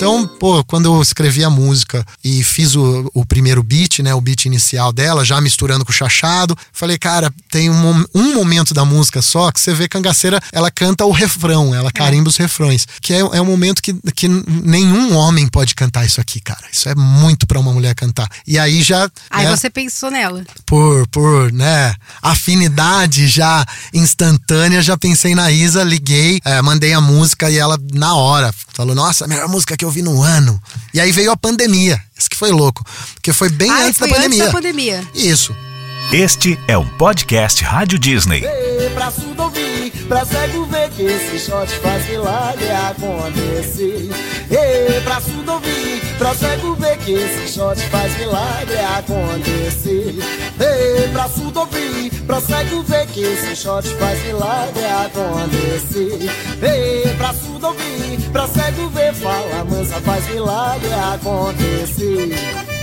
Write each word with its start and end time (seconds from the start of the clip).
Então, 0.00 0.26
pô, 0.26 0.64
quando 0.64 0.86
eu 0.86 1.02
escrevi 1.02 1.44
a 1.44 1.50
música 1.50 2.06
e 2.24 2.42
fiz 2.42 2.74
o, 2.74 3.10
o 3.12 3.22
primeiro 3.26 3.62
beat, 3.62 3.98
né, 3.98 4.14
o 4.14 4.20
beat 4.20 4.46
inicial 4.46 4.94
dela, 4.94 5.26
já 5.26 5.38
misturando 5.42 5.84
com 5.84 5.90
o 5.90 5.94
chachado, 5.94 6.56
falei, 6.72 6.96
cara, 6.96 7.30
tem 7.50 7.68
um, 7.68 8.04
um 8.14 8.34
momento 8.34 8.72
da 8.72 8.82
música 8.82 9.20
só 9.20 9.52
que 9.52 9.60
você 9.60 9.74
vê 9.74 9.86
Cangaceira, 9.86 10.40
ela 10.52 10.70
canta 10.70 11.04
o 11.04 11.10
refrão, 11.10 11.74
ela 11.74 11.92
carimba 11.92 12.30
os 12.30 12.38
refrões, 12.38 12.88
que 13.02 13.12
é, 13.12 13.18
é 13.18 13.42
um 13.42 13.44
momento 13.44 13.82
que, 13.82 13.92
que 14.16 14.26
nenhum 14.26 15.14
homem 15.14 15.46
pode 15.46 15.74
cantar 15.74 16.06
isso 16.06 16.18
aqui, 16.18 16.40
cara. 16.40 16.64
Isso 16.72 16.88
é 16.88 16.94
muito 16.94 17.46
para 17.46 17.60
uma 17.60 17.70
mulher 17.70 17.94
cantar. 17.94 18.30
E 18.46 18.58
aí 18.58 18.82
já. 18.82 19.06
Aí 19.28 19.44
né, 19.44 19.54
você 19.54 19.68
pensou 19.68 20.10
nela. 20.10 20.46
Por, 20.64 21.06
por, 21.08 21.52
né, 21.52 21.94
afinidade 22.22 23.28
já 23.28 23.66
instantânea, 23.92 24.80
já 24.80 24.96
pensei 24.96 25.34
na 25.34 25.50
Isa, 25.50 25.84
liguei, 25.84 26.40
é, 26.42 26.62
mandei 26.62 26.94
a 26.94 27.02
música 27.02 27.50
e 27.50 27.58
ela, 27.58 27.78
na 27.92 28.14
hora, 28.14 28.50
falou: 28.72 28.94
Nossa, 28.94 29.26
a 29.26 29.28
melhor 29.28 29.46
música 29.46 29.76
que 29.76 29.84
eu 29.84 29.89
vi 29.90 30.02
no 30.02 30.22
ano. 30.22 30.60
E 30.94 31.00
aí 31.00 31.12
veio 31.12 31.30
a 31.30 31.36
pandemia. 31.36 32.00
Isso 32.18 32.28
que 32.30 32.36
foi 32.36 32.50
louco. 32.50 32.84
Porque 33.14 33.32
foi 33.32 33.48
bem 33.48 33.70
Ah, 33.70 33.84
antes 33.86 33.98
foi 33.98 34.08
da 34.08 34.14
pandemia. 34.16 34.38
antes 34.42 34.52
da 34.52 34.58
pandemia. 34.58 35.08
Isso. 35.14 35.54
Este 36.12 36.58
é 36.66 36.76
um 36.76 36.86
podcast 36.86 37.62
Rádio 37.62 37.96
Disney. 37.96 38.44
Ei, 38.44 38.90
pra 38.90 39.12
surdo 39.12 39.44
ouvir, 39.44 39.92
pra 40.08 40.24
cego 40.24 40.64
ver 40.64 40.90
que 40.90 41.02
esse 41.02 41.38
shot 41.38 41.72
faz 41.76 42.08
milagre 42.08 42.68
acontecer. 42.68 44.10
Ei, 44.50 45.00
pra 45.02 45.20
surdo 45.20 45.52
ouvir, 45.52 46.02
pra 46.18 46.34
cego 46.34 46.74
ver 46.74 46.98
que 46.98 47.12
esse 47.12 47.52
shot 47.54 47.80
faz 47.90 48.18
milagre 48.18 48.76
acontecer. 48.98 50.16
Ei, 50.58 51.08
pra 51.12 51.28
surdo 51.28 51.60
ouvir, 51.60 52.10
pra 52.26 52.40
cego 52.40 52.82
ver 52.82 53.06
que 53.06 53.20
esse 53.20 53.54
shot 53.54 53.88
faz 53.94 54.20
milagre 54.24 54.84
acontecer. 54.84 56.28
Ei, 56.60 57.14
pra 57.14 57.32
surdo 57.32 57.68
ouvir, 57.68 58.20
pra 58.32 58.48
cego 58.48 58.88
ver, 58.88 59.14
fala 59.14 59.64
mansa, 59.64 60.00
faz 60.00 60.28
milagre 60.28 60.92
acontecer. 61.14 62.79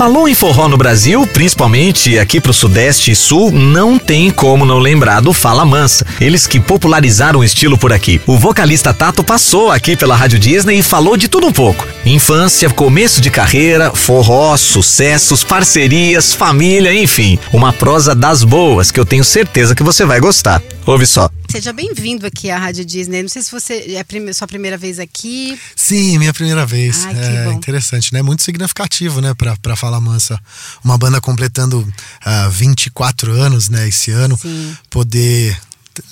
Falou 0.00 0.26
em 0.26 0.34
forró 0.34 0.66
no 0.66 0.78
Brasil, 0.78 1.26
principalmente 1.26 2.18
aqui 2.18 2.40
pro 2.40 2.54
Sudeste 2.54 3.10
e 3.10 3.14
Sul, 3.14 3.52
não 3.52 3.98
tem 3.98 4.30
como 4.30 4.64
não 4.64 4.78
lembrar 4.78 5.20
do 5.20 5.30
Fala 5.34 5.62
Mansa. 5.62 6.06
Eles 6.18 6.46
que 6.46 6.58
popularizaram 6.58 7.40
o 7.40 7.44
estilo 7.44 7.76
por 7.76 7.92
aqui. 7.92 8.18
O 8.26 8.38
vocalista 8.38 8.94
Tato 8.94 9.22
passou 9.22 9.70
aqui 9.70 9.94
pela 9.98 10.16
Rádio 10.16 10.38
Disney 10.38 10.78
e 10.78 10.82
falou 10.82 11.18
de 11.18 11.28
tudo 11.28 11.46
um 11.48 11.52
pouco. 11.52 11.86
Infância, 12.06 12.70
começo 12.70 13.20
de 13.20 13.28
carreira, 13.30 13.94
forró, 13.94 14.56
sucessos, 14.56 15.44
parcerias, 15.44 16.32
família, 16.32 16.94
enfim. 16.94 17.38
Uma 17.52 17.70
prosa 17.70 18.14
das 18.14 18.42
boas 18.42 18.90
que 18.90 18.98
eu 18.98 19.04
tenho 19.04 19.22
certeza 19.22 19.74
que 19.74 19.82
você 19.82 20.06
vai 20.06 20.18
gostar. 20.18 20.62
Ouve 20.86 21.06
só. 21.06 21.28
Seja 21.50 21.72
bem-vindo 21.72 22.24
aqui 22.26 22.48
à 22.48 22.56
Rádio 22.56 22.84
Disney. 22.84 23.22
Não 23.22 23.28
sei 23.28 23.42
se 23.42 23.50
você 23.50 23.84
é 23.94 24.00
a 24.00 24.04
prime- 24.04 24.32
sua 24.32 24.46
primeira 24.46 24.78
vez 24.78 24.98
aqui. 25.00 25.58
Sim, 25.74 26.16
minha 26.16 26.32
primeira 26.32 26.64
vez. 26.64 27.04
Ai, 27.04 27.14
que 27.14 27.20
é 27.20 27.44
bom. 27.44 27.52
interessante, 27.52 28.12
né? 28.14 28.22
Muito 28.22 28.42
significativo, 28.42 29.20
né, 29.20 29.34
pra, 29.34 29.56
pra 29.60 29.76
Fala 29.90 30.00
Mansa. 30.00 30.40
Uma 30.84 30.96
banda 30.96 31.20
completando 31.20 31.84
ah, 32.24 32.48
24 32.48 33.32
anos, 33.32 33.68
né, 33.68 33.88
esse 33.88 34.12
ano. 34.12 34.38
Sim. 34.40 34.76
Poder 34.88 35.60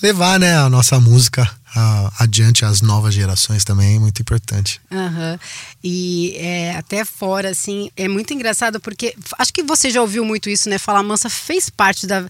levar, 0.02 0.40
né, 0.40 0.56
a 0.58 0.68
nossa 0.68 0.98
música 0.98 1.48
ah, 1.76 2.12
adiante 2.18 2.64
às 2.64 2.80
novas 2.82 3.14
gerações 3.14 3.62
também 3.64 3.94
é 3.94 3.98
muito 4.00 4.20
importante. 4.20 4.80
Aham. 4.90 5.38
E 5.84 6.34
é, 6.38 6.74
até 6.76 7.04
fora, 7.04 7.50
assim, 7.50 7.88
é 7.96 8.08
muito 8.08 8.34
engraçado 8.34 8.80
porque 8.80 9.14
acho 9.38 9.52
que 9.52 9.62
você 9.62 9.90
já 9.90 10.00
ouviu 10.02 10.24
muito 10.24 10.50
isso, 10.50 10.68
né? 10.68 10.76
Falar 10.76 11.04
Mansa 11.04 11.30
fez 11.30 11.70
parte 11.70 12.04
da, 12.04 12.24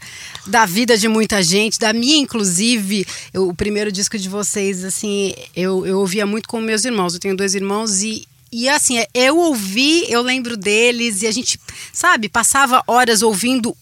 da 0.46 0.66
vida 0.66 0.98
de 0.98 1.08
muita 1.08 1.42
gente, 1.42 1.78
da 1.78 1.94
minha, 1.94 2.18
inclusive. 2.18 3.06
Eu- 3.32 3.48
o 3.48 3.54
primeiro 3.54 3.90
disco 3.90 4.18
de 4.18 4.28
vocês, 4.28 4.84
assim, 4.84 5.32
eu, 5.56 5.86
eu 5.86 5.98
ouvia 6.00 6.26
muito 6.26 6.46
com 6.46 6.60
meus 6.60 6.84
irmãos. 6.84 7.14
Eu 7.14 7.20
tenho 7.20 7.34
dois 7.34 7.54
irmãos 7.54 8.02
e. 8.02 8.28
E 8.50 8.68
assim, 8.68 8.98
é, 8.98 9.06
eu 9.14 9.36
ouvi, 9.36 10.10
eu 10.10 10.22
lembro 10.22 10.56
deles, 10.56 11.22
e 11.22 11.26
a 11.26 11.32
gente, 11.32 11.60
sabe, 11.92 12.28
passava 12.28 12.82
horas 12.86 13.22
ouvindo 13.22 13.76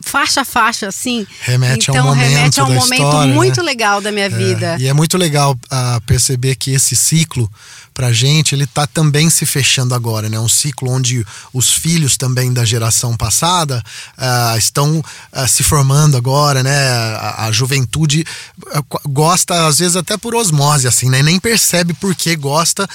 faixa 0.00 0.40
a 0.40 0.44
faixa, 0.44 0.88
assim. 0.88 1.26
Remete 1.40 1.90
a 1.90 1.92
um 1.92 1.96
então, 1.96 2.06
momento 2.06 2.28
remete 2.28 2.60
a 2.60 2.64
um 2.64 2.74
momento 2.74 2.92
história, 2.92 3.34
muito 3.34 3.60
né? 3.60 3.62
legal 3.66 4.00
da 4.00 4.10
minha 4.10 4.28
vida. 4.28 4.74
É, 4.74 4.80
e 4.80 4.88
é 4.88 4.92
muito 4.92 5.16
legal 5.16 5.58
ah, 5.70 6.00
perceber 6.06 6.56
que 6.56 6.72
esse 6.72 6.96
ciclo 6.96 7.50
pra 7.98 8.12
gente, 8.12 8.54
ele 8.54 8.64
tá 8.64 8.86
também 8.86 9.28
se 9.28 9.44
fechando 9.44 9.92
agora, 9.92 10.28
né? 10.28 10.38
Um 10.38 10.48
ciclo 10.48 10.88
onde 10.88 11.26
os 11.52 11.68
filhos 11.72 12.16
também 12.16 12.52
da 12.52 12.64
geração 12.64 13.16
passada 13.16 13.82
ah, 14.16 14.54
estão 14.56 15.02
ah, 15.32 15.48
se 15.48 15.64
formando 15.64 16.16
agora, 16.16 16.62
né? 16.62 16.78
A, 16.90 17.46
a 17.46 17.50
juventude 17.52 18.24
co- 18.88 19.00
gosta, 19.08 19.66
às 19.66 19.80
vezes 19.80 19.96
até 19.96 20.16
por 20.16 20.36
osmose, 20.36 20.86
assim, 20.86 21.10
né? 21.10 21.24
Nem 21.24 21.40
percebe 21.40 21.92
por 21.92 22.14
que 22.14 22.36
gosta, 22.36 22.88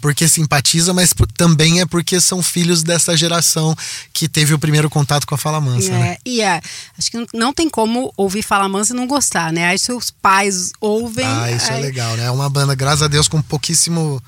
porque 0.00 0.26
simpatiza, 0.26 0.92
mas 0.92 1.12
por- 1.12 1.30
também 1.30 1.80
é 1.80 1.86
porque 1.86 2.20
são 2.20 2.42
filhos 2.42 2.82
dessa 2.82 3.16
geração 3.16 3.76
que 4.12 4.28
teve 4.28 4.54
o 4.54 4.58
primeiro 4.58 4.90
contato 4.90 5.24
com 5.24 5.36
a 5.36 5.38
Fala 5.38 5.60
Mansa, 5.60 5.92
né? 5.92 6.08
É, 6.14 6.18
e 6.26 6.40
é, 6.40 6.60
acho 6.98 7.12
que 7.12 7.26
não, 7.32 7.52
tem 7.52 7.70
como 7.70 8.12
ouvir 8.16 8.42
Fala 8.42 8.68
Mansa 8.68 8.92
e 8.92 8.96
não 8.96 9.06
gostar, 9.06 9.52
né? 9.52 9.66
Aí 9.66 9.78
seus 9.78 10.10
pais 10.10 10.72
ouvem. 10.80 11.24
Ah, 11.28 11.48
isso 11.52 11.70
é 11.70 11.76
aí- 11.76 11.82
legal, 11.82 12.16
né? 12.16 12.24
É 12.24 12.30
uma 12.32 12.50
banda, 12.50 12.74
graças 12.74 13.02
a 13.04 13.06
Deus, 13.06 13.28
com 13.28 13.40
pouquíssimo 13.40 14.20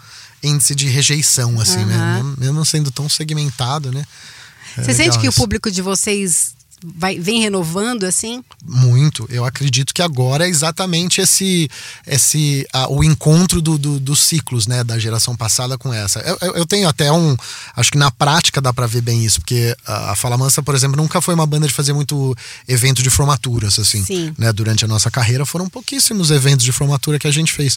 índice 0.43 0.75
de 0.75 0.87
rejeição, 0.89 1.61
assim, 1.61 1.85
né? 1.85 1.95
Aham. 1.97 2.35
Mesmo- 2.39 2.65
sendo 2.65 2.91
tão 2.91 3.09
segmentado, 3.09 3.91
né? 3.93 4.05
É 4.77 4.83
Você 4.83 4.95
sente 4.95 5.19
que 5.19 5.27
o 5.27 5.31
isso. 5.31 5.41
público 5.41 5.71
de 5.71 5.83
vocês 5.83 6.55
vai, 6.97 7.19
vem 7.19 7.41
renovando, 7.43 8.05
assim? 8.05 8.43
Muito. 8.65 9.27
Eu 9.29 9.45
acredito 9.45 9.93
que 9.93 10.01
agora 10.01 10.47
é 10.47 10.49
exatamente 10.49 11.21
esse, 11.21 11.69
esse 12.07 12.67
ah, 12.73 12.89
o 12.91 13.05
encontro 13.05 13.61
do, 13.61 13.77
do- 13.77 14.01
dos 14.01 14.21
ciclos, 14.21 14.67
né, 14.67 14.83
da 14.83 14.99
geração 14.99 15.37
passada 15.37 15.77
com 15.77 15.93
essa. 15.93 16.21
Eu, 16.21 16.39
eu- 16.41 16.55
eu 16.55 16.67
tenho 16.67 16.89
até 16.89 17.13
um, 17.13 17.37
acho 17.77 17.91
que 17.93 17.99
na 17.99 18.11
prática 18.11 18.63
dá 18.63 18.73
pra 18.73 18.87
ver 18.87 19.03
bem 19.03 19.23
isso, 19.25 19.41
porque 19.41 19.77
a, 19.85 20.13
a 20.13 20.17
Fala 20.17 20.39
Mansa, 20.39 20.63
por 20.63 20.75
exemplo, 20.75 20.97
nunca 20.97 21.21
foi 21.21 21.35
uma 21.35 21.47
banda 21.47 21.67
de 21.69 21.75
fazer 21.75 21.93
muito 21.93 22.35
evento 22.67 23.03
de 23.03 23.11
formaturas, 23.11 23.79
assim, 23.79 24.03
Sim. 24.05 24.33
né? 24.39 24.51
Durante 24.53 24.83
a 24.85 24.89
nossa 24.89 25.11
carreira 25.11 25.45
foram 25.45 25.69
pouquíssimos 25.69 26.31
eventos 26.31 26.65
de 26.65 26.73
formatura 26.73 27.19
que 27.19 27.27
a 27.27 27.33
gente 27.33 27.53
fez. 27.53 27.77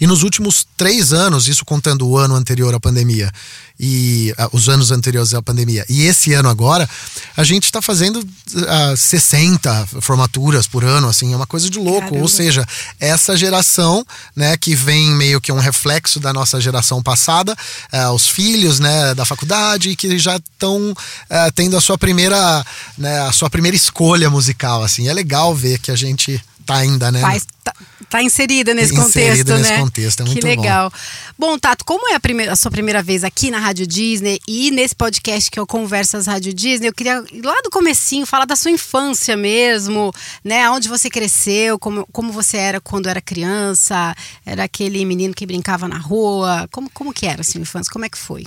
E 0.00 0.06
nos 0.06 0.22
últimos 0.22 0.66
três 0.76 1.12
anos, 1.12 1.46
isso 1.46 1.64
contando 1.64 2.08
o 2.08 2.16
ano 2.16 2.34
anterior 2.34 2.74
à 2.74 2.80
pandemia 2.80 3.30
e 3.78 4.32
ah, 4.38 4.48
os 4.52 4.68
anos 4.68 4.90
anteriores 4.90 5.34
à 5.34 5.42
pandemia 5.42 5.84
e 5.88 6.02
esse 6.02 6.32
ano 6.34 6.48
agora, 6.48 6.88
a 7.36 7.44
gente 7.44 7.64
está 7.64 7.82
fazendo 7.82 8.26
ah, 8.68 8.94
60 8.96 9.86
formaturas 10.00 10.66
por 10.66 10.84
ano, 10.84 11.08
assim, 11.08 11.32
é 11.32 11.36
uma 11.36 11.46
coisa 11.46 11.68
de 11.68 11.78
louco. 11.78 12.00
Caramba. 12.00 12.22
Ou 12.22 12.28
seja, 12.28 12.66
essa 12.98 13.36
geração, 13.36 14.04
né, 14.34 14.56
que 14.56 14.74
vem 14.74 15.10
meio 15.10 15.40
que 15.40 15.52
um 15.52 15.58
reflexo 15.58 16.18
da 16.18 16.32
nossa 16.32 16.60
geração 16.60 17.02
passada, 17.02 17.56
ah, 17.92 18.12
os 18.12 18.26
filhos, 18.26 18.80
né, 18.80 19.14
da 19.14 19.24
faculdade 19.24 19.96
que 19.96 20.18
já 20.18 20.36
estão 20.36 20.94
ah, 21.28 21.50
tendo 21.54 21.76
a 21.76 21.80
sua 21.80 21.98
primeira, 21.98 22.64
né, 22.96 23.20
a 23.20 23.32
sua 23.32 23.50
primeira 23.50 23.76
escolha 23.76 24.30
musical, 24.30 24.82
assim. 24.82 25.08
É 25.08 25.12
legal 25.12 25.54
ver 25.54 25.78
que 25.78 25.90
a 25.90 25.96
gente 25.96 26.42
tá 26.72 26.80
ainda, 26.80 27.12
né? 27.12 27.20
Faz, 27.20 27.46
tá, 27.62 27.74
tá 28.08 28.22
inserida 28.22 28.74
nesse 28.74 28.94
Inserida 28.94 29.04
contexto, 29.04 29.58
nesse 29.58 29.72
né? 29.72 29.78
contexto, 29.78 30.20
é 30.20 30.24
muito 30.24 30.36
que 30.36 30.42
bom. 30.42 30.62
legal. 30.62 30.92
Bom. 31.38 31.58
Tato, 31.58 31.84
como 31.84 32.08
é 32.10 32.14
a, 32.14 32.20
primeira, 32.20 32.52
a 32.52 32.56
sua 32.56 32.70
primeira 32.70 33.02
vez 33.02 33.24
aqui 33.24 33.50
na 33.50 33.58
Rádio 33.58 33.86
Disney 33.86 34.38
e 34.46 34.70
nesse 34.70 34.94
podcast 34.94 35.50
que 35.50 35.58
eu 35.58 35.66
Conversas 35.66 36.26
Rádio 36.26 36.52
Disney, 36.54 36.88
eu 36.88 36.94
queria 36.94 37.20
lá 37.20 37.60
do 37.62 37.70
comecinho 37.70 38.26
falar 38.26 38.44
da 38.44 38.56
sua 38.56 38.70
infância 38.70 39.36
mesmo, 39.36 40.12
né? 40.44 40.68
Onde 40.70 40.88
você 40.88 41.10
cresceu, 41.10 41.78
como, 41.78 42.06
como 42.12 42.32
você 42.32 42.56
era 42.56 42.80
quando 42.80 43.08
era 43.08 43.20
criança, 43.20 44.14
era 44.44 44.64
aquele 44.64 45.04
menino 45.04 45.34
que 45.34 45.46
brincava 45.46 45.86
na 45.86 45.98
rua, 45.98 46.68
como, 46.70 46.90
como 46.90 47.12
que 47.12 47.26
era 47.26 47.42
a 47.42 47.44
sua 47.44 47.60
infância, 47.60 47.92
como 47.92 48.04
é 48.04 48.08
que 48.08 48.18
foi? 48.18 48.46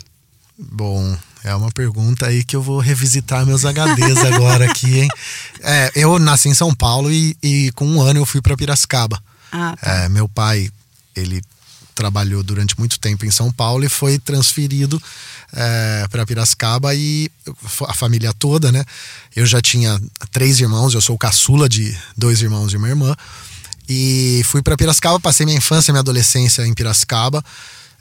Bom, 0.58 1.18
é 1.44 1.54
uma 1.56 1.72
pergunta 1.72 2.28
aí 2.28 2.44
que 2.44 2.56
eu 2.56 2.62
vou 2.62 2.80
revisitar 2.80 3.46
meus 3.46 3.64
HDs 3.64 4.24
agora 4.34 4.66
aqui, 4.66 5.00
hein? 5.00 5.10
É, 5.66 5.92
eu 5.96 6.20
nasci 6.20 6.50
em 6.50 6.54
São 6.54 6.76
Paulo 6.76 7.10
e, 7.10 7.38
e 7.42 7.72
com 7.72 7.88
um 7.88 8.02
ano 8.02 8.20
eu 8.20 8.26
fui 8.26 8.42
para 8.42 8.58
Piracicaba. 8.58 9.18
Ah, 9.50 9.74
tá. 9.80 10.04
É, 10.04 10.10
meu 10.10 10.28
pai, 10.28 10.70
ele 11.16 11.42
trabalhou 11.96 12.44
durante 12.44 12.78
muito 12.78 13.00
tempo 13.00 13.26
em 13.26 13.32
São 13.32 13.50
Paulo 13.50 13.86
e 13.86 13.88
foi 13.88 14.20
transferido 14.20 15.02
para 16.10 16.26
Piracicaba 16.26 16.94
e 16.96 17.30
a 17.88 17.94
família 17.94 18.34
toda, 18.34 18.72
né? 18.72 18.84
Eu 19.36 19.46
já 19.46 19.62
tinha 19.62 20.02
três 20.32 20.60
irmãos, 20.60 20.94
eu 20.94 21.02
sou 21.02 21.16
o 21.16 21.20
caçula 21.20 21.70
de 21.70 21.96
dois 22.18 22.42
irmãos 22.42 22.74
e 22.74 22.78
uma 22.78 22.90
irmã. 22.90 23.16
E 23.88 24.42
fui 24.46 24.62
para 24.62 24.76
Piracicaba, 24.76 25.20
passei 25.20 25.46
minha 25.46 25.58
infância 25.58 25.92
e 25.92 25.94
minha 25.94 26.00
adolescência 26.00 26.66
em 26.66 26.74
Piracicaba. 26.74 27.44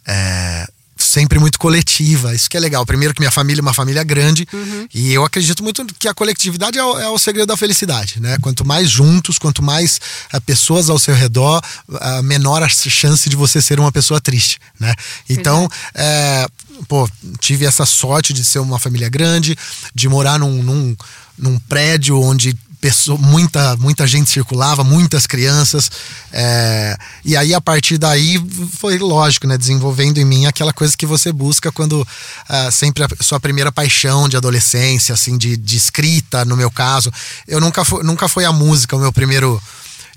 É, 0.06 0.66
sempre 1.12 1.38
muito 1.38 1.58
coletiva, 1.58 2.34
isso 2.34 2.48
que 2.48 2.56
é 2.56 2.60
legal. 2.60 2.86
Primeiro 2.86 3.12
que 3.12 3.20
minha 3.20 3.30
família 3.30 3.60
é 3.60 3.62
uma 3.62 3.74
família 3.74 4.02
grande 4.02 4.48
e 4.94 5.12
eu 5.12 5.24
acredito 5.24 5.62
muito 5.62 5.84
que 5.98 6.08
a 6.08 6.14
coletividade 6.14 6.78
é 6.78 6.84
o, 6.84 6.98
é 6.98 7.08
o 7.08 7.18
segredo 7.18 7.48
da 7.48 7.56
felicidade, 7.56 8.18
né? 8.18 8.38
Quanto 8.40 8.64
mais 8.64 8.88
juntos, 8.88 9.38
quanto 9.38 9.62
mais 9.62 10.00
eh, 10.32 10.40
pessoas 10.40 10.88
ao 10.88 10.98
seu 10.98 11.14
redor, 11.14 11.62
ah, 12.00 12.22
menor 12.22 12.62
a 12.62 12.68
chance 12.68 13.28
de 13.28 13.36
você 13.36 13.60
ser 13.60 13.78
uma 13.78 13.92
pessoa 13.92 14.20
triste, 14.20 14.58
né? 14.80 14.94
Então, 15.28 15.68
é, 15.94 16.46
pô, 16.88 17.06
tive 17.38 17.66
essa 17.66 17.84
sorte 17.84 18.32
de 18.32 18.42
ser 18.42 18.60
uma 18.60 18.78
família 18.78 19.10
grande, 19.10 19.56
de 19.94 20.08
morar 20.08 20.38
num, 20.38 20.62
num, 20.62 20.96
num 21.38 21.58
prédio 21.58 22.18
onde 22.18 22.56
pessoa, 22.82 23.16
muita, 23.16 23.76
muita 23.76 24.08
gente 24.08 24.28
circulava, 24.28 24.82
muitas 24.82 25.24
crianças. 25.24 25.88
É, 26.32 26.98
e 27.24 27.36
aí, 27.36 27.54
a 27.54 27.60
partir 27.60 27.96
daí, 27.96 28.44
foi 28.76 28.98
lógico, 28.98 29.46
né? 29.46 29.56
Desenvolvendo 29.56 30.18
em 30.18 30.24
mim 30.24 30.46
aquela 30.46 30.72
coisa 30.72 30.96
que 30.96 31.06
você 31.06 31.32
busca 31.32 31.70
quando 31.70 32.02
uh, 32.02 32.72
sempre 32.72 33.04
a 33.04 33.08
sua 33.20 33.38
primeira 33.38 33.70
paixão 33.70 34.28
de 34.28 34.36
adolescência, 34.36 35.14
assim, 35.14 35.38
de, 35.38 35.56
de 35.56 35.76
escrita, 35.76 36.44
no 36.44 36.56
meu 36.56 36.72
caso. 36.72 37.12
Eu 37.46 37.60
nunca, 37.60 37.84
foi, 37.84 38.02
nunca 38.02 38.28
foi 38.28 38.44
a 38.44 38.52
música 38.52 38.96
o 38.96 38.98
meu 38.98 39.12
primeiro 39.12 39.62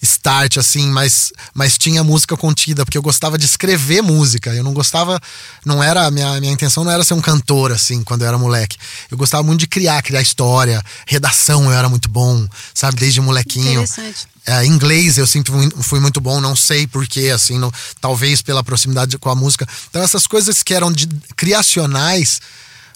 start, 0.01 0.57
assim, 0.57 0.87
mas, 0.89 1.31
mas 1.53 1.77
tinha 1.77 2.03
música 2.03 2.35
contida, 2.37 2.85
porque 2.85 2.97
eu 2.97 3.01
gostava 3.01 3.37
de 3.37 3.45
escrever 3.45 4.01
música. 4.01 4.53
Eu 4.53 4.63
não 4.63 4.73
gostava, 4.73 5.19
não 5.65 5.81
era, 5.81 6.09
minha, 6.11 6.39
minha 6.39 6.53
intenção 6.53 6.83
não 6.83 6.91
era 6.91 7.03
ser 7.03 7.13
um 7.13 7.21
cantor, 7.21 7.71
assim, 7.71 8.03
quando 8.03 8.21
eu 8.21 8.27
era 8.27 8.37
moleque. 8.37 8.77
Eu 9.09 9.17
gostava 9.17 9.43
muito 9.43 9.61
de 9.61 9.67
criar, 9.67 10.01
criar 10.01 10.21
história, 10.21 10.83
redação 11.07 11.65
eu 11.65 11.71
era 11.71 11.89
muito 11.89 12.09
bom, 12.09 12.47
sabe, 12.73 12.97
desde 12.97 13.21
molequinho. 13.21 13.83
Interessante. 13.83 14.27
É, 14.47 14.63
inglês 14.63 15.17
eu 15.17 15.25
sempre 15.25 15.51
fui, 15.81 15.99
muito 15.99 16.21
bom, 16.21 16.39
não 16.39 16.55
sei 16.55 16.85
porquê, 16.85 17.31
assim, 17.33 17.59
talvez 17.99 18.43
pela 18.43 18.63
proximidade 18.63 19.17
com 19.17 19.29
a 19.29 19.35
música. 19.35 19.67
Então 19.89 20.03
essas 20.03 20.27
coisas 20.27 20.61
que 20.61 20.73
eram 20.73 20.91
de, 20.91 21.07
criacionais, 21.35 22.39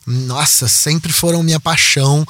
nossa, 0.05 0.67
sempre 0.67 1.11
foram 1.11 1.41
minha 1.41 1.59
paixão. 1.59 2.25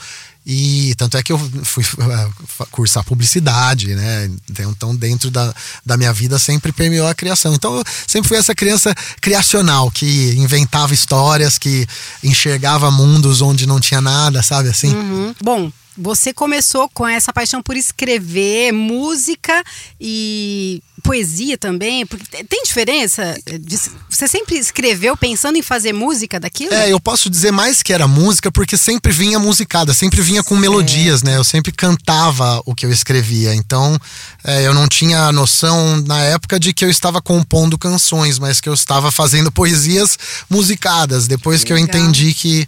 E 0.46 0.96
tanto 0.98 1.18
é 1.18 1.22
que 1.22 1.32
eu 1.32 1.38
fui 1.64 1.84
uh, 1.84 2.68
cursar 2.72 3.04
publicidade, 3.04 3.94
né? 3.94 4.32
Então, 4.50 4.96
dentro 4.96 5.30
da, 5.30 5.54
da 5.86 5.98
minha 5.98 6.12
vida 6.12 6.40
sempre 6.40 6.72
permeou 6.72 7.08
a 7.08 7.14
criação. 7.14 7.54
Então, 7.54 7.76
eu 7.76 7.84
sempre 8.08 8.28
fui 8.28 8.38
essa 8.38 8.56
criança 8.56 8.96
criacional 9.22 9.92
que 9.92 10.34
inventava 10.38 10.94
histórias, 10.94 11.58
que 11.58 11.88
enxergava 12.24 12.90
mundos 12.90 13.42
onde 13.42 13.68
não 13.68 13.80
tinha 13.80 14.02
nada, 14.02 14.42
sabe 14.42 14.70
assim? 14.70 14.94
Uhum. 14.94 15.36
Bom, 15.44 15.72
você 16.00 16.34
começou 16.34 16.90
com 16.90 17.08
essa 17.08 17.34
paixão 17.34 17.62
por 17.62 17.76
escrever 17.76 18.72
música 18.72 19.64
e 20.00 20.82
poesia 21.04 21.58
também? 21.58 22.06
Porque 22.06 22.44
tem 22.44 22.64
diferença? 22.64 23.36
Você 24.10 24.28
sempre 24.28 24.58
escreveu 24.58 25.18
pensando 25.18 25.58
em 25.58 25.62
fazer 25.62 25.94
música 25.94 26.40
daquilo? 26.40 26.74
É, 26.74 26.92
eu 26.92 27.00
posso 27.00 27.30
dizer 27.30 27.52
mais 27.52 27.84
que 27.84 27.92
era 27.92 28.08
música 28.08 28.52
porque 28.52 28.78
sempre 28.78 29.12
vinha 29.12 29.40
musicada, 29.40 29.94
sempre 29.94 30.22
vinha 30.22 30.44
com 30.44 30.56
melodias, 30.56 31.22
né? 31.24 31.36
Eu 31.36 31.44
sempre 31.44 31.72
cantava 31.72 32.62
o 32.66 32.74
que 32.74 32.86
eu 32.86 32.92
escrevia. 32.92 33.54
Então, 33.54 34.00
é, 34.44 34.66
eu 34.66 34.74
não 34.74 34.88
tinha 34.88 35.32
noção 35.32 36.02
na 36.06 36.22
época 36.24 36.60
de 36.60 36.74
que 36.74 36.86
eu 36.86 36.90
estava 36.90 37.22
compondo 37.22 37.78
canções, 37.78 38.40
mas 38.40 38.62
que 38.62 38.70
eu 38.70 38.74
estava 38.74 39.12
fazendo 39.12 39.52
poesias 39.54 40.18
musicadas. 40.50 41.28
Depois 41.28 41.64
que 41.64 41.74
eu 41.74 41.78
entendi 41.78 42.34
que 42.34 42.66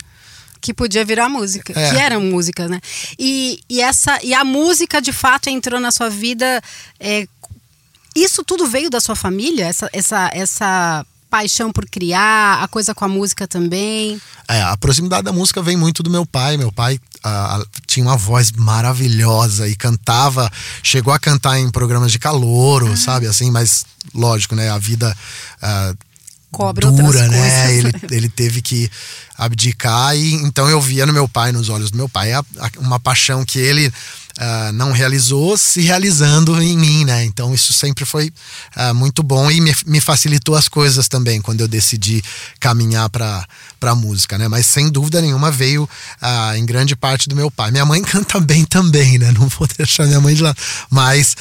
que 0.61 0.73
podia 0.73 1.03
virar 1.03 1.27
música, 1.27 1.73
é. 1.77 1.89
que 1.89 1.97
eram 1.97 2.21
músicas, 2.21 2.69
né? 2.69 2.79
E, 3.17 3.59
e, 3.67 3.81
essa, 3.81 4.19
e 4.23 4.33
a 4.33 4.45
música 4.45 5.01
de 5.01 5.11
fato 5.11 5.49
entrou 5.49 5.79
na 5.79 5.91
sua 5.91 6.09
vida. 6.09 6.61
É, 6.99 7.27
isso 8.15 8.43
tudo 8.43 8.67
veio 8.67 8.89
da 8.89 8.99
sua 8.99 9.15
família? 9.15 9.65
Essa, 9.65 9.89
essa, 9.91 10.29
essa 10.33 11.05
paixão 11.29 11.71
por 11.71 11.85
criar, 11.85 12.61
a 12.61 12.67
coisa 12.67 12.93
com 12.93 13.05
a 13.05 13.07
música 13.07 13.47
também? 13.47 14.21
É, 14.47 14.61
a 14.61 14.77
proximidade 14.77 15.23
da 15.23 15.31
música 15.31 15.61
vem 15.61 15.77
muito 15.77 16.03
do 16.03 16.09
meu 16.09 16.25
pai. 16.25 16.57
Meu 16.57 16.71
pai 16.71 16.99
tinha 17.87 18.05
uma 18.05 18.17
voz 18.17 18.51
maravilhosa 18.51 19.67
e 19.67 19.75
cantava, 19.75 20.51
chegou 20.83 21.13
a 21.13 21.19
cantar 21.19 21.57
em 21.57 21.69
programas 21.71 22.11
de 22.11 22.19
calouro, 22.19 22.91
ah. 22.91 22.97
sabe? 22.97 23.27
Assim, 23.27 23.49
mas 23.49 23.85
lógico, 24.13 24.55
né? 24.55 24.69
A 24.69 24.77
vida. 24.77 25.15
Uh, 25.57 26.10
Cobra 26.51 26.91
dura, 26.91 27.27
né? 27.27 27.75
Ele, 27.75 27.91
ele 28.11 28.29
teve 28.29 28.61
que 28.61 28.89
abdicar 29.37 30.15
e 30.15 30.33
então 30.35 30.69
eu 30.69 30.79
via 30.79 31.05
no 31.05 31.13
meu 31.13 31.27
pai, 31.27 31.51
nos 31.51 31.69
olhos 31.69 31.89
do 31.89 31.97
meu 31.97 32.09
pai, 32.09 32.31
uma 32.77 32.99
paixão 32.99 33.43
que 33.43 33.57
ele 33.57 33.87
uh, 33.87 34.71
não 34.73 34.91
realizou 34.91 35.57
se 35.57 35.81
realizando 35.81 36.61
em 36.61 36.77
mim, 36.77 37.05
né? 37.05 37.23
Então 37.23 37.53
isso 37.53 37.73
sempre 37.73 38.05
foi 38.05 38.31
uh, 38.75 38.93
muito 38.93 39.23
bom 39.23 39.49
e 39.49 39.59
me, 39.59 39.73
me, 39.85 39.99
facilitou 39.99 40.55
as 40.55 40.67
coisas 40.67 41.07
também 41.07 41.41
quando 41.41 41.61
eu 41.61 41.67
decidi 41.67 42.23
caminhar 42.59 43.09
para 43.09 43.45
para 43.79 43.95
música, 43.95 44.37
né? 44.37 44.47
Mas 44.47 44.67
sem 44.67 44.89
dúvida 44.89 45.21
nenhuma 45.21 45.49
veio 45.51 45.83
uh, 45.83 46.55
em 46.55 46.65
grande 46.65 46.95
parte 46.95 47.27
do 47.27 47.35
meu 47.35 47.49
pai. 47.49 47.71
Minha 47.71 47.85
mãe 47.85 48.01
canta 48.03 48.39
bem 48.39 48.63
também, 48.65 49.17
né? 49.17 49.31
Não 49.31 49.47
vou 49.47 49.67
deixar 49.77 50.05
minha 50.05 50.21
mãe 50.21 50.35
de 50.35 50.43
lado, 50.43 50.57
mas 50.89 51.35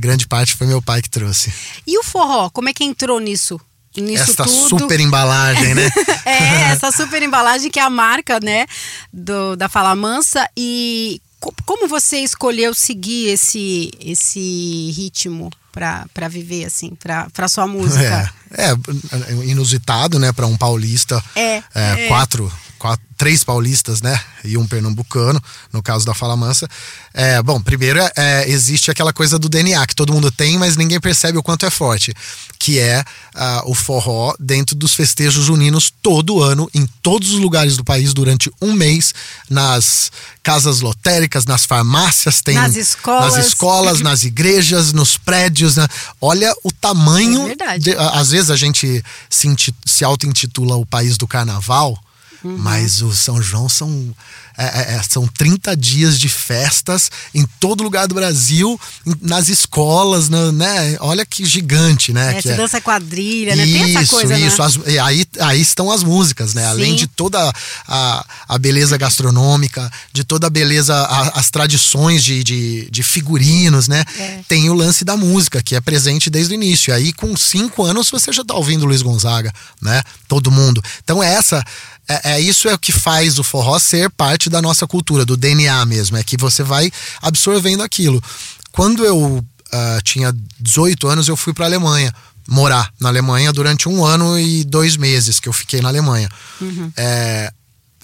grande 0.00 0.26
parte 0.26 0.54
foi 0.54 0.66
meu 0.66 0.80
pai 0.80 1.02
que 1.02 1.10
trouxe. 1.10 1.52
E 1.86 1.98
o 1.98 2.04
forró, 2.04 2.48
como 2.50 2.68
é 2.68 2.72
que 2.72 2.84
entrou 2.84 3.20
nisso? 3.20 3.60
Nisso 4.00 4.30
esta 4.30 4.44
tudo. 4.44 4.78
super 4.80 5.00
embalagem, 5.00 5.74
né? 5.74 5.90
é, 6.24 6.72
essa 6.72 6.90
super 6.90 7.22
embalagem 7.22 7.70
que 7.70 7.78
é 7.78 7.82
a 7.82 7.90
marca, 7.90 8.38
né, 8.40 8.66
do, 9.12 9.56
da 9.56 9.68
Fala 9.68 9.94
Mansa. 9.94 10.48
E 10.56 11.20
como 11.66 11.88
você 11.88 12.18
escolheu 12.18 12.72
seguir 12.72 13.28
esse, 13.28 13.90
esse 14.00 14.92
ritmo 14.96 15.50
para 15.72 16.28
viver, 16.28 16.66
assim, 16.66 16.92
para 16.94 17.48
sua 17.48 17.66
música? 17.66 18.32
É, 18.52 18.70
é 18.70 19.34
inusitado, 19.46 20.18
né, 20.18 20.32
para 20.32 20.46
um 20.46 20.56
paulista. 20.56 21.22
É, 21.34 21.56
é, 21.56 21.62
é. 21.74 22.08
Quatro, 22.08 22.52
quatro, 22.82 23.06
três 23.16 23.44
paulistas, 23.44 24.02
né? 24.02 24.20
E 24.42 24.58
um 24.58 24.66
pernambucano, 24.66 25.40
no 25.72 25.80
caso 25.80 26.04
da 26.04 26.12
Fala 26.12 26.36
Mansa. 26.36 26.68
É, 27.14 27.40
bom, 27.40 27.60
primeiro 27.60 28.00
é, 28.16 28.48
existe 28.48 28.90
aquela 28.90 29.12
coisa 29.12 29.38
do 29.38 29.48
DNA 29.48 29.86
que 29.86 29.94
todo 29.94 30.12
mundo 30.12 30.32
tem, 30.32 30.58
mas 30.58 30.76
ninguém 30.76 30.98
percebe 30.98 31.38
o 31.38 31.42
quanto 31.44 31.64
é 31.64 31.70
forte, 31.70 32.12
que 32.58 32.80
é 32.80 33.04
uh, 33.36 33.70
o 33.70 33.74
forró 33.74 34.34
dentro 34.40 34.74
dos 34.74 34.94
festejos 34.94 35.44
juninos 35.44 35.92
todo 36.02 36.42
ano, 36.42 36.68
em 36.74 36.84
todos 37.00 37.30
os 37.30 37.38
lugares 37.38 37.76
do 37.76 37.84
país, 37.84 38.12
durante 38.12 38.50
um 38.60 38.72
mês, 38.72 39.14
nas 39.48 40.10
casas 40.42 40.80
lotéricas, 40.80 41.46
nas 41.46 41.64
farmácias, 41.64 42.40
tem 42.40 42.56
nas 42.56 42.74
escolas, 42.74 43.36
nas, 43.36 43.46
escolas, 43.46 44.00
nas 44.02 44.24
igrejas, 44.24 44.92
nos 44.92 45.16
prédios. 45.16 45.76
Né? 45.76 45.86
Olha 46.20 46.52
o 46.64 46.72
tamanho. 46.72 47.44
É 47.44 47.46
verdade. 47.46 47.84
De, 47.84 47.96
às 47.96 48.32
vezes 48.32 48.50
a 48.50 48.56
gente 48.56 49.00
se, 49.30 49.54
se 49.86 50.04
auto-intitula 50.04 50.74
o 50.74 50.84
país 50.84 51.16
do 51.16 51.28
carnaval 51.28 51.96
Uhum. 52.44 52.56
Mas 52.58 53.02
o 53.02 53.12
São 53.12 53.40
João 53.40 53.68
são, 53.68 54.14
é, 54.56 54.64
é, 54.64 54.94
é 54.96 55.02
são 55.02 55.26
30 55.26 55.76
dias 55.76 56.18
de 56.18 56.28
festas 56.28 57.10
em 57.34 57.46
todo 57.58 57.82
lugar 57.82 58.06
do 58.06 58.14
Brasil, 58.14 58.80
nas 59.20 59.48
escolas, 59.48 60.28
né? 60.28 60.96
Olha 61.00 61.24
que 61.24 61.44
gigante, 61.44 62.12
né? 62.12 62.38
É, 62.38 62.42
que 62.42 62.48
é... 62.48 62.54
dança 62.54 62.80
quadrilha, 62.80 63.56
né? 63.56 63.64
Tem 63.64 63.96
essa 63.96 64.14
coisa, 64.14 64.38
isso. 64.38 64.58
Né? 64.60 64.66
As, 64.66 64.78
e 64.86 64.98
aí, 64.98 65.26
aí 65.40 65.60
estão 65.60 65.90
as 65.90 66.02
músicas, 66.02 66.54
né? 66.54 66.62
Sim. 66.62 66.68
Além 66.68 66.96
de 66.96 67.06
toda 67.06 67.52
a, 67.88 68.26
a 68.48 68.58
beleza 68.58 68.96
gastronômica, 68.96 69.90
de 70.12 70.24
toda 70.24 70.46
a 70.46 70.50
beleza, 70.50 70.94
a, 70.94 71.40
as 71.40 71.50
tradições 71.50 72.22
de, 72.22 72.42
de, 72.42 72.90
de 72.90 73.02
figurinos, 73.02 73.88
né? 73.88 74.04
É. 74.18 74.40
Tem 74.48 74.68
o 74.70 74.74
lance 74.74 75.04
da 75.04 75.16
música, 75.16 75.62
que 75.62 75.74
é 75.74 75.80
presente 75.80 76.30
desde 76.30 76.54
o 76.54 76.56
início. 76.56 76.90
E 76.90 76.94
aí, 76.94 77.12
com 77.12 77.36
cinco 77.36 77.84
anos, 77.84 78.10
você 78.10 78.32
já 78.32 78.44
tá 78.44 78.54
ouvindo 78.54 78.86
Luiz 78.86 79.02
Gonzaga, 79.02 79.52
né? 79.80 80.02
Todo 80.28 80.50
mundo. 80.50 80.82
Então, 81.02 81.22
essa 81.22 81.64
é, 82.08 82.32
é, 82.32 82.40
isso 82.40 82.68
é 82.68 82.74
o 82.74 82.78
que 82.78 82.90
faz 82.90 83.38
o 83.38 83.44
forró 83.44 83.78
ser 83.78 84.10
parte 84.10 84.41
da 84.48 84.62
nossa 84.62 84.86
cultura, 84.86 85.24
do 85.24 85.36
DNA 85.36 85.84
mesmo. 85.86 86.16
É 86.16 86.22
que 86.22 86.36
você 86.36 86.62
vai 86.62 86.90
absorvendo 87.20 87.82
aquilo. 87.82 88.22
Quando 88.70 89.04
eu 89.04 89.38
uh, 89.38 90.02
tinha 90.02 90.34
18 90.60 91.08
anos, 91.08 91.28
eu 91.28 91.36
fui 91.36 91.52
para 91.52 91.66
Alemanha 91.66 92.12
morar 92.48 92.92
na 93.00 93.08
Alemanha 93.08 93.52
durante 93.52 93.88
um 93.88 94.04
ano 94.04 94.38
e 94.38 94.64
dois 94.64 94.96
meses 94.96 95.38
que 95.38 95.48
eu 95.48 95.52
fiquei 95.52 95.80
na 95.80 95.88
Alemanha. 95.88 96.28
Uhum. 96.60 96.92
É, 96.96 97.52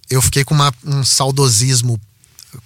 eu 0.09 0.23
fiquei 0.23 0.45
com 0.45 0.55
uma, 0.55 0.73
um 0.85 1.05
saudosismo 1.05 2.01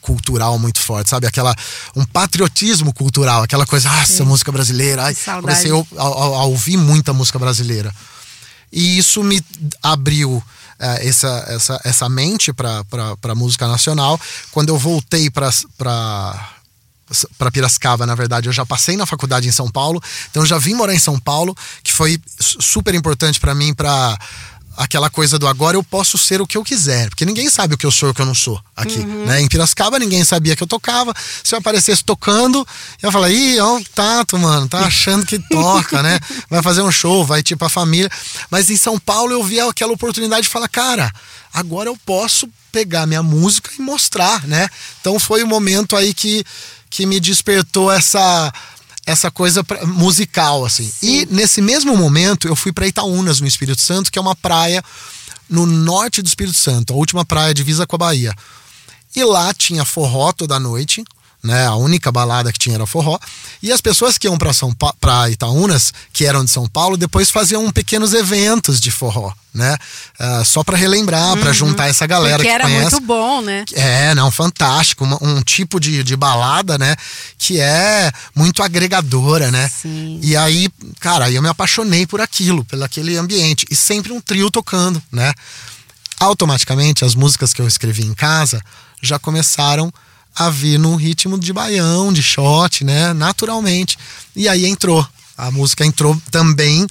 cultural 0.00 0.58
muito 0.58 0.78
forte, 0.78 1.10
sabe? 1.10 1.26
Aquela 1.26 1.54
um 1.96 2.04
patriotismo 2.04 2.92
cultural, 2.92 3.42
aquela 3.42 3.66
coisa, 3.66 3.90
ah, 3.90 4.02
essa 4.02 4.24
música 4.24 4.52
brasileira. 4.52 5.04
Ai, 5.04 5.16
comecei 5.40 5.70
a, 5.70 6.02
a, 6.02 6.04
a, 6.04 6.44
ouvir 6.44 6.76
muita 6.76 7.12
música 7.12 7.38
brasileira. 7.38 7.92
E 8.72 8.96
isso 8.96 9.22
me 9.22 9.42
abriu 9.82 10.42
é, 10.82 11.06
essa, 11.06 11.44
essa, 11.46 11.80
essa 11.84 12.08
mente 12.08 12.52
para 12.52 12.84
a 13.22 13.34
música 13.34 13.68
nacional. 13.68 14.20
Quando 14.50 14.70
eu 14.70 14.78
voltei 14.78 15.30
para 15.30 15.48
para 17.36 17.50
Piracicaba, 17.50 18.06
na 18.06 18.14
verdade, 18.14 18.48
eu 18.48 18.52
já 18.52 18.64
passei 18.64 18.96
na 18.96 19.04
faculdade 19.04 19.46
em 19.46 19.52
São 19.52 19.70
Paulo, 19.70 20.02
então 20.30 20.46
já 20.46 20.56
vim 20.58 20.72
morar 20.72 20.94
em 20.94 20.98
São 20.98 21.18
Paulo, 21.18 21.54
que 21.82 21.92
foi 21.92 22.18
super 22.38 22.94
importante 22.94 23.38
para 23.38 23.54
mim 23.54 23.74
para 23.74 24.18
aquela 24.76 25.10
coisa 25.10 25.38
do 25.38 25.46
agora 25.46 25.76
eu 25.76 25.82
posso 25.82 26.16
ser 26.16 26.40
o 26.40 26.46
que 26.46 26.56
eu 26.56 26.64
quiser, 26.64 27.08
porque 27.08 27.24
ninguém 27.24 27.48
sabe 27.50 27.74
o 27.74 27.78
que 27.78 27.86
eu 27.86 27.90
sou 27.90 28.08
e 28.08 28.12
o 28.12 28.14
que 28.14 28.20
eu 28.20 28.26
não 28.26 28.34
sou 28.34 28.60
aqui, 28.76 28.98
uhum. 28.98 29.26
né? 29.26 29.40
Em 29.40 29.48
Piracicaba 29.48 29.98
ninguém 29.98 30.24
sabia 30.24 30.56
que 30.56 30.62
eu 30.62 30.66
tocava. 30.66 31.14
Se 31.42 31.54
eu 31.54 31.58
aparecesse 31.58 32.04
tocando, 32.04 32.66
eu 33.02 33.12
falar: 33.12 33.30
"Ih, 33.30 33.60
ó, 33.60 33.76
o 33.76 33.84
Tato, 33.84 34.38
mano, 34.38 34.68
tá 34.68 34.80
achando 34.80 35.26
que 35.26 35.38
toca, 35.38 36.02
né? 36.02 36.18
Vai 36.48 36.62
fazer 36.62 36.82
um 36.82 36.90
show, 36.90 37.24
vai 37.24 37.42
tipo 37.42 37.64
a 37.64 37.68
família". 37.68 38.10
Mas 38.50 38.70
em 38.70 38.76
São 38.76 38.98
Paulo 38.98 39.32
eu 39.32 39.42
vi 39.42 39.60
aquela 39.60 39.92
oportunidade 39.92 40.42
de 40.42 40.48
falar: 40.48 40.68
"Cara, 40.68 41.12
agora 41.52 41.88
eu 41.88 41.96
posso 42.04 42.48
pegar 42.70 43.06
minha 43.06 43.22
música 43.22 43.70
e 43.78 43.82
mostrar, 43.82 44.46
né?". 44.46 44.68
Então 45.00 45.18
foi 45.18 45.42
o 45.42 45.46
momento 45.46 45.96
aí 45.96 46.14
que 46.14 46.44
que 46.92 47.06
me 47.06 47.18
despertou 47.18 47.90
essa 47.90 48.52
essa 49.06 49.30
coisa 49.30 49.64
musical, 49.86 50.64
assim. 50.64 50.88
Sim. 50.88 51.06
E 51.06 51.26
nesse 51.26 51.60
mesmo 51.60 51.96
momento 51.96 52.46
eu 52.46 52.54
fui 52.54 52.72
para 52.72 52.86
Itaúnas, 52.86 53.40
no 53.40 53.46
Espírito 53.46 53.80
Santo, 53.80 54.10
que 54.10 54.18
é 54.18 54.22
uma 54.22 54.36
praia 54.36 54.82
no 55.48 55.66
norte 55.66 56.22
do 56.22 56.28
Espírito 56.28 56.56
Santo, 56.56 56.92
a 56.92 56.96
última 56.96 57.24
praia 57.24 57.52
divisa 57.52 57.86
com 57.86 57.96
a 57.96 57.98
Bahia. 57.98 58.34
E 59.14 59.22
lá 59.24 59.52
tinha 59.52 59.84
forró 59.84 60.32
toda 60.32 60.58
noite, 60.58 61.04
né? 61.42 61.66
A 61.66 61.74
única 61.74 62.12
balada 62.12 62.52
que 62.52 62.58
tinha 62.58 62.76
era 62.76 62.86
forró. 62.86 63.18
E 63.62 63.72
as 63.72 63.80
pessoas 63.80 64.16
que 64.16 64.26
iam 64.26 64.38
para 64.38 64.52
São 64.52 64.72
pa 64.72 64.92
para 65.00 65.28
Itaúnas, 65.30 65.92
que 66.12 66.24
eram 66.24 66.44
de 66.44 66.50
São 66.50 66.66
Paulo, 66.68 66.96
depois 66.96 67.30
faziam 67.30 67.70
pequenos 67.72 68.14
eventos 68.14 68.80
de 68.80 68.90
forró, 68.90 69.32
né? 69.52 69.76
Uh, 70.20 70.44
só 70.44 70.62
para 70.62 70.76
relembrar, 70.76 71.36
para 71.38 71.52
juntar 71.52 71.88
essa 71.88 72.06
galera 72.06 72.36
Porque 72.36 72.48
que 72.48 72.54
era 72.54 72.64
conhece. 72.64 72.90
muito 72.92 73.00
bom, 73.06 73.40
né? 73.42 73.64
É, 73.72 74.14
não, 74.14 74.30
fantástico. 74.30 75.04
uma- 75.04 75.18
um 75.20 75.42
tipo 75.42 75.80
de, 75.80 76.04
de 76.04 76.16
balada, 76.16 76.78
né? 76.78 76.94
Que 77.36 77.60
é 77.60 78.12
muito 78.34 78.62
agregadora, 78.62 79.50
né? 79.50 79.68
Sim. 79.68 80.20
E 80.22 80.36
aí, 80.36 80.68
cara, 81.00 81.30
eu 81.30 81.42
me 81.42 81.48
apaixonei 81.48 82.06
por 82.06 82.20
aquilo, 82.20 82.64
pelo 82.64 82.84
aquele 82.84 83.16
ambiente. 83.16 83.66
E 83.70 83.74
sempre 83.74 84.12
um 84.12 84.20
trio 84.20 84.50
tocando, 84.50 85.02
né? 85.10 85.32
Automaticamente, 86.20 87.04
as 87.04 87.14
músicas 87.16 87.52
que 87.52 87.60
eu 87.60 87.66
escrevi 87.66 88.04
em 88.04 88.14
casa 88.14 88.62
já 89.02 89.18
começaram 89.18 89.92
a 90.34 90.50
vir 90.50 90.78
no 90.78 90.96
ritmo 90.96 91.38
de 91.38 91.52
baião, 91.52 92.12
de 92.12 92.22
shot, 92.22 92.84
né? 92.84 93.12
Naturalmente. 93.12 93.98
E 94.34 94.48
aí 94.48 94.66
entrou. 94.66 95.06
A 95.36 95.50
música 95.50 95.84
entrou 95.84 96.20
também 96.30 96.86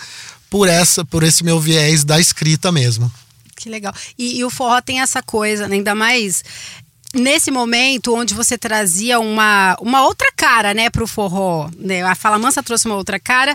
por 0.50 0.68
essa, 0.68 1.06
por 1.06 1.24
esse 1.24 1.44
meu 1.44 1.60
viés 1.60 2.04
da 2.04 2.20
escrita 2.20 2.72
mesmo. 2.72 3.12
Que 3.56 3.70
legal. 3.70 3.94
E, 4.18 4.40
e 4.40 4.44
o 4.44 4.50
forró 4.50 4.82
tem 4.82 5.02
essa 5.02 5.22
coisa, 5.22 5.68
né? 5.68 5.76
ainda 5.76 5.94
mais 5.94 6.44
nesse 7.14 7.52
momento 7.52 8.16
onde 8.16 8.34
você 8.34 8.58
trazia 8.58 9.20
uma, 9.20 9.76
uma 9.82 10.06
outra 10.06 10.32
cara, 10.36 10.74
né, 10.74 10.90
pro 10.90 11.06
forró. 11.08 11.70
Né? 11.78 12.02
A 12.04 12.16
Fala 12.16 12.40
Mansa 12.40 12.64
trouxe 12.64 12.86
uma 12.86 12.96
outra 12.96 13.20
cara, 13.20 13.54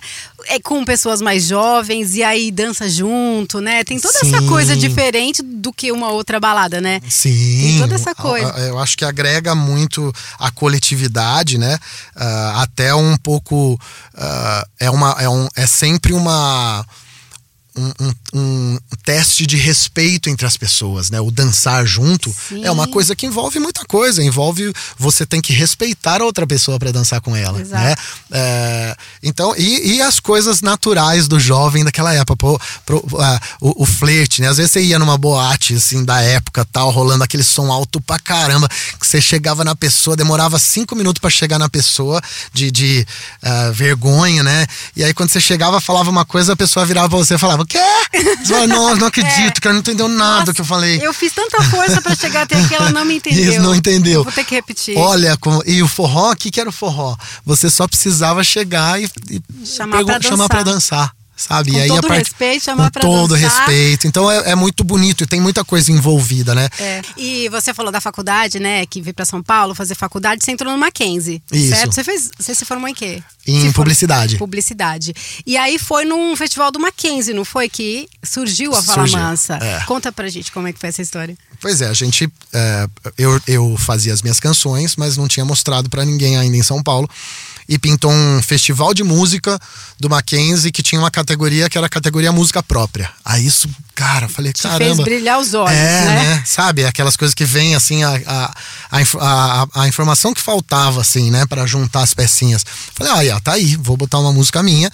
é 0.48 0.60
com 0.60 0.84
pessoas 0.84 1.20
mais 1.22 1.44
jovens 1.46 2.14
e 2.14 2.22
aí 2.22 2.50
dança 2.50 2.88
junto, 2.88 3.60
né? 3.60 3.82
Tem 3.84 3.98
toda 3.98 4.18
essa 4.18 4.38
Sim. 4.40 4.46
coisa 4.46 4.76
diferente 4.76 5.42
do 5.42 5.72
que 5.72 5.90
uma 5.90 6.10
outra 6.10 6.38
balada, 6.38 6.80
né? 6.80 7.00
Sim. 7.08 7.60
Tem 7.62 7.78
toda 7.78 7.94
essa 7.94 8.14
coisa. 8.14 8.54
a- 8.54 8.60
Eu 8.60 8.78
acho 8.78 8.96
que 8.96 9.04
agrega 9.04 9.54
muito 9.54 10.12
a 10.38 10.50
coletividade, 10.50 11.58
né? 11.58 11.78
Ah, 12.14 12.62
até 12.62 12.94
um 12.94 13.16
pouco. 13.16 13.78
ah, 14.14 14.66
é, 14.78 14.90
uma, 14.90 15.16
é, 15.18 15.28
um, 15.28 15.48
é 15.56 15.66
sempre 15.66 16.12
uma. 16.12 16.84
Um, 17.76 17.92
um- 18.00 18.14
um 18.34 18.78
teste 19.04 19.46
de 19.46 19.56
respeito 19.56 20.30
entre 20.30 20.46
as 20.46 20.56
pessoas, 20.56 21.10
né? 21.10 21.20
O 21.20 21.30
dançar 21.30 21.84
junto 21.86 22.34
Sim. 22.48 22.64
é 22.64 22.70
uma 22.70 22.88
coisa 22.88 23.14
que 23.14 23.26
envolve 23.26 23.58
muita 23.58 23.84
coisa. 23.84 24.22
Envolve 24.22 24.72
você 24.98 25.26
tem 25.26 25.40
que 25.42 25.52
respeitar 25.52 26.22
a 26.22 26.24
outra 26.24 26.46
pessoa 26.46 26.78
para 26.78 26.90
dançar 26.90 27.20
com 27.20 27.36
ela, 27.36 27.60
Exato. 27.60 27.82
né? 27.82 27.94
É, 28.32 28.96
então, 29.22 29.54
e, 29.56 29.96
e 29.96 30.02
as 30.02 30.18
coisas 30.20 30.60
naturais 30.62 31.28
do 31.28 31.38
jovem 31.38 31.84
daquela 31.84 32.14
época, 32.14 32.36
pô, 32.36 32.60
pro- 32.84 33.04
ah, 33.20 33.40
o, 33.60 33.82
o 33.82 33.86
flerte, 33.86 34.40
né? 34.40 34.48
Às 34.48 34.56
vezes 34.56 34.72
você 34.72 34.82
ia 34.82 34.98
numa 34.98 35.18
boate, 35.18 35.74
assim, 35.74 36.04
da 36.04 36.20
época 36.22 36.64
tal, 36.72 36.90
rolando 36.90 37.24
aquele 37.24 37.44
som 37.44 37.70
alto 37.70 38.00
pra 38.00 38.18
caramba, 38.18 38.68
que 38.98 39.06
você 39.06 39.20
chegava 39.20 39.64
na 39.64 39.74
pessoa, 39.76 40.16
demorava 40.16 40.58
cinco 40.58 40.96
minutos 40.96 41.20
pra 41.20 41.28
chegar 41.30 41.58
na 41.58 41.68
pessoa, 41.68 42.20
de, 42.54 42.70
de 42.70 43.06
ah, 43.42 43.70
vergonha, 43.72 44.42
né? 44.42 44.66
E 44.96 45.04
aí 45.04 45.12
quando 45.12 45.28
você 45.30 45.40
chegava, 45.40 45.80
falava 45.80 46.08
uma 46.10 46.24
coisa, 46.24 46.54
a 46.54 46.56
pessoa 46.56 46.86
virava 46.86 47.08
pra 47.08 47.18
você 47.18 47.34
e 47.34 47.38
falava, 47.38 47.65
quê? 47.66 47.78
Fala, 48.46 48.66
Nossa, 48.66 48.96
não 48.96 49.06
acredito, 49.08 49.60
que 49.60 49.66
ela 49.68 49.74
não 49.74 49.80
entendeu 49.80 50.08
nada 50.08 50.46
do 50.46 50.54
que 50.54 50.60
eu 50.60 50.64
falei. 50.64 50.98
Eu 51.04 51.12
fiz 51.12 51.32
tanta 51.32 51.62
força 51.64 52.00
pra 52.00 52.14
chegar 52.14 52.42
até 52.42 52.56
aqui, 52.58 52.74
ela 52.74 52.90
não 52.90 53.04
me 53.04 53.16
entendeu. 53.16 53.52
Isso, 53.52 53.60
não 53.60 53.74
entendeu. 53.74 54.22
Vou 54.24 54.32
ter 54.32 54.44
que 54.44 54.54
repetir. 54.54 54.96
Olha, 54.96 55.36
como- 55.36 55.62
e 55.66 55.82
o 55.82 55.88
forró, 55.88 56.32
o 56.32 56.36
que, 56.36 56.50
que 56.50 56.60
era 56.60 56.68
o 56.68 56.72
forró? 56.72 57.16
Você 57.44 57.68
só 57.68 57.86
precisava 57.86 58.42
chegar 58.44 59.00
e, 59.00 59.10
e 59.30 59.66
Chamar 59.66 60.04
pra 60.04 60.20
chamar 60.22 60.48
pra 60.48 60.62
dançar. 60.62 61.00
dançar. 61.00 61.16
Sabe? 61.36 61.70
Com 61.72 61.76
e 61.76 61.80
aí 61.82 61.88
todo 61.88 61.98
a 62.06 62.08
part- 62.08 62.18
respeito, 62.26 62.64
chamar 62.64 62.84
com 62.84 62.90
pra 62.92 63.02
todo 63.02 63.36
dançar. 63.36 63.50
respeito. 63.68 64.06
Então 64.06 64.30
é, 64.30 64.52
é 64.52 64.54
muito 64.54 64.82
bonito 64.82 65.22
e 65.22 65.26
tem 65.26 65.38
muita 65.38 65.62
coisa 65.64 65.92
envolvida, 65.92 66.54
né? 66.54 66.66
É. 66.78 67.02
E 67.16 67.48
você 67.50 67.74
falou 67.74 67.92
da 67.92 68.00
faculdade, 68.00 68.58
né? 68.58 68.86
Que 68.86 69.02
veio 69.02 69.12
pra 69.14 69.24
São 69.26 69.42
Paulo 69.42 69.74
fazer 69.74 69.94
faculdade, 69.94 70.42
você 70.42 70.50
entrou 70.52 70.72
no 70.72 70.78
Mackenzie. 70.78 71.42
Isso. 71.52 71.68
Certo? 71.76 71.92
Você, 71.94 72.02
fez, 72.02 72.30
você 72.38 72.54
se 72.54 72.64
formou 72.64 72.88
em 72.88 72.94
quê? 72.94 73.22
Em 73.46 73.60
Se 73.68 73.72
publicidade. 73.74 74.38
Publicidade. 74.38 75.12
E 75.44 75.56
aí 75.58 75.78
foi 75.78 76.04
num 76.06 76.34
festival 76.34 76.72
do 76.72 76.80
Mackenzie, 76.80 77.34
não 77.34 77.44
foi? 77.44 77.68
Que 77.68 78.08
surgiu 78.22 78.74
a 78.74 78.82
Fala 78.82 79.06
Surgiu, 79.06 79.18
Mansa. 79.18 79.58
é. 79.60 79.80
Conta 79.84 80.10
pra 80.10 80.28
gente 80.28 80.50
como 80.50 80.66
é 80.68 80.72
que 80.72 80.78
foi 80.80 80.88
essa 80.88 81.02
história. 81.02 81.36
Pois 81.60 81.80
é, 81.82 81.86
a 81.88 81.92
gente. 81.94 82.28
é, 82.52 82.86
eu, 83.18 83.40
eu 83.46 83.76
fazia 83.78 84.12
as 84.12 84.22
minhas 84.22 84.40
canções, 84.40 84.96
mas 84.96 85.16
não 85.18 85.28
tinha 85.28 85.44
mostrado 85.44 85.90
pra 85.90 86.04
ninguém 86.04 86.36
ainda 86.38 86.56
em 86.56 86.62
São 86.62 86.82
Paulo. 86.82 87.08
E 87.68 87.78
pintou 87.78 88.12
um 88.12 88.40
festival 88.42 88.94
de 88.94 89.02
música 89.02 89.58
do 89.98 90.08
Mackenzie 90.08 90.70
que 90.70 90.82
tinha 90.82 91.00
uma 91.00 91.10
categoria 91.10 91.68
que 91.68 91.76
era 91.76 91.86
a 91.86 91.90
categoria 91.90 92.30
música 92.30 92.62
própria. 92.62 93.10
Aí 93.24 93.44
isso, 93.44 93.68
cara, 93.94 94.26
eu 94.26 94.28
falei, 94.28 94.52
Te 94.52 94.62
caramba. 94.62 94.84
fez 94.84 94.96
brilhar 95.00 95.40
os 95.40 95.52
olhos, 95.54 95.76
é, 95.76 96.04
né? 96.04 96.42
Sabe, 96.46 96.84
aquelas 96.84 97.16
coisas 97.16 97.34
que 97.34 97.44
vem 97.44 97.74
assim, 97.74 98.04
a, 98.04 98.12
a, 98.26 98.54
a, 98.92 99.66
a- 99.82 99.88
informação 99.88 100.32
que 100.32 100.40
faltava, 100.40 101.00
assim, 101.00 101.30
né, 101.30 101.44
Pra 101.46 101.66
juntar 101.66 102.02
as 102.02 102.14
pecinhas. 102.14 102.64
Falei, 102.94 103.12
ah, 103.12 103.20
yeah, 103.22 103.40
tá 103.40 103.52
aí, 103.54 103.76
vou 103.76 103.96
botar 103.96 104.18
uma 104.20 104.32
música 104.32 104.62
minha. 104.62 104.90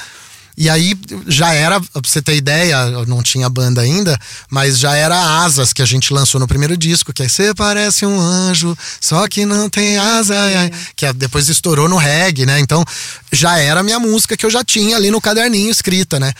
E 0.57 0.69
aí 0.69 0.95
já 1.27 1.53
era, 1.55 1.81
pra 1.81 1.89
você 2.05 2.21
ter 2.21 2.37
ideia, 2.37 3.05
não 3.07 3.23
tinha 3.23 3.49
banda 3.49 3.81
ainda, 3.81 4.19
mas 4.51 4.79
já 4.79 4.95
era 4.95 5.43
Asas 5.43 5.73
que 5.73 5.81
a 5.81 5.87
gente 5.87 6.13
lançou 6.13 6.39
no 6.39 6.47
primeiro 6.47 6.77
disco, 6.77 7.13
que 7.13 7.23
é 7.23 7.29
Você 7.29 7.55
parece 7.55 8.05
um 8.05 8.21
anjo, 8.21 8.77
só 9.01 9.27
que 9.29 9.47
não 9.47 9.71
tem 9.71 9.97
asa, 9.97 10.39
ai", 10.39 10.71
que 10.95 11.07
é- 11.07 11.13
depois 11.13 11.49
estourou 11.49 11.89
no 11.89 11.97
reggae, 11.97 12.45
né? 12.45 12.61
Então 12.61 12.85
já 13.33 13.59
era 13.59 13.81
a 13.81 13.83
minha 13.83 13.99
música 13.99 14.37
que 14.37 14.45
eu 14.45 14.51
já 14.51 14.63
tinha 14.63 14.97
ali 14.97 15.11
no 15.11 15.21
caderninho 15.21 15.71
escrita, 15.71 16.21
né? 16.21 16.33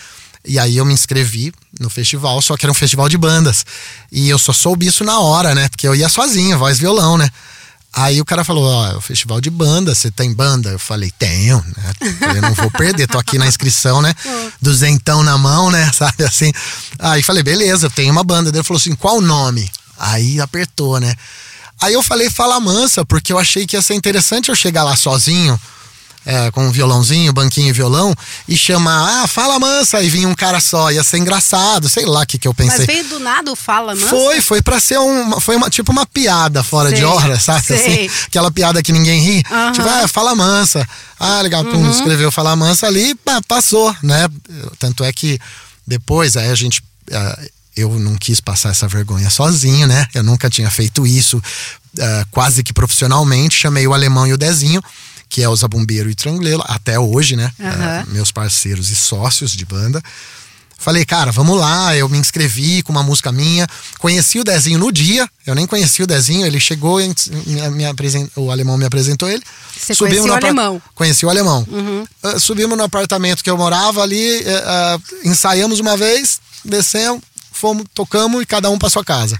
E 0.45 0.59
aí 0.59 0.77
eu 0.77 0.85
me 0.85 0.93
inscrevi 0.93 1.53
no 1.79 1.89
festival, 1.89 2.41
só 2.41 2.57
que 2.57 2.65
era 2.65 2.71
um 2.71 2.75
festival 2.75 3.07
de 3.07 3.17
bandas. 3.17 3.65
E 4.11 4.29
eu 4.29 4.37
só 4.37 4.51
soube 4.53 4.85
isso 4.85 5.03
na 5.03 5.19
hora, 5.19 5.55
né? 5.55 5.69
Porque 5.69 5.87
eu 5.87 5.95
ia 5.95 6.09
sozinho, 6.09 6.59
voz 6.59 6.77
violão, 6.77 7.17
né? 7.17 7.29
Aí 7.95 8.19
o 8.19 8.25
cara 8.25 8.43
falou, 8.43 8.65
ó, 8.65 8.87
é 8.87 8.95
o 8.95 9.01
festival 9.01 9.39
de 9.39 9.51
banda, 9.51 9.93
você 9.93 10.09
tem 10.09 10.33
banda? 10.33 10.71
Eu 10.71 10.79
falei, 10.79 11.11
tenho, 11.11 11.63
né? 11.77 11.93
Eu 12.35 12.41
não 12.41 12.53
vou 12.55 12.71
perder, 12.71 13.07
tô 13.07 13.19
aqui 13.19 13.37
na 13.37 13.45
inscrição, 13.45 14.01
né? 14.01 14.15
Duzentão 14.59 15.21
na 15.21 15.37
mão, 15.37 15.69
né? 15.69 15.89
Sabe 15.93 16.23
assim? 16.23 16.51
Aí 16.97 17.21
falei, 17.21 17.43
beleza, 17.43 17.85
eu 17.85 17.91
tenho 17.91 18.11
uma 18.11 18.23
banda. 18.23 18.49
Ele 18.49 18.63
falou 18.63 18.79
assim, 18.79 18.95
qual 18.95 19.17
o 19.17 19.21
nome? 19.21 19.69
Aí 19.99 20.41
apertou, 20.41 20.99
né? 20.99 21.15
Aí 21.79 21.93
eu 21.93 22.01
falei 22.01 22.29
Fala 22.29 22.59
Mansa, 22.59 23.05
porque 23.05 23.31
eu 23.31 23.37
achei 23.37 23.67
que 23.67 23.75
ia 23.75 23.81
ser 23.81 23.93
interessante 23.93 24.49
eu 24.49 24.55
chegar 24.55 24.83
lá 24.83 24.95
sozinho, 24.95 25.59
é, 26.25 26.51
com 26.51 26.67
um 26.67 26.71
violãozinho, 26.71 27.33
banquinho 27.33 27.69
e 27.69 27.73
violão, 27.73 28.15
e 28.47 28.55
chamar, 28.57 29.23
ah, 29.23 29.27
Fala 29.27 29.59
Mansa, 29.59 30.01
e 30.01 30.09
vinha 30.09 30.27
um 30.27 30.35
cara 30.35 30.59
só, 30.59 30.91
ia 30.91 31.03
ser 31.03 31.17
engraçado, 31.17 31.89
sei 31.89 32.05
lá 32.05 32.21
o 32.21 32.25
que, 32.25 32.37
que 32.37 32.47
eu 32.47 32.53
pensei. 32.53 32.85
Mas 32.85 32.87
veio 32.87 33.09
do 33.09 33.19
nada 33.19 33.51
o 33.51 33.55
Fala 33.55 33.93
Mansa? 33.93 34.07
Foi, 34.07 34.41
foi 34.41 34.61
pra 34.61 34.79
ser 34.79 34.99
um, 34.99 35.39
foi 35.39 35.55
uma, 35.55 35.69
tipo 35.69 35.91
uma 35.91 36.05
piada 36.05 36.63
fora 36.63 36.89
Sei, 36.89 36.99
de 36.99 37.05
hora, 37.05 37.39
sabe? 37.39 37.73
Assim, 37.73 38.09
aquela 38.27 38.51
piada 38.51 38.81
que 38.81 38.91
ninguém 38.91 39.21
ri. 39.21 39.43
Uhum. 39.49 39.71
Tipo, 39.71 39.87
ah, 39.87 40.07
fala 40.07 40.35
mansa. 40.35 40.87
Ah, 41.19 41.41
legal, 41.41 41.63
pum, 41.63 41.89
escreveu 41.89 42.31
fala 42.31 42.55
mansa 42.55 42.87
ali, 42.87 43.15
pá, 43.15 43.41
passou, 43.47 43.95
né? 44.01 44.27
Tanto 44.79 45.03
é 45.03 45.11
que 45.11 45.39
depois, 45.85 46.37
aí 46.37 46.49
a 46.49 46.55
gente. 46.55 46.83
ah, 47.11 47.39
eu 47.75 47.89
não 47.97 48.15
quis 48.15 48.39
passar 48.39 48.69
essa 48.69 48.87
vergonha 48.87 49.31
sozinho, 49.31 49.87
né? 49.87 50.07
Eu 50.13 50.21
nunca 50.21 50.47
tinha 50.47 50.69
feito 50.69 51.07
isso 51.07 51.41
ah, 51.99 52.25
quase 52.31 52.63
que 52.63 52.73
profissionalmente. 52.73 53.57
Chamei 53.57 53.87
o 53.87 53.93
Alemão 53.93 54.27
e 54.27 54.33
o 54.33 54.37
Dezinho, 54.37 54.81
que 55.33 55.41
é 55.41 55.49
o 55.49 55.55
Zabumbeiro 55.55 56.11
e 56.11 56.15
Tranglelo, 56.15 56.63
até 56.67 56.99
hoje, 56.99 57.35
né? 57.35 57.51
Ah, 57.59 58.05
meus 58.09 58.31
parceiros 58.31 58.89
e 58.89 58.95
sócios 58.95 59.51
de 59.51 59.65
banda. 59.65 59.99
Falei, 60.77 61.03
cara, 61.05 61.31
vamos 61.31 61.57
lá. 61.59 61.95
Eu 61.95 62.07
me 62.07 62.19
inscrevi 62.19 62.83
com 62.83 62.91
uma 62.91 63.01
música 63.01 63.31
minha. 63.31 63.65
Conheci 63.97 64.37
o 64.37 64.43
Dezinho 64.43 64.77
no 64.77 64.91
dia. 64.91 65.27
Eu 65.47 65.55
nem 65.55 65.65
conheci 65.65 66.03
o 66.03 66.07
Dezinho. 66.07 66.45
Ele 66.45 66.59
chegou, 66.59 67.01
e 67.01 67.07
me- 67.47 67.69
me 67.71 67.85
apresen- 67.85 68.29
o 68.35 68.51
alemão 68.51 68.77
me 68.77 68.85
apresentou 68.85 69.27
ele. 69.27 69.41
Você 69.75 69.95
Subimos 69.95 70.29
conhecia 70.29 70.31
o 70.33 70.45
alemão? 70.45 70.73
Uhum. 70.75 70.81
Conheci 70.93 71.25
o 71.25 71.29
alemão. 71.31 71.67
Ah, 72.21 72.37
subimos 72.37 72.77
no 72.77 72.83
apartamento 72.83 73.43
que 73.43 73.49
eu 73.49 73.57
morava 73.57 74.03
ali, 74.03 74.43
ah, 74.67 74.99
ensaiamos 75.23 75.79
uma 75.79 75.97
vez, 75.97 76.39
descemos, 76.63 77.21
fomos, 77.51 77.85
tocamos 77.93 78.39
e 78.43 78.45
cada 78.45 78.69
um 78.69 78.77
para 78.77 78.89
sua 78.89 79.03
casa. 79.03 79.39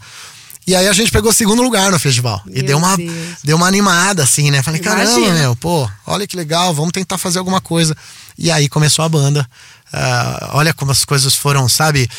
E 0.65 0.75
aí 0.75 0.87
a 0.87 0.93
gente 0.93 1.11
pegou 1.11 1.33
segundo 1.33 1.61
lugar 1.61 1.91
no 1.91 1.99
festival. 1.99 2.41
e 2.49 2.61
deu 2.61 2.77
uma, 2.77 2.95
Deus. 2.95 3.13
deu 3.43 3.57
uma 3.57 3.67
animada, 3.67 4.23
assim, 4.23 4.49
né? 4.49 4.63
Falei, 4.63 4.79
caramba, 4.79 5.11
Imagina. 5.11 5.39
meu, 5.39 5.55
pô, 5.55 5.89
olha 6.05 6.25
que 6.25 6.37
legal, 6.37 6.73
vamos 6.73 6.91
tentar 6.91 7.17
fazer 7.17 7.39
alguma 7.39 7.59
coisa. 7.59 7.95
E 8.37 8.49
aí 8.49 8.69
começou 8.69 9.03
a 9.03 9.09
banda. 9.09 9.47
Ah, 9.91 10.51
olha 10.53 10.73
como 10.73 10.91
as 10.91 11.03
coisas 11.05 11.35
foram, 11.35 11.67
sabe? 11.67 12.09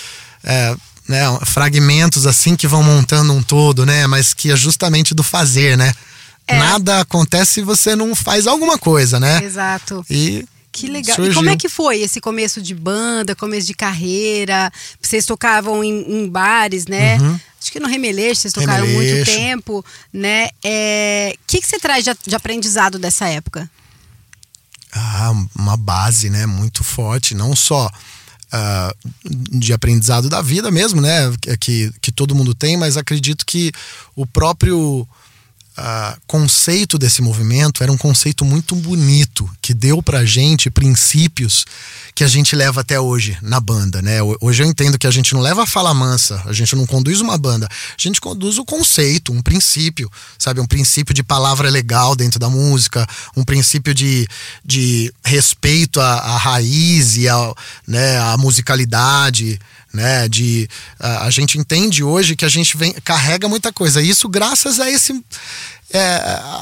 É, 0.43 0.77
né, 1.09 1.21
fragmentos 1.45 2.27
assim 2.27 2.55
que 2.55 2.69
vão 2.69 2.83
montando 2.83 3.33
um 3.33 3.43
todo, 3.43 3.85
né? 3.85 4.07
Mas 4.07 4.35
que 4.35 4.51
é 4.51 4.57
justamente 4.57 5.15
do 5.15 5.23
fazer, 5.23 5.77
né? 5.77 5.93
É. 6.47 6.59
Nada 6.59 7.01
acontece 7.01 7.55
se 7.55 7.63
você 7.63 7.97
não 7.97 8.15
faz 8.15 8.47
alguma 8.47 8.79
coisa, 8.79 9.19
né? 9.19 9.43
Exato. 9.43 10.05
E 10.11 10.47
Que 10.75 10.89
legal. 10.89 11.15
surgiu. 11.15 11.33
E 11.33 11.35
como 11.37 11.51
é 11.51 11.57
que 11.57 11.69
foi 11.69 12.01
esse 12.01 12.21
começo 12.21 12.61
de 12.61 12.75
banda, 12.75 13.37
começo 13.37 13.65
de 13.65 13.75
carreira? 13.75 14.73
Vocês 15.01 15.25
tocavam 15.25 15.85
em, 15.85 16.25
em 16.25 16.29
bares, 16.29 16.87
né? 16.87 17.17
Acho 17.61 17.71
que 17.71 17.79
no 17.79 17.87
Remeleixo 17.87 18.41
vocês 18.43 18.53
tocaram 18.53 18.85
muito 18.85 18.97
Uhum. 18.99 19.03
Remeleixo. 19.03 19.31
tempo, 19.33 19.85
né? 20.13 20.47
O 20.47 21.39
que, 21.47 21.61
que 21.61 21.67
você 21.67 21.79
traz 21.79 22.03
de, 22.05 22.11
de 22.27 22.35
aprendizado 22.35 22.99
dessa 22.99 23.27
época? 23.29 23.71
Ah, 24.93 25.33
uma 25.57 25.77
base, 25.77 26.29
né, 26.29 26.45
muito 26.45 26.83
forte, 26.85 27.35
não 27.35 27.55
só 27.55 27.91
ah, 28.53 28.95
de 29.25 29.73
aprendizado 29.73 30.29
da 30.29 30.43
vida 30.43 30.71
mesmo, 30.71 31.01
né, 31.01 31.33
que, 31.61 31.93
que 32.01 32.13
todo 32.13 32.35
mundo 32.35 32.55
tem, 32.55 32.77
mas 32.77 32.97
acredito 32.97 33.47
que 33.47 33.73
o 34.15 34.27
próprio 34.27 35.07
uh, 35.79 36.21
conceito 36.27 36.99
desse 36.99 37.23
movimento 37.23 37.83
era 37.83 37.93
um 37.93 37.97
conceito 37.97 38.45
muito 38.45 38.75
bonito, 38.77 39.49
que 39.61 39.75
deu 39.75 40.03
pra 40.03 40.25
gente 40.25 40.71
princípios 40.71 41.65
que 42.15 42.23
a 42.23 42.29
gente 42.29 42.55
leva 42.55 42.81
até 42.81 42.99
hoje 42.99 43.37
na 43.43 43.59
banda, 43.59 44.01
né? 44.01 44.19
Hoje 44.41 44.63
eu 44.63 44.67
entendo 44.67 44.99
que 44.99 45.07
a 45.07 45.11
gente 45.11 45.35
não 45.35 45.41
leva 45.41 45.65
a 45.65 45.67
fala 45.67 45.93
mansa, 45.93 46.41
a 46.47 46.53
gente 46.53 46.77
não 46.77 46.87
conduz 46.87 47.21
uma 47.21 47.37
banda, 47.37 47.67
a 47.67 48.01
gente 48.01 48.21
conduz 48.21 48.57
o 48.57 48.65
conceito, 48.65 49.33
um 49.33 49.43
princípio, 49.43 50.11
sabe? 50.39 50.61
Um 50.61 50.67
princípio 50.67 51.13
de 51.13 51.23
palavra 51.23 51.69
legal 51.69 52.15
dentro 52.15 52.39
da 52.39 52.49
música, 52.49 53.07
um 53.37 53.45
princípio 53.45 53.93
de, 53.93 54.29
de 54.65 55.13
respeito 55.25 56.01
à, 56.01 56.19
à 56.19 56.37
raiz 56.37 57.17
e 57.17 57.29
à, 57.29 57.53
né, 57.87 58.19
à 58.19 58.37
musicalidade, 58.37 59.59
né? 59.95 60.29
De 60.29 60.69
a, 60.99 61.27
a, 61.27 61.31
gente 61.31 61.57
entende 61.57 62.03
hoje 62.03 62.35
que 62.35 62.45
a 62.45 62.49
gente 62.49 62.77
vem 62.77 62.93
carrega 63.05 63.49
muita 63.49 63.73
coisa. 63.73 64.03
Isso 64.03 64.29
graças 64.29 64.81
a 64.81 64.91
esse 64.91 65.25
é, 65.93 66.01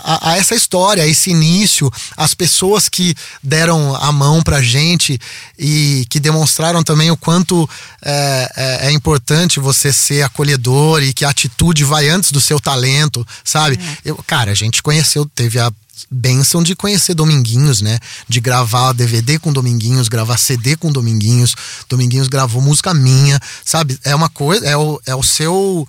a, 0.04 0.30
a, 0.30 0.36
essa 0.36 0.54
história, 0.54 1.02
a 1.02 1.06
esse 1.06 1.30
início, 1.30 1.90
as 2.16 2.34
pessoas 2.34 2.88
que 2.88 3.14
deram 3.42 3.96
a 3.96 4.12
mão 4.12 4.42
pra 4.42 4.60
gente 4.60 5.18
e 5.58 6.04
que 6.10 6.20
demonstraram 6.20 6.82
também 6.82 7.10
o 7.10 7.16
quanto 7.16 7.68
é, 8.04 8.52
é, 8.54 8.88
é 8.88 8.92
importante 8.92 9.58
você 9.58 9.90
ser 9.90 10.22
acolhedor 10.22 11.02
e 11.02 11.14
que 11.14 11.24
a 11.24 11.30
atitude 11.30 11.82
vai 11.82 12.08
antes 12.10 12.30
do 12.30 12.40
seu 12.40 12.60
talento, 12.60 13.26
sabe? 13.42 13.78
É. 13.82 14.10
Eu, 14.10 14.16
cara, 14.26 14.50
a 14.50 14.54
gente 14.54 14.82
conheceu, 14.82 15.24
teve 15.34 15.58
a 15.58 15.72
benção 16.10 16.62
de 16.62 16.74
conhecer 16.74 17.14
Dominguinhos, 17.14 17.80
né? 17.80 17.98
De 18.28 18.40
gravar 18.40 18.92
DVD 18.92 19.38
com 19.38 19.52
Dominguinhos, 19.52 20.08
gravar 20.08 20.38
CD 20.38 20.76
com 20.76 20.90
Dominguinhos. 20.90 21.54
Dominguinhos 21.88 22.28
gravou 22.28 22.62
música 22.62 22.94
minha, 22.94 23.40
sabe? 23.64 23.98
É 24.04 24.14
uma 24.14 24.28
coisa, 24.28 24.66
é 24.66 24.76
o, 24.76 25.00
é 25.06 25.14
o 25.14 25.22
seu. 25.22 25.86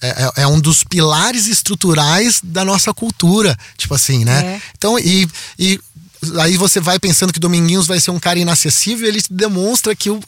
É, 0.00 0.08
é, 0.08 0.42
é 0.42 0.46
um 0.46 0.60
dos 0.60 0.84
pilares 0.84 1.48
estruturais 1.48 2.40
da 2.42 2.64
nossa 2.64 2.94
cultura, 2.94 3.56
tipo 3.76 3.94
assim, 3.94 4.24
né? 4.24 4.44
É. 4.44 4.62
Então, 4.76 4.96
e, 4.96 5.28
e 5.58 5.80
aí 6.38 6.56
você 6.56 6.80
vai 6.80 7.00
pensando 7.00 7.32
que 7.32 7.40
Dominguinhos 7.40 7.86
vai 7.86 7.98
ser 7.98 8.12
um 8.12 8.20
cara 8.20 8.38
inacessível, 8.38 9.08
ele 9.08 9.20
demonstra 9.28 9.96
que 9.96 10.08
o, 10.08 10.20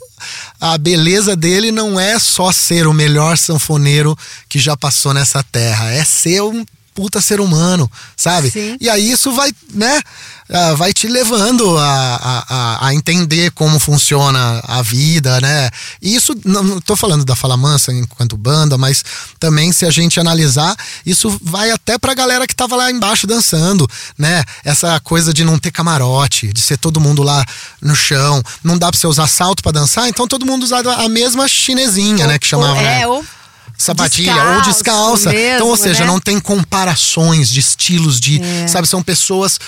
a 0.60 0.76
beleza 0.76 1.36
dele 1.36 1.70
não 1.70 2.00
é 2.00 2.18
só 2.18 2.50
ser 2.50 2.88
o 2.88 2.92
melhor 2.92 3.38
sanfoneiro 3.38 4.18
que 4.48 4.58
já 4.58 4.76
passou 4.76 5.14
nessa 5.14 5.42
terra, 5.44 5.90
é 5.90 6.04
ser 6.04 6.42
um 6.42 6.64
puta 7.00 7.18
ser 7.22 7.40
humano, 7.40 7.90
sabe? 8.14 8.50
Sim. 8.50 8.76
E 8.78 8.86
aí 8.86 9.10
isso 9.10 9.32
vai, 9.32 9.50
né? 9.72 10.02
Uh, 10.50 10.76
vai 10.76 10.92
te 10.92 11.08
levando 11.08 11.78
a, 11.78 12.44
a, 12.50 12.88
a, 12.88 12.94
entender 12.94 13.52
como 13.52 13.78
funciona 13.78 14.60
a 14.66 14.82
vida, 14.82 15.40
né? 15.40 15.70
E 16.02 16.14
isso, 16.14 16.34
não, 16.44 16.78
tô 16.80 16.94
falando 16.94 17.24
da 17.24 17.34
Fala 17.34 17.56
Mansa 17.56 17.90
enquanto 17.90 18.36
banda, 18.36 18.76
mas 18.76 19.02
também 19.38 19.72
se 19.72 19.86
a 19.86 19.90
gente 19.90 20.20
analisar, 20.20 20.76
isso 21.06 21.40
vai 21.40 21.70
até 21.70 21.96
pra 21.96 22.12
galera 22.12 22.46
que 22.46 22.54
tava 22.54 22.76
lá 22.76 22.90
embaixo 22.90 23.26
dançando, 23.26 23.88
né? 24.18 24.44
Essa 24.62 25.00
coisa 25.00 25.32
de 25.32 25.42
não 25.42 25.58
ter 25.58 25.70
camarote, 25.70 26.52
de 26.52 26.60
ser 26.60 26.76
todo 26.76 27.00
mundo 27.00 27.22
lá 27.22 27.42
no 27.80 27.96
chão, 27.96 28.42
não 28.62 28.76
dá 28.76 28.90
pra 28.90 29.00
você 29.00 29.06
usar 29.06 29.26
salto 29.26 29.62
para 29.62 29.72
dançar, 29.72 30.06
então 30.08 30.28
todo 30.28 30.44
mundo 30.44 30.64
usava 30.64 30.96
a 30.96 31.08
mesma 31.08 31.48
chinesinha, 31.48 32.24
ou, 32.24 32.30
né? 32.30 32.38
Que 32.38 32.46
chamava. 32.46 32.78
Ou, 32.78 32.86
é, 32.86 33.06
ou 33.06 33.24
sapatilha 33.80 34.32
descalço, 34.32 34.56
ou 34.56 34.62
descalça. 34.62 35.30
Mesmo, 35.30 35.54
então, 35.54 35.68
ou 35.68 35.76
seja, 35.76 36.00
né? 36.00 36.06
não 36.06 36.20
tem 36.20 36.38
comparações 36.38 37.48
de 37.48 37.60
estilos 37.60 38.20
de, 38.20 38.42
é. 38.42 38.68
sabe, 38.68 38.86
são 38.86 39.02
pessoas 39.02 39.58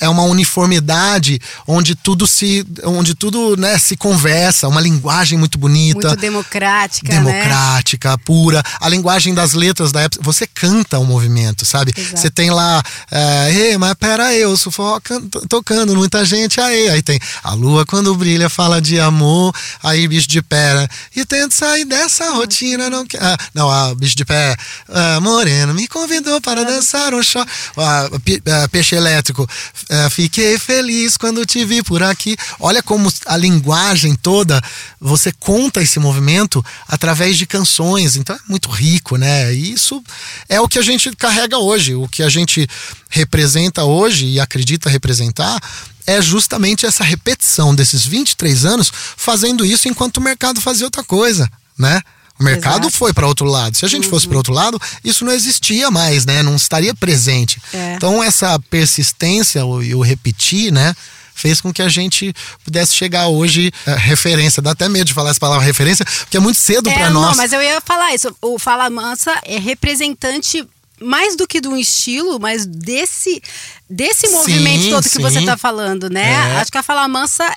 é 0.00 0.08
uma 0.08 0.22
uniformidade 0.22 1.38
onde 1.66 1.94
tudo 1.94 2.26
se 2.26 2.66
onde 2.84 3.14
tudo, 3.14 3.56
né, 3.56 3.78
se 3.78 3.96
conversa, 3.96 4.66
uma 4.66 4.80
linguagem 4.80 5.38
muito 5.38 5.58
bonita, 5.58 6.08
muito 6.08 6.20
democrática, 6.20 7.12
né? 7.12 7.18
democrática, 7.18 8.10
né? 8.10 8.16
pura. 8.24 8.62
A 8.80 8.88
linguagem 8.88 9.34
das 9.34 9.52
letras 9.52 9.92
da 9.92 10.02
época, 10.02 10.22
você 10.22 10.46
canta 10.46 10.98
o 10.98 11.04
movimento, 11.04 11.66
sabe? 11.66 11.92
Exato. 11.96 12.16
Você 12.16 12.30
tem 12.30 12.50
lá, 12.50 12.82
é, 13.10 13.76
mas 13.76 13.94
pera 13.94 14.26
aí, 14.26 14.40
eu 14.40 14.56
sufoca 14.56 15.20
tocando, 15.48 15.94
muita 15.94 16.24
gente 16.24 16.60
aí, 16.60 16.88
aí 16.88 17.02
tem 17.02 17.18
a 17.42 17.52
lua 17.52 17.84
quando 17.84 18.14
brilha 18.14 18.48
fala 18.48 18.80
de 18.80 18.98
amor, 18.98 19.54
aí 19.82 20.06
bicho 20.08 20.28
de 20.28 20.40
pera 20.40 20.88
e 21.14 21.24
tento 21.26 21.52
sair 21.52 21.84
dessa 21.84 22.30
rotina, 22.30 22.88
não 22.88 23.06
quer. 23.06 23.20
Ah, 23.48 23.50
não, 23.54 23.70
a 23.70 23.94
bicho 23.94 24.16
de 24.16 24.24
pé, 24.24 24.56
uh, 24.88 25.20
Moreno, 25.20 25.74
me 25.74 25.88
convidou 25.88 26.40
para 26.40 26.64
dançar 26.64 27.14
um 27.14 27.22
show. 27.22 27.42
Uh, 27.42 28.68
peixe 28.70 28.94
elétrico, 28.94 29.42
uh, 29.42 30.10
fiquei 30.10 30.58
feliz 30.58 31.16
quando 31.16 31.44
te 31.46 31.64
vi 31.64 31.82
por 31.82 32.02
aqui. 32.02 32.36
Olha 32.60 32.82
como 32.82 33.12
a 33.26 33.36
linguagem 33.36 34.14
toda, 34.14 34.62
você 35.00 35.32
conta 35.32 35.82
esse 35.82 35.98
movimento 35.98 36.64
através 36.86 37.36
de 37.36 37.46
canções, 37.46 38.16
então 38.16 38.36
é 38.36 38.40
muito 38.48 38.68
rico, 38.70 39.16
né? 39.16 39.52
E 39.52 39.72
isso 39.72 40.02
é 40.48 40.60
o 40.60 40.68
que 40.68 40.78
a 40.78 40.82
gente 40.82 41.14
carrega 41.16 41.58
hoje, 41.58 41.94
o 41.94 42.08
que 42.08 42.22
a 42.22 42.28
gente 42.28 42.68
representa 43.10 43.84
hoje 43.84 44.26
e 44.26 44.40
acredita 44.40 44.90
representar 44.90 45.60
é 46.06 46.22
justamente 46.22 46.86
essa 46.86 47.04
repetição 47.04 47.74
desses 47.74 48.04
23 48.06 48.64
anos 48.64 48.90
fazendo 49.16 49.64
isso 49.64 49.88
enquanto 49.88 50.16
o 50.16 50.22
mercado 50.22 50.60
fazia 50.60 50.86
outra 50.86 51.04
coisa, 51.04 51.50
né? 51.78 52.00
O 52.38 52.44
mercado 52.44 52.84
Exato. 52.84 52.96
foi 52.96 53.12
para 53.12 53.26
outro 53.26 53.46
lado. 53.46 53.76
Se 53.76 53.84
a 53.84 53.88
gente 53.88 54.04
uhum. 54.04 54.10
fosse 54.10 54.28
para 54.28 54.36
outro 54.36 54.52
lado, 54.52 54.80
isso 55.02 55.24
não 55.24 55.32
existia 55.32 55.90
mais, 55.90 56.24
né? 56.24 56.42
Não 56.42 56.54
estaria 56.54 56.94
presente. 56.94 57.60
É. 57.72 57.94
Então 57.94 58.22
essa 58.22 58.58
persistência 58.70 59.60
e 59.82 59.94
o 59.94 60.00
repetir, 60.00 60.72
né? 60.72 60.94
fez 61.38 61.60
com 61.60 61.72
que 61.72 61.80
a 61.80 61.88
gente 61.88 62.34
pudesse 62.64 62.94
chegar 62.94 63.28
hoje 63.28 63.72
é, 63.86 63.94
referência. 63.94 64.60
Dá 64.60 64.72
até 64.72 64.88
medo 64.88 65.04
de 65.04 65.14
falar 65.14 65.30
essa 65.30 65.38
palavra 65.38 65.64
referência, 65.64 66.04
porque 66.04 66.36
é 66.36 66.40
muito 66.40 66.58
cedo 66.58 66.90
é, 66.90 66.94
para 66.94 67.10
nós. 67.10 67.28
Não, 67.28 67.36
mas 67.36 67.52
eu 67.52 67.62
ia 67.62 67.80
falar 67.80 68.12
isso. 68.12 68.34
O 68.42 68.58
Fala 68.58 68.90
Mansa 68.90 69.38
é 69.44 69.56
representante 69.56 70.66
mais 71.00 71.36
do 71.36 71.46
que 71.46 71.60
de 71.60 71.68
um 71.68 71.76
estilo, 71.76 72.40
mas 72.40 72.66
desse 72.66 73.40
desse 73.88 74.28
movimento 74.30 74.82
sim, 74.82 74.90
todo 74.90 75.04
que 75.04 75.10
sim. 75.10 75.22
você 75.22 75.38
está 75.38 75.56
falando, 75.56 76.10
né? 76.10 76.32
É. 76.32 76.56
Acho 76.60 76.72
que 76.72 76.78
a 76.78 76.82
Fala 76.82 77.06
Mansa 77.06 77.48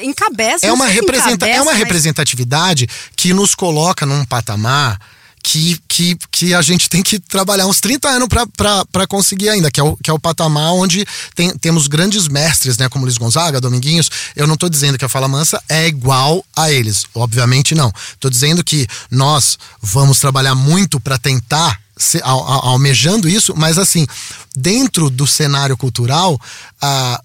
encabeça. 0.00 0.66
É 0.66 0.72
uma, 0.72 0.86
representa 0.86 1.46
encabeça, 1.46 1.58
é 1.58 1.62
uma 1.62 1.72
representatividade 1.74 2.88
que 3.16 3.32
nos 3.32 3.54
coloca 3.54 4.06
num 4.06 4.24
patamar 4.24 4.98
que, 5.42 5.78
que, 5.88 6.16
que 6.30 6.54
a 6.54 6.62
gente 6.62 6.88
tem 6.88 7.02
que 7.02 7.18
trabalhar 7.18 7.66
uns 7.66 7.80
30 7.80 8.08
anos 8.08 8.28
para 8.56 9.06
conseguir 9.06 9.48
ainda, 9.48 9.70
que 9.70 9.80
é, 9.80 9.82
o, 9.82 9.96
que 9.96 10.08
é 10.08 10.12
o 10.12 10.18
patamar 10.18 10.72
onde 10.72 11.04
tem, 11.34 11.50
temos 11.58 11.88
grandes 11.88 12.28
mestres, 12.28 12.78
né? 12.78 12.88
Como 12.88 13.04
Luiz 13.04 13.18
Gonzaga, 13.18 13.60
Dominguinhos. 13.60 14.08
Eu 14.36 14.46
não 14.46 14.54
estou 14.54 14.68
dizendo 14.68 14.96
que 14.96 15.04
a 15.04 15.08
Fala 15.08 15.26
Mansa 15.26 15.60
é 15.68 15.88
igual 15.88 16.44
a 16.54 16.70
eles, 16.70 17.04
obviamente 17.14 17.74
não. 17.74 17.92
Estou 18.12 18.30
dizendo 18.30 18.62
que 18.62 18.86
nós 19.10 19.58
vamos 19.80 20.20
trabalhar 20.20 20.54
muito 20.54 21.00
para 21.00 21.18
tentar 21.18 21.80
se, 21.96 22.20
almejando 22.22 23.28
isso, 23.28 23.52
mas 23.56 23.78
assim, 23.78 24.06
dentro 24.54 25.10
do 25.10 25.26
cenário 25.26 25.76
cultural, 25.76 26.40
ah, 26.80 27.20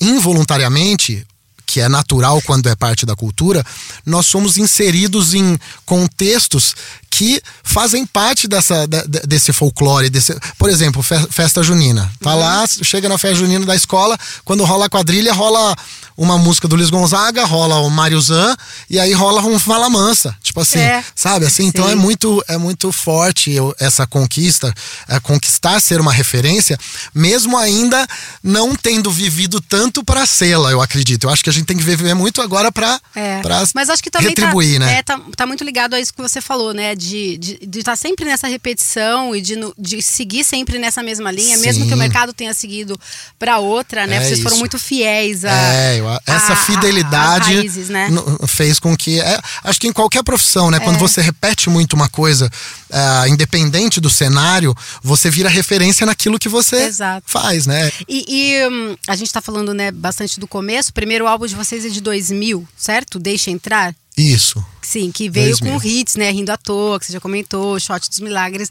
involuntariamente 0.00 1.26
que 1.72 1.80
é 1.80 1.88
natural 1.88 2.42
quando 2.42 2.68
é 2.68 2.76
parte 2.76 3.06
da 3.06 3.16
cultura, 3.16 3.64
nós 4.04 4.26
somos 4.26 4.58
inseridos 4.58 5.32
em 5.32 5.58
contextos 5.86 6.74
que 7.08 7.40
fazem 7.62 8.04
parte 8.04 8.46
dessa, 8.46 8.86
desse 9.26 9.54
folclore. 9.54 10.10
Desse, 10.10 10.36
por 10.58 10.68
exemplo, 10.68 11.02
festa 11.02 11.62
junina. 11.62 12.12
Tá 12.20 12.34
uhum. 12.34 12.40
lá, 12.40 12.66
chega 12.82 13.08
na 13.08 13.16
festa 13.16 13.36
junina 13.36 13.64
da 13.64 13.74
escola, 13.74 14.18
quando 14.44 14.64
rola 14.64 14.84
a 14.84 14.90
quadrilha, 14.90 15.32
rola 15.32 15.74
uma 16.16 16.38
música 16.38 16.68
do 16.68 16.76
Luiz 16.76 16.90
Gonzaga, 16.90 17.44
rola 17.44 17.80
o 17.80 17.90
Mário 17.90 18.20
Zan, 18.20 18.54
e 18.88 19.00
aí 19.00 19.12
rola 19.12 19.42
um 19.42 19.58
Fala 19.58 19.88
Mansa. 19.88 20.36
Tipo 20.42 20.60
assim, 20.60 20.78
é. 20.78 21.02
sabe? 21.14 21.46
Assim, 21.46 21.64
então 21.64 21.88
é 21.88 21.94
muito, 21.94 22.42
é 22.48 22.56
muito 22.56 22.92
forte 22.92 23.56
essa 23.78 24.06
conquista, 24.06 24.72
é, 25.08 25.18
conquistar 25.20 25.80
ser 25.80 26.00
uma 26.00 26.12
referência, 26.12 26.78
mesmo 27.14 27.56
ainda 27.56 28.06
não 28.42 28.74
tendo 28.74 29.10
vivido 29.10 29.60
tanto 29.60 30.04
para 30.04 30.26
sê-la, 30.26 30.70
eu 30.70 30.80
acredito. 30.80 31.24
Eu 31.24 31.30
acho 31.30 31.42
que 31.42 31.50
a 31.50 31.52
gente 31.52 31.61
tem 31.64 31.76
que 31.76 31.82
viver 31.82 32.14
muito 32.14 32.40
agora 32.40 32.70
para 32.70 33.00
é. 33.14 33.40
Mas 33.74 33.90
acho 33.90 34.02
que 34.02 34.10
também 34.10 34.34
tá 34.34 34.42
retribuir, 34.42 34.78
tá, 34.78 34.86
né? 34.86 34.98
É, 34.98 35.02
tá, 35.02 35.20
tá, 35.36 35.46
muito 35.46 35.64
ligado 35.64 35.94
a 35.94 36.00
isso 36.00 36.12
que 36.12 36.22
você 36.22 36.40
falou, 36.40 36.72
né? 36.72 36.94
De 36.94 37.34
estar 37.34 37.58
de, 37.58 37.66
de 37.66 37.82
tá 37.82 37.96
sempre 37.96 38.24
nessa 38.24 38.46
repetição 38.46 39.34
e 39.34 39.40
de, 39.40 39.56
de 39.78 40.02
seguir 40.02 40.44
sempre 40.44 40.78
nessa 40.78 41.02
mesma 41.02 41.30
linha, 41.30 41.56
Sim. 41.56 41.62
mesmo 41.62 41.86
que 41.86 41.94
o 41.94 41.96
mercado 41.96 42.32
tenha 42.32 42.54
seguido 42.54 42.98
para 43.38 43.58
outra, 43.58 44.06
né? 44.06 44.16
É 44.16 44.20
Vocês 44.20 44.32
isso. 44.32 44.42
foram 44.42 44.58
muito 44.58 44.78
fiéis 44.78 45.44
a. 45.44 45.50
É, 45.52 46.00
essa 46.26 46.52
a, 46.54 46.56
fidelidade 46.56 47.52
a, 47.52 47.56
raízes, 47.56 47.88
né? 47.88 48.08
fez 48.46 48.78
com 48.78 48.96
que. 48.96 49.20
É, 49.20 49.40
acho 49.64 49.80
que 49.80 49.88
em 49.88 49.92
qualquer 49.92 50.22
profissão, 50.22 50.70
né? 50.70 50.80
Quando 50.80 50.96
é. 50.96 50.98
você 50.98 51.20
repete 51.20 51.68
muito 51.68 51.94
uma 51.94 52.08
coisa, 52.08 52.50
uh, 52.92 53.28
independente 53.28 54.00
do 54.00 54.10
cenário, 54.10 54.74
você 55.02 55.30
vira 55.30 55.48
referência 55.48 56.06
naquilo 56.06 56.38
que 56.38 56.48
você 56.48 56.76
Exato. 56.84 57.24
faz, 57.26 57.66
né? 57.66 57.90
E, 58.08 58.24
e 58.28 58.68
um, 58.68 58.96
a 59.08 59.16
gente 59.16 59.32
tá 59.32 59.40
falando, 59.40 59.74
né, 59.74 59.90
bastante 59.90 60.38
do 60.38 60.46
começo. 60.46 60.92
Primeiro 60.92 61.26
álbum 61.26 61.46
de 61.46 61.51
vocês 61.54 61.84
é 61.84 61.88
de 61.88 62.00
2000, 62.00 62.66
certo? 62.76 63.18
Deixa 63.18 63.50
entrar. 63.50 63.94
Isso. 64.16 64.64
Sim, 64.82 65.10
que 65.10 65.28
veio 65.28 65.56
2000. 65.58 65.72
com 65.72 65.86
hits, 65.86 66.16
né? 66.16 66.30
Rindo 66.30 66.52
à 66.52 66.56
toa, 66.56 66.98
que 66.98 67.06
você 67.06 67.12
já 67.12 67.20
comentou, 67.20 67.78
Shot 67.80 68.08
dos 68.08 68.20
Milagres. 68.20 68.70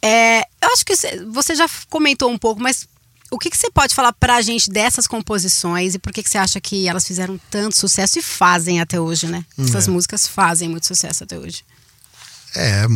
É, 0.00 0.40
eu 0.40 0.72
acho 0.72 0.84
que 0.84 0.94
você 1.32 1.54
já 1.54 1.68
comentou 1.88 2.30
um 2.30 2.38
pouco, 2.38 2.60
mas 2.60 2.88
o 3.30 3.38
que, 3.38 3.48
que 3.48 3.56
você 3.56 3.70
pode 3.70 3.94
falar 3.94 4.12
pra 4.12 4.42
gente 4.42 4.70
dessas 4.70 5.06
composições 5.06 5.94
e 5.94 5.98
por 5.98 6.12
que, 6.12 6.22
que 6.22 6.28
você 6.28 6.38
acha 6.38 6.60
que 6.60 6.86
elas 6.86 7.06
fizeram 7.06 7.40
tanto 7.50 7.76
sucesso 7.76 8.18
e 8.18 8.22
fazem 8.22 8.80
até 8.80 9.00
hoje, 9.00 9.26
né? 9.26 9.44
Essas 9.58 9.88
é. 9.88 9.90
músicas 9.90 10.26
fazem 10.26 10.68
muito 10.68 10.86
sucesso 10.86 11.24
até 11.24 11.38
hoje. 11.38 11.64
É, 12.54 12.86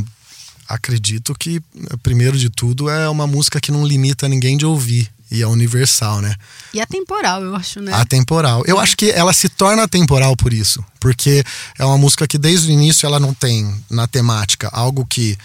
acredito 0.68 1.34
que, 1.34 1.60
primeiro 2.02 2.38
de 2.38 2.50
tudo, 2.50 2.88
é 2.88 3.08
uma 3.08 3.26
música 3.26 3.60
que 3.60 3.72
não 3.72 3.86
limita 3.86 4.28
ninguém 4.28 4.56
de 4.56 4.66
ouvir. 4.66 5.10
E 5.28 5.42
é 5.42 5.46
universal, 5.46 6.20
né? 6.20 6.36
E 6.72 6.80
atemporal, 6.80 7.42
eu 7.42 7.56
acho, 7.56 7.80
né? 7.80 7.92
Atemporal. 7.92 8.62
Eu 8.64 8.78
acho 8.78 8.96
que 8.96 9.10
ela 9.10 9.32
se 9.32 9.48
torna 9.48 9.82
atemporal 9.82 10.36
por 10.36 10.52
isso. 10.52 10.84
Porque 11.00 11.42
é 11.76 11.84
uma 11.84 11.98
música 11.98 12.28
que 12.28 12.38
desde 12.38 12.68
o 12.68 12.70
início 12.70 13.06
ela 13.06 13.18
não 13.18 13.34
tem 13.34 13.74
na 13.90 14.06
temática 14.06 14.68
algo 14.72 15.04
que 15.04 15.36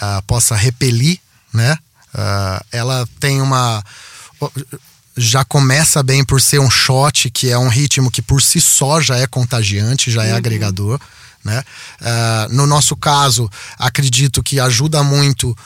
uh, 0.00 0.22
possa 0.26 0.56
repelir, 0.56 1.18
né? 1.52 1.76
Uh, 2.14 2.64
ela 2.72 3.06
tem 3.20 3.42
uma. 3.42 3.84
Já 5.14 5.44
começa 5.44 6.02
bem 6.02 6.24
por 6.24 6.40
ser 6.40 6.58
um 6.58 6.70
shot, 6.70 7.28
que 7.30 7.50
é 7.50 7.58
um 7.58 7.68
ritmo 7.68 8.10
que 8.10 8.22
por 8.22 8.40
si 8.40 8.62
só 8.62 8.98
já 8.98 9.18
é 9.18 9.26
contagiante, 9.26 10.10
já 10.10 10.24
é 10.24 10.30
uhum. 10.30 10.38
agregador. 10.38 10.98
Né? 11.48 11.64
Uh, 12.00 12.54
no 12.54 12.66
nosso 12.66 12.94
caso, 12.94 13.50
acredito 13.78 14.42
que 14.42 14.60
ajuda 14.60 15.02
muito 15.02 15.56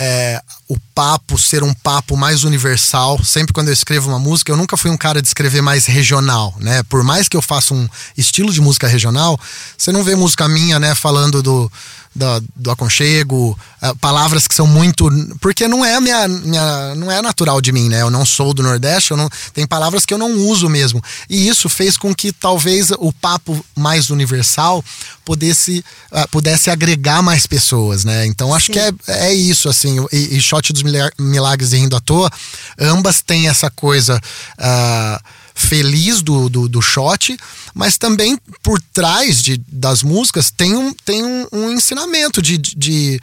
é, 0.00 0.42
o 0.66 0.78
papo 0.94 1.38
ser 1.38 1.62
um 1.62 1.74
papo 1.74 2.16
mais 2.16 2.42
universal. 2.42 3.22
Sempre 3.22 3.52
quando 3.52 3.68
eu 3.68 3.74
escrevo 3.74 4.08
uma 4.08 4.18
música, 4.18 4.50
eu 4.50 4.56
nunca 4.56 4.76
fui 4.76 4.90
um 4.90 4.96
cara 4.96 5.20
de 5.20 5.28
escrever 5.28 5.60
mais 5.60 5.84
regional, 5.86 6.54
né? 6.58 6.82
Por 6.84 7.04
mais 7.04 7.28
que 7.28 7.36
eu 7.36 7.42
faça 7.42 7.74
um 7.74 7.86
estilo 8.16 8.50
de 8.50 8.60
música 8.60 8.88
regional, 8.88 9.38
você 9.76 9.92
não 9.92 10.02
vê 10.02 10.16
música 10.16 10.48
minha, 10.48 10.80
né, 10.80 10.94
falando 10.94 11.42
do 11.42 11.70
do, 12.14 12.44
do 12.56 12.70
aconchego, 12.70 13.56
uh, 13.82 13.96
palavras 13.96 14.48
que 14.48 14.54
são 14.54 14.66
muito. 14.66 15.08
Porque 15.40 15.68
não 15.68 15.84
é 15.84 16.00
minha, 16.00 16.26
minha. 16.26 16.94
não 16.96 17.10
é 17.10 17.22
natural 17.22 17.60
de 17.60 17.72
mim, 17.72 17.88
né? 17.88 18.02
Eu 18.02 18.10
não 18.10 18.26
sou 18.26 18.52
do 18.52 18.62
Nordeste, 18.62 19.12
eu 19.12 19.16
não, 19.16 19.28
tem 19.54 19.66
palavras 19.66 20.04
que 20.04 20.12
eu 20.12 20.18
não 20.18 20.32
uso 20.32 20.68
mesmo. 20.68 21.02
E 21.28 21.48
isso 21.48 21.68
fez 21.68 21.96
com 21.96 22.14
que 22.14 22.32
talvez 22.32 22.90
o 22.98 23.12
papo 23.12 23.64
mais 23.76 24.10
universal 24.10 24.84
pudesse, 25.24 25.84
uh, 26.10 26.28
pudesse 26.30 26.70
agregar 26.70 27.22
mais 27.22 27.46
pessoas, 27.46 28.04
né? 28.04 28.26
Então 28.26 28.54
acho 28.54 28.66
Sim. 28.66 28.72
que 28.72 28.78
é, 28.78 28.92
é 29.08 29.34
isso, 29.34 29.68
assim. 29.68 30.04
E, 30.12 30.36
e 30.36 30.40
Shot 30.40 30.72
dos 30.72 30.82
Milagres 31.18 31.72
e 31.72 31.78
Rindo 31.78 31.96
à 31.96 32.00
Toa, 32.00 32.30
ambas 32.78 33.22
têm 33.22 33.48
essa 33.48 33.70
coisa. 33.70 34.20
Uh, 34.58 35.39
feliz 35.60 36.22
do, 36.22 36.48
do, 36.48 36.68
do 36.68 36.82
shot, 36.82 37.36
mas 37.74 37.98
também 37.98 38.38
por 38.62 38.80
trás 38.92 39.42
de, 39.42 39.58
das 39.68 40.02
músicas 40.02 40.50
tem 40.50 40.74
um, 40.74 40.92
tem 40.92 41.24
um, 41.24 41.46
um 41.52 41.70
ensinamento 41.70 42.40
de, 42.40 42.58
de, 42.58 42.74
de, 42.76 43.20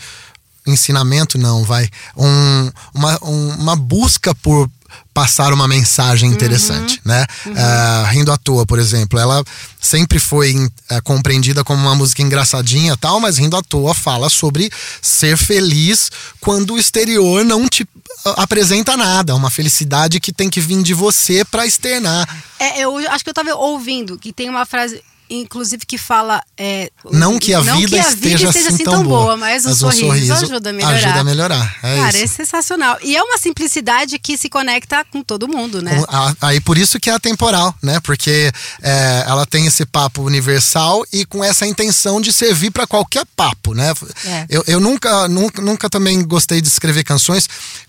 ensinamento 0.66 1.38
não 1.38 1.64
vai 1.64 1.90
um, 2.16 2.72
uma, 2.94 3.20
um, 3.24 3.50
uma 3.56 3.76
busca 3.76 4.36
por 4.36 4.70
passar 5.14 5.52
uma 5.52 5.68
mensagem 5.68 6.30
interessante, 6.30 7.02
uhum, 7.04 7.12
né? 7.12 7.26
Uhum. 7.46 7.54
Uh, 7.54 8.06
Rindo 8.12 8.32
à 8.32 8.38
toa, 8.38 8.66
por 8.66 8.78
exemplo, 8.78 9.20
ela 9.20 9.44
sempre 9.80 10.20
foi 10.20 10.56
uh, 10.56 10.70
compreendida 11.04 11.64
como 11.64 11.82
uma 11.82 11.96
música 11.96 12.22
engraçadinha 12.22 12.96
tal, 12.96 13.20
mas 13.20 13.38
Rindo 13.38 13.58
à 13.58 13.62
toa 13.64 13.96
fala 13.96 14.30
sobre 14.30 14.70
ser 15.02 15.36
feliz 15.38 16.12
quando 16.40 16.76
o 16.76 16.78
exterior 16.78 17.44
não 17.44 17.68
te 17.68 17.88
apresenta 18.36 18.98
nada, 18.98 19.36
uma 19.36 19.50
felicidade 19.50 20.20
que 20.20 20.32
tem 20.32 20.50
que 20.50 20.60
vir 20.60 20.82
de 20.84 20.94
você 20.94 21.44
para 21.46 21.66
externar. 21.66 22.28
É, 22.60 22.82
eu 22.82 22.98
acho 23.10 23.24
que 23.24 23.30
eu 23.30 23.34
tava 23.34 23.54
ouvindo 23.56 24.18
que 24.18 24.34
tem 24.34 24.50
uma 24.50 24.66
frase 24.66 25.02
inclusive 25.30 25.86
que 25.86 25.98
fala 25.98 26.42
é, 26.58 26.90
não 27.12 27.38
que 27.40 27.54
a 27.54 27.64
não 27.64 27.78
vida, 27.78 27.90
que 27.90 28.00
a 28.00 28.10
esteja, 28.10 28.48
esteja 28.48 28.50
assim, 28.50 28.76
assim 28.76 28.84
tão 28.84 29.04
boa, 29.04 29.24
boa 29.24 29.38
mas 29.38 29.66
o 29.66 29.76
sorriso, 29.76 30.06
um 30.06 30.08
sorriso, 30.08 30.34
ajuda 30.34 30.70
a 30.70 30.74
melhorar. 30.74 30.96
Ajuda 30.96 31.20
a 31.20 31.24
melhorar. 31.24 31.78
É 31.84 31.96
Cara, 31.98 32.18
isso. 32.18 32.24
é 32.24 32.28
sensacional. 32.28 32.98
E 33.02 33.16
é 33.16 33.22
uma 33.22 33.38
simplicidade 33.38 34.18
que 34.20 34.38
se 34.38 34.50
conecta 34.50 35.06
com 35.06 35.22
todo 35.22 35.48
mundo, 35.48 35.82
né? 35.82 36.04
Aí 36.42 36.60
por 36.60 36.78
isso 36.78 37.00
que 37.00 37.10
é 37.10 37.14
atemporal, 37.14 37.74
né? 37.82 38.00
Porque 38.00 38.52
é, 38.82 39.24
ela 39.28 39.46
tem 39.46 39.66
esse 39.66 39.86
papo 39.86 40.22
universal 40.22 41.06
e 41.12 41.26
com 41.26 41.44
essa 41.44 41.66
intenção 41.66 42.22
de 42.22 42.32
servir 42.32 42.72
para 42.72 42.88
qualquer 42.88 43.26
papo, 43.36 43.74
né? 43.74 43.94
É. 44.26 44.46
Eu, 44.50 44.64
eu 44.68 44.80
nunca, 44.80 45.28
nunca, 45.28 45.62
nunca 45.62 45.90
também 45.90 46.24
gostei 46.24 46.62
de 46.62 46.68
escrever 46.68 47.04
canções 47.04 47.48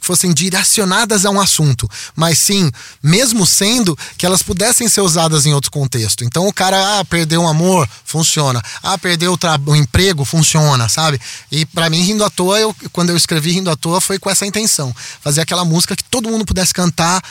fossem 0.09 0.33
direcionadas 0.33 1.27
a 1.27 1.31
um 1.31 1.39
assunto, 1.39 1.87
mas 2.17 2.39
sim, 2.39 2.71
mesmo 3.03 3.45
sendo 3.45 3.95
que 4.17 4.25
elas 4.25 4.43
pudessem 4.43 4.89
ser 4.89 5.03
usadas 5.03 5.45
em 5.45 5.53
outro 5.53 5.71
contexto. 5.71 6.25
Então 6.25 6.49
o 6.49 6.53
cara 6.53 6.99
ah, 6.99 7.05
perdeu 7.05 7.43
um 7.43 7.47
amor, 7.47 7.87
funciona. 8.07 8.63
Ah, 8.83 8.97
perdeu 8.97 9.35
o, 9.35 9.71
o 9.71 9.77
emprego, 9.77 10.25
funciona, 10.25 10.89
sabe? 10.89 11.21
E 11.53 11.67
para 11.67 11.91
mim, 11.91 12.01
Rindo 12.01 12.25
à 12.25 12.31
Toa, 12.31 12.59
eu, 12.59 12.75
quando 12.91 13.11
eu 13.11 13.19
escrevi 13.19 13.51
Rindo 13.51 13.71
à 13.71 13.77
Toa, 13.77 14.01
foi 14.01 14.19
com 14.19 14.31
essa 14.31 14.47
intenção. 14.47 14.97
Fazer 15.21 15.43
aquela 15.43 15.63
música 15.63 15.95
que 15.95 16.05
todo 16.05 16.31
mundo 16.31 16.47
pudesse 16.47 16.73
cantar 16.73 17.23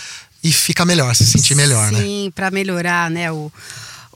e 0.43 0.51
ficar 0.51 0.85
melhor, 0.85 1.15
se 1.15 1.25
sentir 1.25 1.55
melhor, 1.55 1.89
Sim, 1.89 1.95
né? 1.95 2.01
Sim, 2.01 2.31
pra 2.35 2.51
melhorar, 2.51 3.09
né, 3.09 3.31
o, 3.31 3.51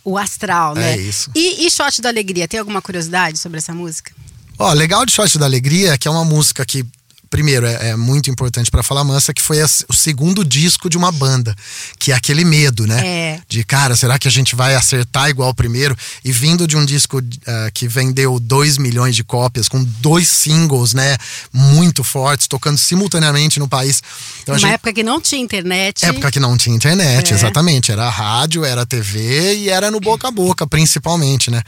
o 0.05 0.19
astral, 0.19 0.75
né? 0.75 0.93
É 0.93 0.97
isso. 0.97 1.31
E, 1.33 1.65
e 1.65 1.71
Shot 1.71 1.99
da 1.99 2.09
Alegria, 2.09 2.47
tem 2.47 2.59
alguma 2.59 2.79
curiosidade 2.79 3.39
sobre 3.39 3.57
essa 3.57 3.73
música? 3.73 4.11
Ó, 4.59 4.71
legal 4.73 5.03
de 5.03 5.13
Shot 5.13 5.39
da 5.39 5.45
Alegria 5.47 5.97
que 5.97 6.07
é 6.07 6.11
uma 6.11 6.23
música 6.23 6.63
que 6.63 6.85
primeiro, 7.31 7.65
é, 7.65 7.91
é 7.91 7.95
muito 7.95 8.29
importante 8.29 8.69
para 8.69 8.83
falar 8.83 9.05
mansa 9.05 9.33
que 9.33 9.41
foi 9.41 9.61
a, 9.61 9.65
o 9.87 9.93
segundo 9.93 10.43
disco 10.43 10.89
de 10.89 10.97
uma 10.97 11.11
banda, 11.11 11.55
que 11.97 12.11
é 12.11 12.15
aquele 12.15 12.43
medo, 12.43 12.85
né? 12.85 13.07
É. 13.07 13.41
De 13.47 13.63
cara, 13.63 13.95
será 13.95 14.19
que 14.19 14.27
a 14.27 14.31
gente 14.31 14.53
vai 14.53 14.75
acertar 14.75 15.29
igual 15.29 15.49
o 15.49 15.55
primeiro? 15.55 15.97
E 16.23 16.31
vindo 16.31 16.67
de 16.67 16.75
um 16.75 16.85
disco 16.85 17.19
uh, 17.19 17.71
que 17.73 17.87
vendeu 17.87 18.37
2 18.39 18.77
milhões 18.77 19.15
de 19.15 19.23
cópias, 19.23 19.69
com 19.69 19.81
dois 20.01 20.27
singles, 20.27 20.93
né? 20.93 21.17
Muito 21.53 22.03
fortes, 22.03 22.47
tocando 22.47 22.77
simultaneamente 22.77 23.59
no 23.59 23.67
país. 23.67 24.03
Então, 24.43 24.53
Uma 24.53 24.59
gente... 24.59 24.73
época 24.73 24.93
que 24.93 25.03
não 25.03 25.21
tinha 25.21 25.41
internet. 25.41 26.05
Época 26.05 26.31
que 26.31 26.39
não 26.39 26.57
tinha 26.57 26.75
internet, 26.75 27.31
é. 27.31 27.35
exatamente. 27.35 27.91
Era 27.93 28.09
rádio, 28.09 28.65
era 28.65 28.85
TV 28.85 29.55
e 29.55 29.69
era 29.69 29.89
no 29.89 30.01
boca 30.01 30.27
a 30.27 30.31
boca, 30.31 30.67
principalmente, 30.67 31.49
né? 31.49 31.63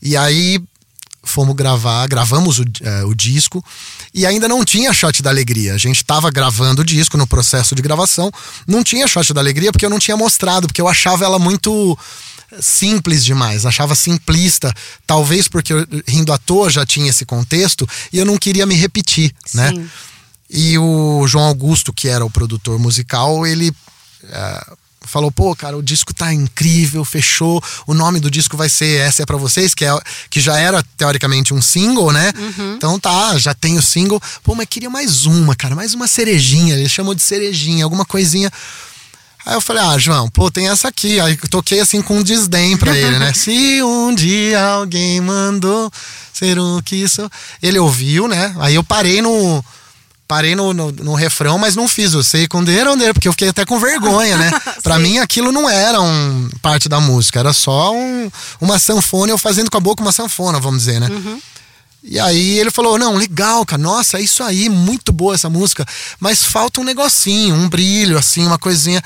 E 0.00 0.16
aí 0.16 0.60
fomos 1.22 1.54
gravar, 1.54 2.06
gravamos 2.08 2.58
o, 2.58 2.64
é, 2.82 3.04
o 3.04 3.14
disco 3.14 3.64
e 4.12 4.26
ainda 4.26 4.48
não 4.48 4.64
tinha 4.64 4.92
shot 4.92 5.22
da 5.22 5.30
alegria. 5.30 5.74
A 5.74 5.78
gente 5.78 5.96
estava 5.96 6.30
gravando 6.30 6.82
o 6.82 6.84
disco 6.84 7.16
no 7.16 7.26
processo 7.26 7.74
de 7.74 7.82
gravação, 7.82 8.30
não 8.66 8.82
tinha 8.82 9.06
shot 9.06 9.32
da 9.32 9.40
alegria 9.40 9.72
porque 9.72 9.86
eu 9.86 9.90
não 9.90 9.98
tinha 9.98 10.16
mostrado, 10.16 10.66
porque 10.66 10.80
eu 10.80 10.88
achava 10.88 11.24
ela 11.24 11.38
muito 11.38 11.98
simples 12.60 13.24
demais, 13.24 13.64
achava 13.64 13.94
simplista, 13.94 14.74
talvez 15.06 15.48
porque 15.48 15.72
eu, 15.72 15.86
rindo 16.06 16.32
à 16.32 16.38
toa 16.38 16.68
já 16.68 16.84
tinha 16.84 17.08
esse 17.08 17.24
contexto 17.24 17.88
e 18.12 18.18
eu 18.18 18.26
não 18.26 18.36
queria 18.36 18.66
me 18.66 18.74
repetir, 18.74 19.34
né? 19.54 19.70
Sim. 19.70 19.78
né? 19.78 19.88
E 20.54 20.76
o 20.76 21.26
João 21.26 21.46
Augusto, 21.46 21.94
que 21.94 22.08
era 22.08 22.22
o 22.22 22.30
produtor 22.30 22.78
musical, 22.78 23.46
ele 23.46 23.72
é, 24.24 24.72
falou, 25.04 25.30
pô, 25.30 25.54
cara, 25.54 25.76
o 25.76 25.82
disco 25.82 26.14
tá 26.14 26.32
incrível, 26.32 27.04
fechou. 27.04 27.62
O 27.86 27.94
nome 27.94 28.20
do 28.20 28.30
disco 28.30 28.56
vai 28.56 28.68
ser 28.68 29.00
Essa 29.00 29.22
é 29.22 29.26
para 29.26 29.36
vocês, 29.36 29.74
que, 29.74 29.84
é, 29.84 30.00
que 30.30 30.40
já 30.40 30.58
era 30.58 30.82
teoricamente 30.96 31.52
um 31.54 31.60
single, 31.60 32.12
né? 32.12 32.32
Uhum. 32.36 32.74
Então 32.74 32.98
tá, 32.98 33.36
já 33.38 33.54
tem 33.54 33.78
o 33.78 33.82
single. 33.82 34.20
Pô, 34.42 34.54
mas 34.54 34.66
queria 34.68 34.90
mais 34.90 35.26
uma, 35.26 35.54
cara, 35.54 35.74
mais 35.74 35.94
uma 35.94 36.08
cerejinha. 36.08 36.74
Ele 36.74 36.88
chamou 36.88 37.14
de 37.14 37.22
cerejinha, 37.22 37.84
alguma 37.84 38.04
coisinha. 38.04 38.50
Aí 39.44 39.54
eu 39.54 39.60
falei, 39.60 39.82
ah, 39.82 39.98
João, 39.98 40.28
pô, 40.28 40.50
tem 40.50 40.68
essa 40.68 40.88
aqui. 40.88 41.20
Aí 41.20 41.36
toquei 41.36 41.80
assim 41.80 42.00
com 42.00 42.18
um 42.18 42.22
desdém 42.22 42.76
pra 42.76 42.96
ele, 42.96 43.18
né? 43.18 43.32
Se 43.34 43.82
um 43.82 44.14
dia 44.14 44.62
alguém 44.62 45.20
mandou 45.20 45.90
ser 46.32 46.58
o 46.58 46.80
que 46.82 46.96
isso. 46.96 47.28
Ele 47.62 47.78
ouviu, 47.78 48.28
né? 48.28 48.54
Aí 48.60 48.76
eu 48.76 48.84
parei 48.84 49.20
no 49.20 49.64
parei 50.32 50.56
no, 50.56 50.72
no, 50.72 50.90
no, 50.90 51.14
refrão, 51.14 51.58
mas 51.58 51.76
não 51.76 51.86
fiz 51.86 52.14
o 52.14 52.24
sei 52.24 52.48
com 52.48 52.64
dele, 52.64 53.12
porque 53.12 53.28
eu 53.28 53.32
fiquei 53.32 53.50
até 53.50 53.66
com 53.66 53.78
vergonha, 53.78 54.38
né? 54.38 54.50
Pra 54.82 54.98
mim 54.98 55.18
aquilo 55.18 55.52
não 55.52 55.68
era 55.68 56.00
um 56.00 56.48
parte 56.62 56.88
da 56.88 56.98
música, 56.98 57.38
era 57.38 57.52
só 57.52 57.94
um, 57.94 58.30
uma 58.58 58.78
sanfona, 58.78 59.30
eu 59.30 59.36
fazendo 59.36 59.70
com 59.70 59.76
a 59.76 59.80
boca 59.80 60.00
uma 60.00 60.10
sanfona, 60.10 60.58
vamos 60.58 60.84
dizer, 60.84 60.98
né? 61.00 61.08
Uhum. 61.08 61.38
E 62.02 62.18
aí 62.18 62.58
ele 62.58 62.70
falou: 62.70 62.98
Não, 62.98 63.14
legal, 63.14 63.66
cara, 63.66 63.82
nossa, 63.82 64.16
é 64.16 64.22
isso 64.22 64.42
aí, 64.42 64.70
muito 64.70 65.12
boa 65.12 65.34
essa 65.34 65.50
música, 65.50 65.84
mas 66.18 66.42
falta 66.42 66.80
um 66.80 66.84
negocinho, 66.84 67.54
um 67.54 67.68
brilho, 67.68 68.16
assim, 68.16 68.46
uma 68.46 68.58
coisinha. 68.58 69.02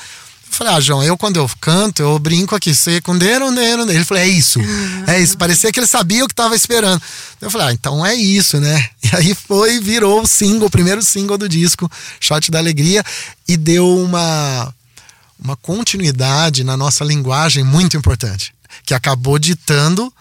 Falei, 0.50 0.72
ah, 0.74 0.80
João, 0.80 1.02
eu 1.02 1.18
quando 1.18 1.36
eu 1.36 1.50
canto, 1.60 2.00
eu 2.02 2.18
brinco 2.18 2.54
aqui, 2.54 2.74
sei 2.74 3.00
com 3.00 3.16
deram, 3.16 3.54
deram. 3.54 3.88
Ele 3.90 4.04
falou, 4.04 4.22
é 4.22 4.28
isso, 4.28 4.58
é 5.06 5.20
isso. 5.20 5.36
Parecia 5.36 5.70
que 5.70 5.78
ele 5.78 5.86
sabia 5.86 6.24
o 6.24 6.26
que 6.26 6.32
estava 6.32 6.56
esperando. 6.56 7.00
Eu 7.40 7.50
falei, 7.50 7.68
ah, 7.68 7.72
então 7.72 8.04
é 8.04 8.14
isso, 8.14 8.58
né? 8.60 8.88
E 9.06 9.16
aí 9.16 9.34
foi, 9.34 9.78
virou 9.78 10.22
o 10.22 10.26
single, 10.26 10.66
o 10.66 10.70
primeiro 10.70 11.00
single 11.00 11.38
do 11.38 11.48
disco, 11.48 11.88
Shot 12.18 12.50
da 12.50 12.58
Alegria, 12.58 13.04
e 13.46 13.56
deu 13.56 13.98
uma, 13.98 14.74
uma 15.38 15.56
continuidade 15.56 16.64
na 16.64 16.76
nossa 16.76 17.04
linguagem 17.04 17.62
muito 17.62 17.96
importante, 17.96 18.52
que 18.84 18.94
acabou 18.94 19.38
ditando 19.38 20.12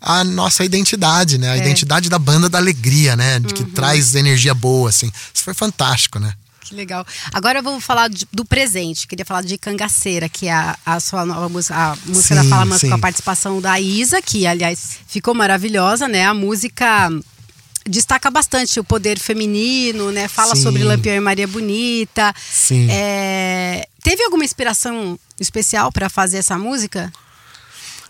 a 0.00 0.24
nossa 0.24 0.64
identidade, 0.64 1.38
né? 1.38 1.50
A 1.50 1.56
é. 1.56 1.58
identidade 1.58 2.08
da 2.08 2.18
banda 2.18 2.48
da 2.48 2.58
alegria, 2.58 3.14
né? 3.14 3.38
De 3.38 3.54
que 3.54 3.62
uhum. 3.62 3.70
traz 3.70 4.16
energia 4.16 4.52
boa, 4.52 4.88
assim. 4.88 5.10
Isso 5.32 5.44
foi 5.44 5.54
fantástico, 5.54 6.18
né? 6.18 6.32
Que 6.64 6.74
legal. 6.74 7.04
Agora 7.32 7.58
eu 7.58 7.62
vou 7.62 7.80
falar 7.80 8.08
de, 8.08 8.26
do 8.32 8.44
presente. 8.44 9.06
Queria 9.06 9.24
falar 9.24 9.42
de 9.42 9.58
Cangaceira, 9.58 10.28
que 10.28 10.46
é 10.46 10.52
a, 10.52 10.78
a 10.86 11.00
sua 11.00 11.26
nova 11.26 11.48
música, 11.48 11.74
a 11.74 11.96
música 12.06 12.34
sim, 12.34 12.34
da 12.34 12.44
Fala 12.44 12.64
Mansa 12.64 12.88
com 12.88 12.94
a 12.94 12.98
participação 12.98 13.60
da 13.60 13.80
Isa, 13.80 14.22
que 14.22 14.46
aliás 14.46 14.98
ficou 15.06 15.34
maravilhosa, 15.34 16.06
né? 16.06 16.24
A 16.24 16.34
música 16.34 17.10
destaca 17.84 18.30
bastante 18.30 18.78
o 18.78 18.84
poder 18.84 19.18
feminino, 19.18 20.12
né? 20.12 20.28
Fala 20.28 20.54
sim. 20.54 20.62
sobre 20.62 20.84
Lampião 20.84 21.16
e 21.16 21.20
Maria 21.20 21.48
Bonita. 21.48 22.32
Sim. 22.50 22.88
É... 22.90 23.86
Teve 24.02 24.22
alguma 24.24 24.44
inspiração 24.44 25.18
especial 25.38 25.90
para 25.90 26.08
fazer 26.08 26.38
essa 26.38 26.56
música? 26.56 27.12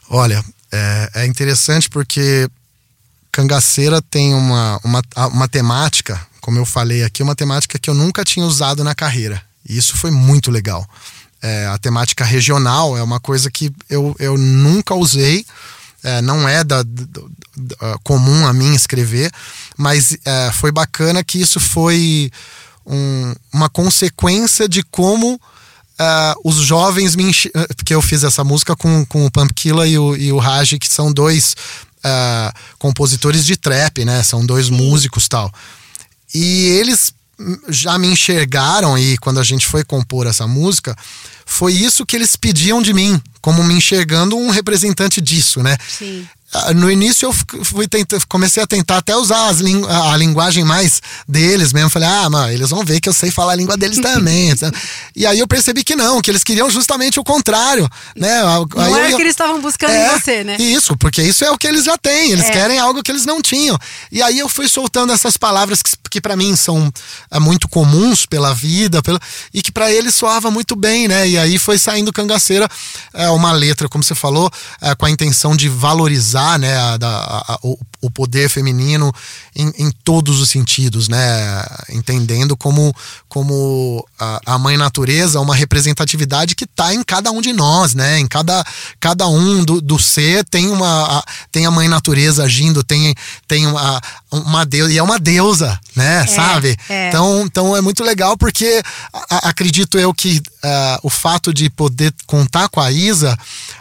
Olha, 0.08 0.44
é, 0.70 1.10
é 1.14 1.26
interessante 1.26 1.88
porque 1.88 2.48
Cangaceira 3.30 4.02
tem 4.02 4.34
uma, 4.34 4.78
uma, 4.84 5.02
uma 5.28 5.48
temática, 5.48 6.20
como 6.42 6.58
eu 6.58 6.66
falei 6.66 7.04
aqui, 7.04 7.22
uma 7.22 7.36
temática 7.36 7.78
que 7.78 7.88
eu 7.88 7.94
nunca 7.94 8.24
tinha 8.24 8.44
usado 8.44 8.82
na 8.82 8.94
carreira. 8.94 9.40
E 9.66 9.78
isso 9.78 9.96
foi 9.96 10.10
muito 10.10 10.50
legal. 10.50 10.86
É, 11.40 11.66
a 11.68 11.78
temática 11.78 12.24
regional 12.24 12.96
é 12.98 13.02
uma 13.02 13.20
coisa 13.20 13.50
que 13.50 13.72
eu, 13.88 14.14
eu 14.18 14.36
nunca 14.36 14.94
usei. 14.94 15.46
É, 16.02 16.20
não 16.20 16.48
é 16.48 16.64
da, 16.64 16.82
da, 16.82 17.22
da, 17.56 17.98
comum 18.02 18.44
a 18.44 18.52
mim 18.52 18.74
escrever, 18.74 19.30
mas 19.78 20.16
é, 20.24 20.50
foi 20.52 20.72
bacana 20.72 21.22
que 21.22 21.40
isso 21.40 21.60
foi 21.60 22.28
um, 22.84 23.32
uma 23.52 23.68
consequência 23.68 24.68
de 24.68 24.82
como 24.82 25.34
uh, 25.34 25.40
os 26.42 26.56
jovens 26.56 27.14
me 27.14 27.22
enche... 27.22 27.52
porque 27.76 27.94
eu 27.94 28.02
fiz 28.02 28.24
essa 28.24 28.42
música 28.42 28.74
com, 28.74 29.06
com 29.06 29.24
o 29.24 29.30
Pumpkilla 29.30 29.86
e 29.86 29.96
o, 29.96 30.16
e 30.16 30.32
o 30.32 30.38
Raj, 30.38 30.72
que 30.72 30.88
são 30.88 31.12
dois 31.12 31.54
compositores 32.80 33.46
de 33.46 33.56
trap, 33.56 34.04
né? 34.04 34.24
São 34.24 34.44
dois 34.44 34.68
músicos 34.68 35.28
tal. 35.28 35.52
E 36.34 36.64
eles 36.66 37.12
já 37.68 37.98
me 37.98 38.08
enxergaram 38.08 38.96
e 38.96 39.18
quando 39.18 39.40
a 39.40 39.42
gente 39.42 39.66
foi 39.66 39.84
compor 39.84 40.26
essa 40.26 40.46
música, 40.46 40.96
foi 41.44 41.72
isso 41.72 42.06
que 42.06 42.14
eles 42.14 42.36
pediam 42.36 42.80
de 42.80 42.92
mim, 42.92 43.20
como 43.40 43.64
me 43.64 43.74
enxergando 43.74 44.36
um 44.36 44.50
representante 44.50 45.20
disso, 45.20 45.62
né? 45.62 45.76
Sim. 45.88 46.26
Ah, 46.54 46.74
no 46.74 46.90
início 46.90 47.26
eu 47.26 47.64
fui 47.64 47.88
tentar, 47.88 48.18
comecei 48.28 48.62
a 48.62 48.66
tentar 48.66 48.98
até 48.98 49.16
usar 49.16 49.48
as, 49.48 49.60
a 49.60 50.16
linguagem 50.16 50.64
mais 50.64 51.00
deles 51.26 51.72
mesmo. 51.72 51.88
Falei, 51.88 52.08
ah, 52.08 52.28
mano, 52.28 52.52
eles 52.52 52.70
vão 52.70 52.84
ver 52.84 53.00
que 53.00 53.08
eu 53.08 53.12
sei 53.12 53.30
falar 53.30 53.52
a 53.52 53.56
língua 53.56 53.76
deles 53.76 53.98
também. 54.02 54.50
e 55.16 55.24
aí 55.26 55.38
eu 55.38 55.46
percebi 55.46 55.82
que 55.82 55.96
não, 55.96 56.20
que 56.20 56.30
eles 56.30 56.44
queriam 56.44 56.68
justamente 56.68 57.18
o 57.18 57.24
contrário, 57.24 57.88
né? 58.14 58.42
Não 58.42 58.66
aí 58.76 58.92
era 58.92 59.10
eu, 59.10 59.14
o 59.14 59.16
que 59.16 59.22
eles 59.22 59.32
estavam 59.32 59.60
buscando 59.60 59.92
é, 59.92 60.06
em 60.06 60.18
você, 60.18 60.44
né? 60.44 60.56
Isso, 60.58 60.96
porque 60.96 61.22
isso 61.22 61.44
é 61.44 61.50
o 61.50 61.56
que 61.56 61.66
eles 61.66 61.84
já 61.84 61.96
têm. 61.96 62.32
Eles 62.32 62.46
É. 62.46 62.50
querem 62.50 62.78
algo 62.78 63.02
que 63.02 63.10
eles 63.10 63.24
não 63.24 63.40
tinham. 63.40 63.78
E 64.10 64.20
aí 64.22 64.38
eu 64.38 64.48
fui 64.48 64.68
soltando 64.68 65.12
essas 65.12 65.36
palavras 65.36 65.80
que, 65.82 65.92
que 66.10 66.20
para 66.20 66.36
mim 66.36 66.54
são 66.54 66.92
é, 67.30 67.38
muito 67.38 67.68
comuns 67.68 68.26
pela 68.26 68.52
vida, 68.54 69.00
e 69.54 69.62
que 69.62 69.72
para 69.72 69.90
eles 69.90 70.14
soava 70.14 70.50
muito 70.50 70.76
bem, 70.76 71.08
né? 71.08 71.28
E 71.28 71.38
aí 71.38 71.58
foi 71.58 71.78
saindo 71.78 72.12
cangaceira 72.12 72.68
é, 73.14 73.28
uma 73.30 73.52
letra, 73.52 73.88
como 73.88 74.04
você 74.04 74.14
falou, 74.14 74.50
é, 74.80 74.94
com 74.94 75.06
a 75.06 75.10
intenção 75.10 75.56
de 75.56 75.68
valorizar, 75.68 76.41
né, 76.58 76.76
a, 76.76 76.98
a- 77.00 77.54
a- 77.54 77.58
o, 77.62 77.78
poder 78.10 78.48
feminino 78.48 79.12
em, 79.54 79.72
em 79.78 79.90
todos 80.04 80.40
os 80.40 80.48
sentidos, 80.50 81.08
né? 81.08 81.64
Entendendo 81.90 82.56
como, 82.56 82.94
como 83.28 84.04
a, 84.18 84.54
mãe 84.58 84.76
natureza 84.76 85.38
é 85.38 85.40
uma 85.40 85.54
representatividade 85.54 86.54
que 86.54 86.64
está 86.64 86.92
em 86.94 87.02
cada 87.02 87.30
um 87.30 87.40
de 87.40 87.52
nós, 87.52 87.94
né? 87.94 88.18
Em 88.18 88.26
cada, 88.26 88.64
cada 89.00 89.26
um 89.28 89.64
do, 89.64 89.80
do 89.80 89.98
ser 89.98 90.44
tem 90.44 90.68
uma 90.68 91.18
a- 91.18 91.24
tem 91.50 91.64
a 91.66 91.70
mãe 91.70 91.88
natureza 91.88 92.42
agindo, 92.44 92.82
tem 92.82 93.14
tem 93.46 93.66
uma, 93.66 94.00
uma 94.32 94.64
deusa 94.64 94.92
e 94.92 94.98
é 94.98 95.02
uma 95.02 95.18
deusa, 95.18 95.78
né? 95.94 96.26
Sabe? 96.26 96.76
é. 96.88 97.08
Então, 97.08 97.42
então 97.44 97.76
é 97.76 97.80
muito 97.80 98.02
legal 98.02 98.36
porque 98.36 98.82
a- 99.12 99.48
acredito 99.50 99.98
eu 99.98 100.12
que 100.14 100.40
ah, 100.62 100.98
o 101.02 101.10
fato 101.10 101.52
de 101.52 101.68
poder 101.68 102.12
contar 102.26 102.68
com 102.68 102.80
a 102.80 102.90
Isa 102.90 103.36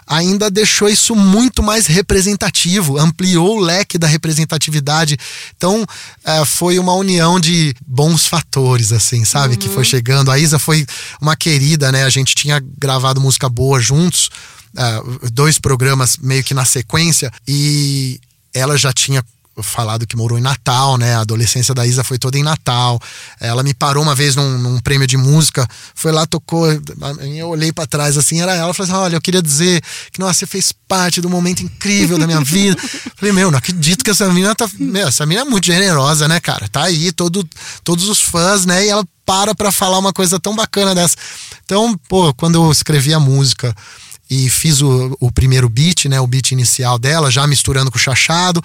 ainda 0.06 0.52
deixou 0.52 0.90
isso 0.90 1.16
muito 1.16 1.64
mais 1.64 1.88
representativo, 1.88 2.98
ampliou 2.98 3.58
o 3.58 3.62
leque 3.62 3.98
da 3.98 4.08
representatividade. 4.08 5.18
Então, 5.56 5.86
eh, 6.26 6.44
foi 6.46 6.78
uma 6.80 6.94
união 6.96 7.40
de 7.40 7.74
bons 7.88 8.26
fatores, 8.26 8.92
assim, 8.92 9.24
sabe? 9.24 9.56
Que 9.56 9.70
foi 9.70 9.86
chegando. 9.86 10.30
A 10.32 10.38
Isa 10.38 10.60
foi 10.60 10.86
uma 11.22 11.36
querida, 11.36 11.92
né? 11.92 12.04
A 12.04 12.10
gente 12.10 12.36
tinha 12.36 12.62
gravado 12.78 13.22
música 13.22 13.48
boa 13.48 13.80
juntos, 13.80 14.30
ah, 14.76 15.02
dois 15.32 15.58
programas 15.60 16.18
meio 16.18 16.44
que 16.44 16.54
na 16.54 16.66
sequência, 16.66 17.32
e 17.48 18.20
ela 18.54 18.78
já 18.78 18.92
tinha 18.92 19.24
falado 19.62 20.08
que 20.08 20.16
morou 20.16 20.38
em 20.38 20.42
Natal, 20.42 20.98
né? 20.98 21.16
A 21.16 21.22
adolescência 21.22 21.74
da 21.74 21.86
Isa 21.86 22.04
foi 22.04 22.18
toda 22.18 22.38
em 22.38 22.44
Natal. 22.44 23.00
Ela 23.40 23.64
me 23.64 23.74
parou 23.74 24.04
uma 24.04 24.16
vez 24.16 24.36
num, 24.36 24.58
num 24.58 24.80
prêmio 24.80 25.06
de 25.06 25.18
música, 25.18 25.68
foi 25.94 26.12
lá, 26.12 26.26
tocou. 26.26 26.68
Eu 27.22 27.50
olhei 27.50 27.72
pra 27.72 27.86
trás 27.86 28.18
assim, 28.18 28.42
era 28.42 28.54
ela. 28.54 28.64
Ela 28.64 28.74
falou 28.74 28.92
assim: 28.92 29.02
Olha, 29.04 29.16
eu 29.16 29.22
queria 29.22 29.42
dizer 29.42 29.82
que 30.12 30.20
nossa, 30.20 30.40
você 30.40 30.46
fez 30.46 30.72
parte 30.88 31.20
do 31.22 31.30
momento 31.30 31.62
incrível 31.62 32.18
da 32.18 32.26
minha 32.26 32.42
vida. 32.42 32.78
Falei, 33.16 33.34
meu, 33.34 33.52
não 33.52 33.58
acredito 33.58 34.04
que 34.04 34.10
essa 34.10 34.28
menina 34.28 34.56
tá. 34.56 34.70
Meu, 34.80 35.08
essa 35.08 35.26
menina 35.26 35.46
é 35.48 35.50
muito 35.50 35.66
generosa, 35.66 36.28
né, 36.28 36.40
cara? 36.40 36.68
Tá 36.70 36.84
aí, 36.84 37.12
todo, 37.12 37.48
todos 37.84 38.08
os 38.08 38.22
fãs, 38.22 38.66
né? 38.66 38.86
E 38.86 38.90
ela 38.90 39.06
para 39.26 39.54
pra 39.54 39.72
falar 39.72 40.00
uma 40.00 40.14
coisa 40.14 40.40
tão 40.40 40.56
bacana 40.56 40.96
dessa. 40.96 41.16
Então, 41.64 41.98
pô, 42.10 42.34
quando 42.34 42.56
eu 42.56 42.72
escrevi 42.72 43.14
a 43.14 43.20
música 43.20 43.76
e 44.30 44.50
fiz 44.50 44.82
o, 44.82 45.16
o 45.20 45.32
primeiro 45.32 45.68
beat, 45.68 46.06
né? 46.06 46.20
O 46.20 46.28
beat 46.28 46.52
inicial 46.52 46.98
dela, 46.98 47.30
já 47.30 47.46
misturando 47.46 47.92
com 47.92 47.98
o 47.98 48.02
chachado. 48.02 48.64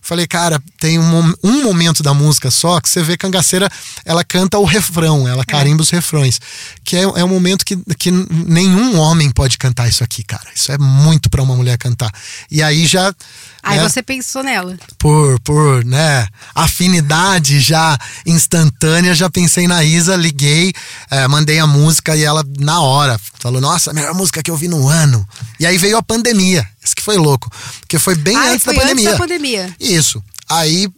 Falei, 0.00 0.26
cara, 0.26 0.62
tem 0.78 0.98
um, 0.98 1.34
um 1.42 1.62
momento 1.62 2.02
da 2.02 2.14
música 2.14 2.50
só 2.50 2.80
que 2.80 2.88
você 2.88 3.02
vê 3.02 3.16
Cangaceira, 3.16 3.68
ela 4.04 4.24
canta 4.24 4.58
o 4.58 4.64
refrão, 4.64 5.26
ela 5.28 5.44
carimba 5.44 5.82
os 5.82 5.90
refrões. 5.90 6.40
Que 6.84 6.96
é, 6.96 7.02
é 7.02 7.24
um 7.24 7.28
momento 7.28 7.64
que, 7.64 7.76
que 7.98 8.10
nenhum 8.10 8.98
homem 8.98 9.30
pode 9.30 9.58
cantar 9.58 9.88
isso 9.88 10.02
aqui, 10.02 10.22
cara. 10.22 10.48
Isso 10.54 10.72
é 10.72 10.78
muito 10.78 11.28
pra 11.28 11.42
uma 11.42 11.54
mulher 11.56 11.76
cantar. 11.78 12.12
E 12.50 12.62
aí 12.62 12.86
já. 12.86 13.14
Aí 13.62 13.78
né, 13.78 13.88
você 13.88 14.02
pensou 14.02 14.42
nela. 14.42 14.76
por, 14.98 15.38
por 15.40 15.84
né, 15.84 16.26
afinidade 16.54 17.60
já 17.60 17.98
instantânea, 18.24 19.14
já 19.14 19.28
pensei 19.28 19.66
na 19.66 19.82
Isa, 19.84 20.14
liguei, 20.16 20.72
eh, 21.10 21.26
mandei 21.28 21.58
a 21.58 21.66
música 21.66 22.16
e 22.16 22.22
ela, 22.24 22.44
na 22.58 22.80
hora, 22.80 23.20
falou: 23.38 23.60
Nossa, 23.60 23.90
a 23.90 23.94
melhor 23.94 24.14
música 24.14 24.42
que 24.42 24.50
eu 24.50 24.56
vi 24.56 24.68
no 24.68 24.88
ano. 24.88 25.26
E 25.58 25.66
aí 25.66 25.76
veio 25.78 25.96
a 25.96 26.02
pandemia. 26.02 26.66
Isso 26.82 26.94
que 26.94 27.02
foi 27.02 27.16
louco. 27.16 27.50
Porque 27.80 27.98
foi 27.98 28.14
bem 28.14 28.36
Ah, 28.36 28.50
antes 28.52 28.64
da 28.64 28.72
foi 28.72 28.76
antes 28.76 28.88
pandemia. 28.90 29.10
da 29.12 29.18
pandemia. 29.18 29.76
Isso. 29.80 30.22
Aí 30.48 30.88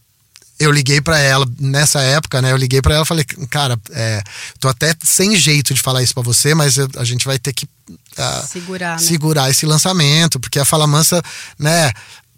eu 0.58 0.70
liguei 0.70 1.00
pra 1.00 1.18
ela 1.18 1.46
nessa 1.58 2.00
época, 2.02 2.42
né? 2.42 2.52
Eu 2.52 2.56
liguei 2.58 2.82
pra 2.82 2.94
ela 2.94 3.04
e 3.04 3.06
falei, 3.08 3.24
cara, 3.48 3.78
é, 3.92 4.22
tô 4.60 4.68
até 4.68 4.94
sem 5.02 5.34
jeito 5.34 5.72
de 5.72 5.80
falar 5.80 6.02
isso 6.02 6.12
pra 6.12 6.22
você, 6.22 6.54
mas 6.54 6.76
eu- 6.76 6.88
a 6.98 7.04
gente 7.04 7.24
vai 7.24 7.38
ter 7.38 7.52
que 7.54 7.66
ah, 8.18 8.44
Segurar, 8.46 8.92
né? 8.92 8.98
segurar 8.98 9.50
esse 9.50 9.64
lançamento, 9.64 10.38
porque 10.38 10.58
a 10.58 10.64
Fala 10.64 10.86
Mansa, 10.86 11.22
né? 11.58 11.90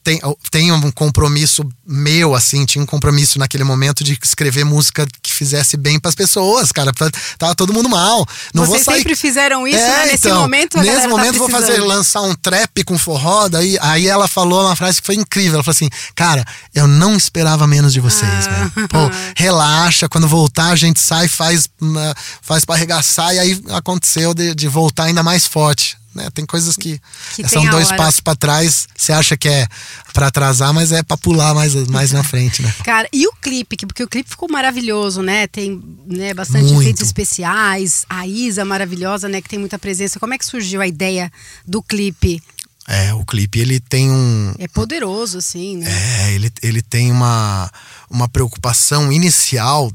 Tem, 0.04 0.20
tem 0.50 0.72
um 0.72 0.90
compromisso 0.90 1.64
meu, 1.86 2.34
assim, 2.34 2.64
tinha 2.64 2.82
um 2.82 2.86
compromisso 2.86 3.38
naquele 3.38 3.62
momento 3.62 4.02
de 4.02 4.18
escrever 4.20 4.64
música 4.64 5.06
que 5.22 5.32
fizesse 5.32 5.76
bem 5.76 6.00
pras 6.00 6.14
pessoas, 6.14 6.72
cara. 6.72 6.92
pra- 6.92 7.10
Tava 7.38 7.54
todo 7.54 7.72
mundo 7.72 7.88
mal. 7.88 8.26
Não 8.52 8.64
Vocês 8.64 8.84
vou 8.84 8.84
sair. 8.84 8.96
sempre 8.98 9.14
fizeram 9.14 9.66
isso, 9.66 9.78
É, 9.78 9.88
né? 9.88 10.06
Nesse 10.06 10.26
então, 10.26 10.40
momento, 10.40 10.78
a 10.78 10.82
Nesse 10.82 11.02
tá 11.02 11.08
momento 11.08 11.38
vou 11.38 11.48
fazer, 11.48 11.78
lançar 11.80 12.22
um 12.22 12.34
trap 12.34 12.82
com 12.84 12.98
forró, 12.98 13.48
daí 13.48 13.78
aí 13.80 14.08
ela 14.08 14.26
falou 14.26 14.62
uma 14.66 14.74
frase 14.74 15.00
que 15.00 15.06
foi 15.06 15.14
incrível. 15.14 15.54
Ela 15.54 15.62
falou 15.64 15.74
assim: 15.76 15.88
Cara, 16.16 16.44
eu 16.74 16.88
não 16.88 17.16
esperava 17.16 17.66
menos 17.66 17.92
de 17.92 18.00
vocês, 18.00 18.46
Ah. 18.48 18.70
velho. 18.74 18.88
Pô, 18.88 18.98
relaxa, 19.36 20.08
quando 20.08 20.26
voltar 20.26 20.70
a 20.72 20.76
gente 20.76 21.00
sai, 21.00 21.28
faz, 21.28 21.68
uma- 21.80 22.14
faz 22.42 22.64
pra 22.64 22.74
arregaçar, 22.74 23.34
e 23.34 23.38
aí 23.38 23.62
aconteceu 23.70 24.34
de, 24.34 24.52
de 24.54 24.66
voltar 24.68 25.04
ainda 25.04 25.22
mais 25.22 25.46
forte. 25.46 25.96
Né? 26.14 26.29
Tem 26.35 26.44
coisas 26.44 26.77
que, 26.77 27.01
Que 27.35 27.48
são 27.48 27.62
tem 27.62 27.68
a 27.68 27.70
dois 27.70 27.88
hora. 27.88 27.96
passos 27.96 28.20
pra 28.20 28.35
trás, 28.37 28.87
você 28.94 29.12
acha 29.12 29.37
que 29.37 29.48
é 29.48 29.66
pra 30.12 30.27
atrasar, 30.27 30.72
mas 30.75 30.92
é 30.92 31.03
pra 31.03 31.16
pular 31.16 31.55
mais, 31.55 31.75
mais 31.88 32.12
na 32.12 32.22
frente, 32.22 32.61
né? 32.62 32.75
Cara, 32.85 33.09
e 33.12 33.27
o 33.27 33.33
clipe? 33.40 33.77
que- 33.77 33.87
Porque 33.87 34.03
o 34.05 34.09
clipe 34.09 34.29
ficou 34.29 34.48
maravilhoso, 34.51 35.22
né? 35.22 35.46
Tem 35.46 35.83
né, 36.07 36.35
bastante 36.35 36.64
Muito. 36.64 36.83
efeitos 36.83 37.03
especiais. 37.03 38.05
A 38.09 38.27
Isa 38.27 38.64
maravilhosa, 38.64 39.29
né? 39.29 39.40
Que 39.40 39.48
tem 39.48 39.59
muita 39.59 39.79
presença. 39.79 40.20
Como 40.20 40.35
é 40.35 40.38
que 40.38 40.44
surgiu 40.44 40.81
a 40.83 40.87
ideia 40.87 41.33
do 41.66 41.83
clipe? 41.83 42.42
É, 42.88 43.14
o 43.14 43.25
clipe 43.25 43.59
ele 43.61 43.79
tem 43.81 44.11
um, 44.11 44.53
É 44.59 44.66
poderoso, 44.68 45.38
assim, 45.38 45.77
né? 45.77 45.87
É, 45.88 46.33
ele, 46.35 46.51
ele 46.62 46.83
tem 46.83 47.11
uma, 47.12 47.70
uma 48.11 48.29
preocupação 48.29 49.12
inicial 49.12 49.90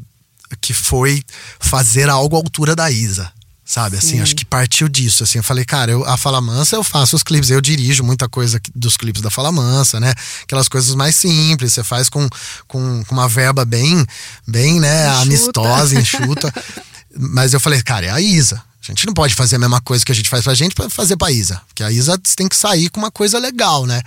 que 0.62 0.73
foi 0.73 1.21
fazer 1.60 2.10
algo 2.10 2.36
à 2.36 2.39
altura 2.39 2.75
da 2.75 2.89
Isa. 2.89 3.30
Sabe, 3.69 3.97
assim, 3.97 4.12
Sim. 4.12 4.21
acho 4.21 4.34
que 4.34 4.45
partiu 4.45 4.88
disso, 4.88 5.25
assim, 5.25 5.39
eu 5.39 5.43
falei, 5.43 5.65
cara, 5.65 5.91
eu, 5.91 6.06
a 6.06 6.15
Fala 6.15 6.39
Mansa 6.39 6.77
eu 6.77 6.84
faço 6.86 7.17
os 7.17 7.21
clipes, 7.21 7.49
eu 7.49 7.60
dirijo 7.60 8.01
muita 8.01 8.30
coisa 8.30 8.62
dos 8.73 8.95
clipes 8.95 9.21
da 9.21 9.30
Fala 9.30 9.51
Mansa, 9.51 9.99
né, 9.99 10.13
aquelas 10.41 10.69
coisas 10.69 10.95
mais 10.95 11.17
simples, 11.17 11.73
você 11.73 11.84
faz 11.84 12.08
com, 12.08 12.30
com, 12.65 13.03
com 13.03 13.13
uma 13.13 13.27
verba 13.27 13.65
bem, 13.65 14.06
bem, 14.47 14.80
né, 14.80 15.08
Enxuta. 15.08 15.21
amistosa, 15.21 15.99
enxuta, 15.99 16.53
mas 17.19 17.53
eu 17.53 17.60
falei, 17.60 17.82
cara, 17.84 18.06
é 18.06 18.10
a 18.10 18.21
Isa, 18.21 18.56
a 18.56 18.86
gente 18.86 19.06
não 19.06 19.13
pode 19.13 19.36
fazer 19.36 19.58
a 19.58 19.60
mesma 19.60 19.82
coisa 19.82 20.06
que 20.06 20.13
a 20.13 20.15
gente 20.15 20.30
faz 20.30 20.45
pra 20.45 20.53
gente 20.53 20.73
pra 20.73 20.89
fazer 20.89 21.17
pra 21.17 21.30
Isa, 21.30 21.62
porque 21.67 21.84
a 21.84 21.91
Isa 21.91 22.17
tem 22.38 22.47
que 22.47 22.56
sair 22.56 22.89
com 22.89 23.01
uma 23.01 23.12
coisa 23.12 23.38
legal, 23.38 23.86
né, 23.86 24.01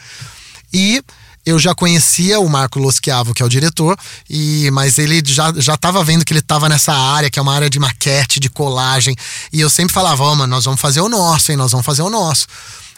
e 0.72 1.04
eu 1.44 1.58
já 1.58 1.74
conhecia 1.74 2.38
o 2.38 2.48
Marco 2.48 2.78
Loschiavo, 2.78 3.32
que 3.32 3.42
é 3.42 3.46
o 3.46 3.48
diretor, 3.48 3.96
e 4.28 4.70
mas 4.72 4.98
ele 4.98 5.22
já, 5.24 5.52
já 5.56 5.76
vendo 6.04 6.24
que 6.24 6.32
ele 6.32 6.42
tava 6.42 6.68
nessa 6.68 6.92
área, 6.92 7.30
que 7.30 7.38
é 7.38 7.42
uma 7.42 7.54
área 7.54 7.70
de 7.70 7.78
maquete, 7.78 8.38
de 8.38 8.50
colagem. 8.50 9.16
E 9.52 9.60
eu 9.60 9.70
sempre 9.70 9.92
falava, 9.92 10.22
ó, 10.22 10.34
mano, 10.34 10.54
nós 10.54 10.64
vamos 10.64 10.80
fazer 10.80 11.00
o 11.00 11.08
nosso, 11.08 11.50
hein? 11.50 11.56
Nós 11.56 11.72
vamos 11.72 11.86
fazer 11.86 12.02
o 12.02 12.10
nosso. 12.10 12.46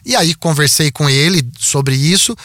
E 0.05 0.17
aí 0.17 0.35
conversei 0.35 0.91
com 0.91 1.09
ele 1.09 1.49
sobre 1.59 1.95
isso, 1.95 2.37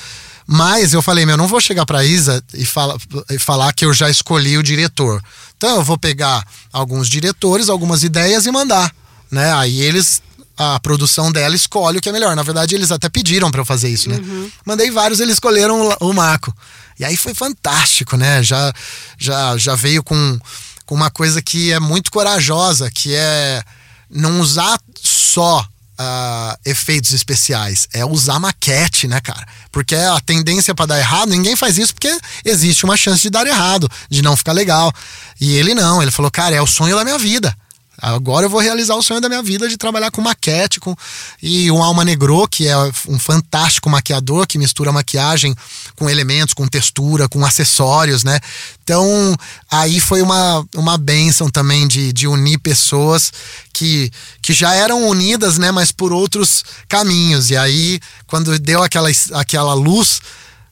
mas 0.45 0.93
eu 0.93 1.01
falei, 1.01 1.25
meu, 1.25 1.33
eu 1.33 1.37
não 1.37 1.47
vou 1.47 1.59
chegar 1.59 1.85
pra 1.85 2.05
Isa 2.05 2.43
e, 2.53 2.65
fala, 2.65 2.95
e 3.29 3.39
falar 3.39 3.73
que 3.73 3.83
eu 3.83 3.93
já 3.93 4.09
escolhi 4.09 4.57
o 4.57 4.63
diretor. 4.63 5.21
Então 5.57 5.77
eu 5.77 5.83
vou 5.83 5.97
pegar 5.97 6.45
alguns 6.71 7.09
diretores, 7.09 7.67
algumas 7.67 8.03
ideias 8.03 8.45
e 8.45 8.51
mandar, 8.51 8.93
né? 9.31 9.51
Aí 9.53 9.81
eles 9.81 10.21
a 10.57 10.79
produção 10.79 11.31
dela 11.31 11.55
escolhe 11.55 11.99
o 11.99 12.01
que 12.01 12.09
é 12.09 12.11
melhor. 12.11 12.35
Na 12.35 12.43
verdade, 12.43 12.73
eles 12.75 12.91
até 12.91 13.07
pediram 13.09 13.51
pra 13.51 13.61
eu 13.61 13.65
fazer 13.65 13.89
isso, 13.89 14.09
né? 14.09 14.19
Mandei 14.65 14.89
vários, 14.91 15.19
eles 15.19 15.33
escolheram 15.33 15.89
o- 16.01 16.09
o 16.09 16.13
Marco. 16.13 16.53
E 16.99 17.05
aí 17.05 17.15
foi 17.15 17.33
fantástico, 17.35 18.17
né? 18.17 18.41
Já, 18.41 18.73
já, 19.17 19.55
já 19.57 19.75
veio 19.75 20.03
com, 20.03 20.39
com 20.85 20.95
uma 20.95 21.11
coisa 21.11 21.41
que 21.41 21.71
é 21.71 21.79
muito 21.79 22.09
corajosa, 22.11 22.89
que 22.89 23.13
é 23.13 23.61
não 24.09 24.39
usar 24.41 24.79
só 25.03 25.59
uh, 25.99 26.57
efeitos 26.65 27.11
especiais, 27.11 27.87
é 27.93 28.03
usar 28.05 28.39
maquete, 28.39 29.07
né, 29.07 29.19
cara? 29.21 29.45
Porque 29.71 29.93
a 29.95 30.19
tendência 30.21 30.73
para 30.73 30.87
dar 30.87 30.97
errado, 30.99 31.29
ninguém 31.29 31.55
faz 31.55 31.77
isso 31.77 31.93
porque 31.93 32.17
existe 32.43 32.83
uma 32.83 32.97
chance 32.97 33.21
de 33.21 33.29
dar 33.29 33.45
errado, 33.45 33.87
de 34.09 34.21
não 34.23 34.35
ficar 34.35 34.53
legal. 34.53 34.91
E 35.39 35.55
ele 35.55 35.75
não, 35.75 36.01
ele 36.01 36.09
falou, 36.11 36.31
cara, 36.31 36.55
é 36.55 36.61
o 36.61 36.67
sonho 36.67 36.95
da 36.95 37.03
minha 37.03 37.19
vida. 37.19 37.55
Agora 37.99 38.45
eu 38.45 38.49
vou 38.49 38.59
realizar 38.59 38.95
o 38.95 39.01
sonho 39.01 39.19
da 39.19 39.27
minha 39.27 39.41
vida 39.41 39.67
de 39.67 39.75
trabalhar 39.75 40.11
com 40.11 40.21
maquete 40.21 40.79
com, 40.79 40.95
e 41.41 41.69
o 41.71 41.81
Alma 41.81 42.05
Negro, 42.05 42.47
que 42.47 42.67
é 42.67 42.77
um 43.07 43.17
fantástico 43.17 43.89
maquiador 43.89 44.45
que 44.45 44.57
mistura 44.57 44.91
maquiagem 44.91 45.55
com 45.95 46.09
elementos, 46.09 46.53
com 46.53 46.67
textura, 46.67 47.27
com 47.27 47.43
acessórios, 47.43 48.23
né? 48.23 48.39
Então, 48.83 49.35
aí 49.69 49.99
foi 49.99 50.21
uma, 50.21 50.65
uma 50.75 50.97
benção 50.97 51.49
também 51.49 51.87
de, 51.87 52.13
de 52.13 52.27
unir 52.27 52.59
pessoas 52.59 53.31
que, 53.73 54.11
que 54.41 54.53
já 54.53 54.75
eram 54.75 55.07
unidas, 55.07 55.57
né? 55.57 55.71
Mas 55.71 55.91
por 55.91 56.13
outros 56.13 56.63
caminhos. 56.87 57.49
E 57.49 57.57
aí, 57.57 57.99
quando 58.27 58.57
deu 58.59 58.83
aquela, 58.83 59.09
aquela 59.33 59.73
luz 59.73 60.21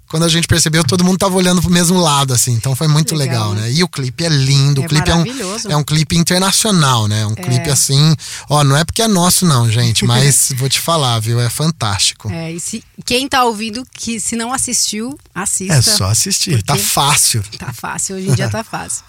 quando 0.07 0.23
a 0.23 0.29
gente 0.29 0.47
percebeu, 0.47 0.83
todo 0.83 1.03
mundo 1.03 1.17
tava 1.17 1.35
olhando 1.35 1.61
pro 1.61 1.69
mesmo 1.69 1.99
lado, 1.99 2.33
assim. 2.33 2.53
Então 2.53 2.75
foi 2.75 2.87
muito 2.87 3.15
legal, 3.15 3.49
legal 3.49 3.63
né? 3.63 3.71
E 3.71 3.83
o 3.83 3.87
clipe 3.87 4.23
é 4.23 4.29
lindo. 4.29 4.81
É 4.81 4.85
o 4.85 4.87
clipe 4.87 5.09
é 5.09 5.15
um, 5.15 5.25
é 5.69 5.77
um 5.77 5.83
clipe 5.83 6.15
internacional, 6.15 7.07
né? 7.07 7.25
Um 7.25 7.33
é. 7.33 7.35
clipe 7.35 7.69
assim. 7.69 8.15
Ó, 8.49 8.63
não 8.63 8.77
é 8.77 8.83
porque 8.83 9.01
é 9.01 9.07
nosso, 9.07 9.45
não, 9.45 9.69
gente, 9.69 10.05
mas 10.05 10.53
vou 10.57 10.69
te 10.69 10.79
falar, 10.79 11.19
viu? 11.19 11.39
É 11.39 11.49
fantástico. 11.49 12.29
É, 12.31 12.51
e 12.51 12.59
se, 12.59 12.83
quem 13.03 13.27
tá 13.27 13.43
ouvindo, 13.43 13.83
que 13.93 14.19
se 14.19 14.35
não 14.35 14.53
assistiu, 14.53 15.17
assista. 15.33 15.73
É 15.73 15.81
só 15.81 16.05
assistir. 16.05 16.61
Tá 16.63 16.77
fácil. 16.77 17.43
Tá 17.57 17.73
fácil, 17.73 18.15
hoje 18.15 18.29
em 18.29 18.35
dia 18.35 18.49
tá 18.49 18.63
fácil. 18.63 19.03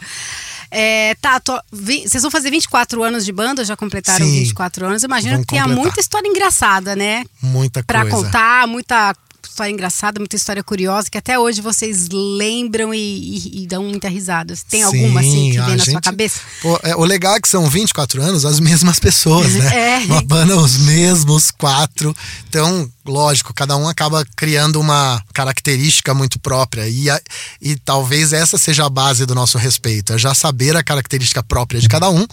É, 0.71 1.15
tá, 1.21 1.39
tô, 1.39 1.59
vi, 1.73 2.03
vocês 2.09 2.23
vão 2.23 2.31
fazer 2.31 2.51
24 2.51 3.03
anos 3.03 3.25
de 3.25 3.33
banda, 3.33 3.65
já 3.65 3.77
completaram 3.77 4.27
Sim, 4.27 4.41
24 4.41 4.87
anos. 4.87 5.03
Imagino 5.03 5.39
que 5.41 5.47
tenha 5.47 5.69
muita 5.69 6.01
história 6.01 6.29
engraçada, 6.29 6.97
né? 6.97 7.25
Muita 7.41 7.83
pra 7.85 8.03
coisa. 8.03 8.17
Pra 8.17 8.27
contar, 8.27 8.67
muita 8.67 9.15
história 9.49 9.73
engraçada, 9.73 10.19
muita 10.21 10.37
história 10.37 10.63
curiosa, 10.63 11.09
que 11.11 11.19
até 11.19 11.39
hoje 11.39 11.61
vocês 11.61 12.09
lembram 12.11 12.93
e, 12.93 12.99
e, 12.99 13.63
e 13.63 13.67
dão 13.67 13.85
muita 13.85 14.09
risada. 14.09 14.55
Tem 14.69 14.81
Sim, 14.81 14.87
alguma 14.87 15.21
assim 15.21 15.51
que 15.51 15.59
vem 15.59 15.69
na 15.69 15.77
gente, 15.77 15.91
sua 15.91 16.01
cabeça? 16.01 16.41
Pô, 16.63 16.79
é, 16.83 16.97
o 16.97 17.05
legal 17.05 17.37
é 17.37 17.41
que 17.41 17.49
são 17.49 17.69
24 17.69 18.23
anos, 18.23 18.45
as 18.45 18.61
mesmas 18.61 18.99
pessoas, 18.99 19.53
né? 19.55 19.77
é. 19.77 19.99
Uma 20.07 20.23
banda, 20.23 20.57
os 20.57 20.79
mesmos 20.79 21.51
quatro. 21.51 22.15
Então, 22.49 22.91
lógico, 23.05 23.55
cada 23.55 23.77
um 23.77 23.89
acaba 23.89 24.25
criando 24.37 24.81
uma 24.81 25.23
característica 25.33 26.13
muito 26.15 26.39
própria. 26.39 26.89
E, 26.89 27.09
a, 27.09 27.21
e 27.61 27.77
talvez 27.77 28.33
essa 28.33 28.59
seja 28.59 28.87
a 28.87 28.91
base 28.91 29.27
do 29.27 29.35
nosso 29.35 29.59
respeito. 29.59 30.13
É 30.13 30.19
já 30.19 30.35
saber 30.35 30.77
a 30.77 30.83
característica 30.83 31.43
própria 31.43 31.81
de 31.81 31.89
cada 31.89 32.11
um 32.11 32.27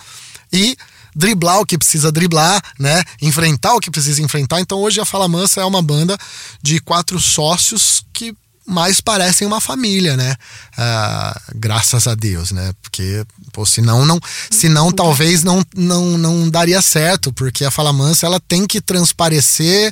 e 0.51 0.77
driblar 1.15 1.59
o 1.59 1.65
que 1.65 1.77
precisa 1.77 2.11
driblar, 2.11 2.61
né? 2.79 3.03
Enfrentar 3.21 3.73
o 3.75 3.79
que 3.79 3.91
precisa 3.91 4.21
enfrentar. 4.21 4.59
Então 4.59 4.79
hoje 4.79 4.99
a 4.99 5.05
Fala 5.05 5.27
Mansa 5.27 5.61
é 5.61 5.65
uma 5.65 5.81
banda 5.81 6.17
de 6.61 6.79
quatro 6.79 7.19
sócios 7.19 8.03
que 8.13 8.35
mais 8.65 9.01
parecem 9.01 9.45
uma 9.45 9.59
família, 9.59 10.15
né? 10.15 10.35
Ah, 10.77 11.39
graças 11.55 12.07
a 12.07 12.15
Deus, 12.15 12.51
né? 12.51 12.73
Porque, 12.81 13.25
pô, 13.51 13.65
senão, 13.65 14.05
não, 14.05 14.19
senão 14.49 14.91
talvez 14.91 15.43
não, 15.43 15.63
não, 15.75 16.17
não 16.17 16.49
daria 16.49 16.81
certo, 16.81 17.33
porque 17.33 17.65
a 17.65 17.71
Fala 17.71 17.91
Mansa 17.91 18.25
ela 18.25 18.39
tem 18.39 18.65
que 18.65 18.79
transparecer 18.79 19.91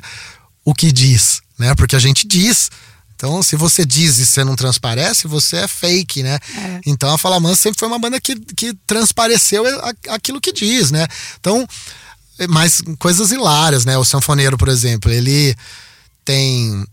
o 0.64 0.74
que 0.74 0.90
diz, 0.90 1.42
né? 1.58 1.74
Porque 1.74 1.96
a 1.96 1.98
gente 1.98 2.26
diz, 2.26 2.70
então, 3.22 3.40
se 3.40 3.54
você 3.54 3.86
diz 3.86 4.18
e 4.18 4.26
você 4.26 4.42
não 4.42 4.56
transparece, 4.56 5.28
você 5.28 5.58
é 5.58 5.68
fake, 5.68 6.24
né? 6.24 6.40
É. 6.56 6.80
Então, 6.84 7.08
a 7.14 7.16
Fala 7.16 7.38
Mansa 7.38 7.62
sempre 7.62 7.78
foi 7.78 7.86
uma 7.86 7.98
banda 8.00 8.20
que, 8.20 8.34
que 8.34 8.74
transpareceu 8.84 9.62
aquilo 10.08 10.40
que 10.40 10.52
diz, 10.52 10.90
né? 10.90 11.06
Então, 11.38 11.64
mas 12.48 12.82
coisas 12.98 13.30
hilárias, 13.30 13.84
né? 13.84 13.96
O 13.96 14.04
sanfoneiro, 14.04 14.58
por 14.58 14.68
exemplo, 14.68 15.08
ele 15.08 15.54
tem 16.24 16.84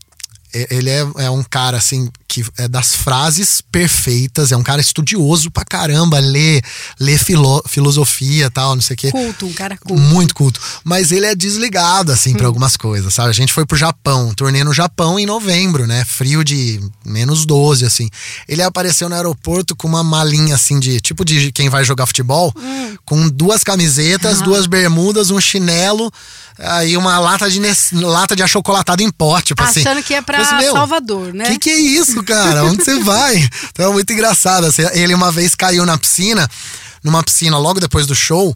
ele 0.54 0.92
é, 0.92 1.00
é, 1.18 1.30
um 1.32 1.42
cara 1.42 1.78
assim 1.78 2.12
que 2.30 2.46
é 2.58 2.68
das 2.68 2.94
frases 2.94 3.60
perfeitas, 3.60 4.52
é 4.52 4.56
um 4.56 4.62
cara 4.62 4.80
estudioso 4.80 5.50
pra 5.50 5.66
caramba, 5.66 6.20
lê, 6.20 6.62
lê 7.00 7.18
filo, 7.18 7.62
filosofia 7.68 8.52
tal, 8.52 8.76
não 8.76 8.82
sei 8.84 8.94
o 8.94 8.98
quê. 8.98 9.12
Culto, 9.12 9.48
um 9.48 9.54
cara 9.54 9.76
culto. 9.76 10.00
Muito 10.00 10.36
culto. 10.36 10.62
Mas 10.84 11.12
ele 11.12 11.26
é 11.26 11.34
desligado, 11.34 12.12
assim, 12.12 12.34
hum. 12.34 12.38
pra 12.38 12.46
algumas 12.46 12.78
coisas, 12.78 13.12
sabe? 13.12 13.30
A 13.30 13.34
gente 13.34 13.52
foi 13.52 13.66
pro 13.66 13.76
Japão, 13.76 14.32
turnê 14.36 14.64
no 14.64 14.72
Japão 14.74 15.20
em 15.20 15.26
novembro, 15.26 15.88
né? 15.88 16.06
Frio 16.06 16.44
de 16.44 16.80
menos 17.04 17.48
12, 17.48 17.84
assim. 17.84 18.08
Ele 18.48 18.62
apareceu 18.62 19.10
no 19.10 19.16
aeroporto 19.16 19.76
com 19.76 19.88
uma 19.88 20.04
malinha, 20.04 20.54
assim, 20.54 20.80
de 20.80 21.02
tipo 21.02 21.26
de 21.26 21.52
quem 21.52 21.68
vai 21.68 21.84
jogar 21.84 22.06
futebol, 22.06 22.54
hum. 22.56 22.96
com 23.04 23.28
duas 23.28 23.64
camisetas, 23.64 24.40
ah. 24.40 24.44
duas 24.44 24.68
bermudas, 24.68 25.32
um 25.32 25.42
chinelo 25.42 26.12
aí 26.60 26.98
uma 26.98 27.18
lata 27.20 27.50
de, 27.50 27.60
lata 27.94 28.36
de 28.36 28.44
achocolatado 28.44 29.02
em 29.02 29.10
pote, 29.10 29.48
tipo 29.48 29.64
Achando 29.64 29.88
assim. 29.88 30.02
Que 30.04 30.14
é 30.14 30.22
pra 30.22 30.40
assim, 30.40 30.72
Salvador, 30.72 31.34
né? 31.34 31.46
Que 31.46 31.60
que 31.60 31.70
é 31.70 31.80
isso, 31.80 32.19
cara? 32.24 32.64
Onde 32.66 32.84
você 32.84 33.00
vai? 33.04 33.38
Então 33.70 33.90
é 33.90 33.94
muito 33.94 34.12
engraçado. 34.12 34.66
Assim, 34.66 34.84
ele 34.94 35.14
uma 35.14 35.32
vez 35.32 35.56
caiu 35.56 35.86
na 35.86 35.98
piscina, 35.98 36.50
numa 37.04 37.24
piscina 37.24 37.58
logo 37.58 37.80
depois 37.80 38.06
do 38.06 38.16
show, 38.16 38.56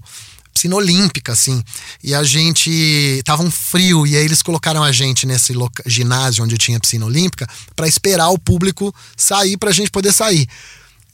piscina 0.54 0.76
olímpica, 0.76 1.32
assim. 1.32 1.64
E 2.04 2.14
a 2.14 2.24
gente. 2.24 3.22
Tava 3.26 3.44
um 3.44 3.52
frio, 3.52 4.06
e 4.06 4.16
aí 4.16 4.24
eles 4.24 4.42
colocaram 4.42 4.84
a 4.84 4.92
gente 4.92 5.26
nesse 5.26 5.54
ginásio 5.86 6.44
onde 6.44 6.58
tinha 6.58 6.80
piscina 6.80 7.06
olímpica 7.06 7.48
para 7.76 7.88
esperar 7.88 8.30
o 8.30 8.38
público 8.38 8.94
sair 9.18 9.58
pra 9.58 9.72
gente 9.72 9.92
poder 9.92 10.14
sair. 10.14 10.48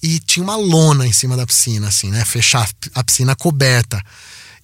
E 0.01 0.19
tinha 0.19 0.43
uma 0.43 0.55
lona 0.55 1.05
em 1.05 1.11
cima 1.11 1.35
da 1.35 1.45
piscina, 1.45 1.87
assim, 1.87 2.09
né? 2.09 2.23
Fechar 2.23 2.69
a 2.95 3.03
piscina 3.03 3.35
coberta 3.35 4.01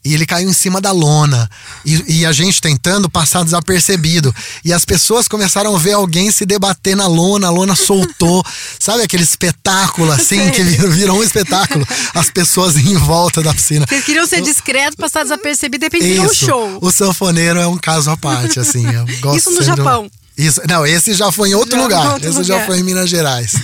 e 0.06 0.14
ele 0.14 0.26
caiu 0.26 0.48
em 0.48 0.54
cima 0.54 0.80
da 0.80 0.92
lona. 0.92 1.50
E, 1.84 2.20
e, 2.20 2.26
a 2.28 2.32
gente 2.32 2.62
tentando 2.62 3.10
passar 3.10 3.44
desapercebido. 3.44 4.34
E 4.64 4.72
as 4.72 4.86
pessoas 4.86 5.28
começaram 5.28 5.76
a 5.76 5.80
ver 5.80 5.94
alguém 5.94 6.30
se 6.30 6.46
debater 6.46 6.96
na 6.96 7.08
lona, 7.08 7.48
a 7.48 7.50
lona 7.50 7.74
soltou. 7.76 8.46
Sabe 8.80 9.02
aquele 9.02 9.24
espetáculo 9.24 10.12
assim, 10.12 10.52
que 10.52 10.64
virou 10.64 11.18
um 11.18 11.24
espetáculo? 11.24 11.86
As 12.14 12.30
pessoas 12.30 12.78
em 12.78 12.96
volta 12.96 13.42
da 13.42 13.52
piscina. 13.52 13.88
Vocês 13.88 14.06
queriam 14.06 14.28
ser 14.28 14.42
discretos, 14.42 14.96
passar 14.96 15.24
desapercebido 15.24 15.88
e 15.88 15.90
de 15.90 16.20
um 16.20 16.32
show. 16.32 16.78
O 16.82 16.92
sanfoneiro 16.92 17.60
é 17.60 17.66
um 17.66 17.78
caso 17.78 18.12
à 18.12 18.18
parte, 18.18 18.60
assim. 18.60 18.86
Isso 19.36 19.50
no 19.50 19.64
Japão. 19.64 20.10
Isso, 20.38 20.62
não, 20.68 20.86
esse 20.86 21.14
já 21.14 21.32
foi 21.32 21.50
em 21.50 21.56
outro 21.56 21.78
já 21.78 21.82
lugar. 21.82 22.14
Outro 22.14 22.30
esse 22.30 22.40
lugar. 22.40 22.60
já 22.60 22.66
foi 22.66 22.80
em 22.80 22.84
Minas 22.84 23.10
Gerais. 23.10 23.56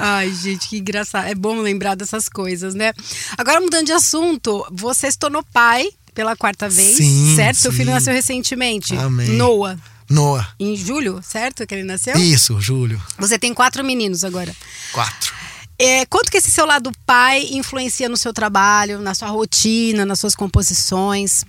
Ai, 0.00 0.32
gente, 0.32 0.68
que 0.68 0.78
engraçado. 0.78 1.26
É 1.26 1.34
bom 1.34 1.60
lembrar 1.60 1.94
dessas 1.94 2.28
coisas, 2.28 2.74
né? 2.74 2.92
Agora, 3.36 3.60
mudando 3.60 3.86
de 3.86 3.92
assunto, 3.92 4.66
você 4.70 5.10
se 5.10 5.18
tornou 5.18 5.44
pai 5.52 5.88
pela 6.14 6.34
quarta 6.36 6.68
vez, 6.68 6.96
sim, 6.96 7.36
certo? 7.36 7.56
Sim. 7.56 7.62
Seu 7.62 7.72
filho 7.72 7.90
nasceu 7.90 8.12
recentemente. 8.12 8.96
Amém. 8.96 9.28
Noah. 9.30 9.78
Noah. 10.08 10.54
Em 10.58 10.74
julho, 10.76 11.20
certo? 11.22 11.66
Que 11.66 11.74
ele 11.74 11.84
nasceu? 11.84 12.16
Isso, 12.16 12.60
julho. 12.60 13.00
Você 13.18 13.38
tem 13.38 13.54
quatro 13.54 13.84
meninos 13.84 14.24
agora. 14.24 14.54
Quatro. 14.92 15.32
É, 15.78 16.04
quanto 16.06 16.30
que 16.30 16.36
esse 16.36 16.50
seu 16.50 16.66
lado 16.66 16.90
pai 17.06 17.46
influencia 17.52 18.08
no 18.08 18.16
seu 18.16 18.32
trabalho, 18.32 19.00
na 19.00 19.14
sua 19.14 19.28
rotina, 19.28 20.04
nas 20.04 20.18
suas 20.18 20.34
composições? 20.34 21.44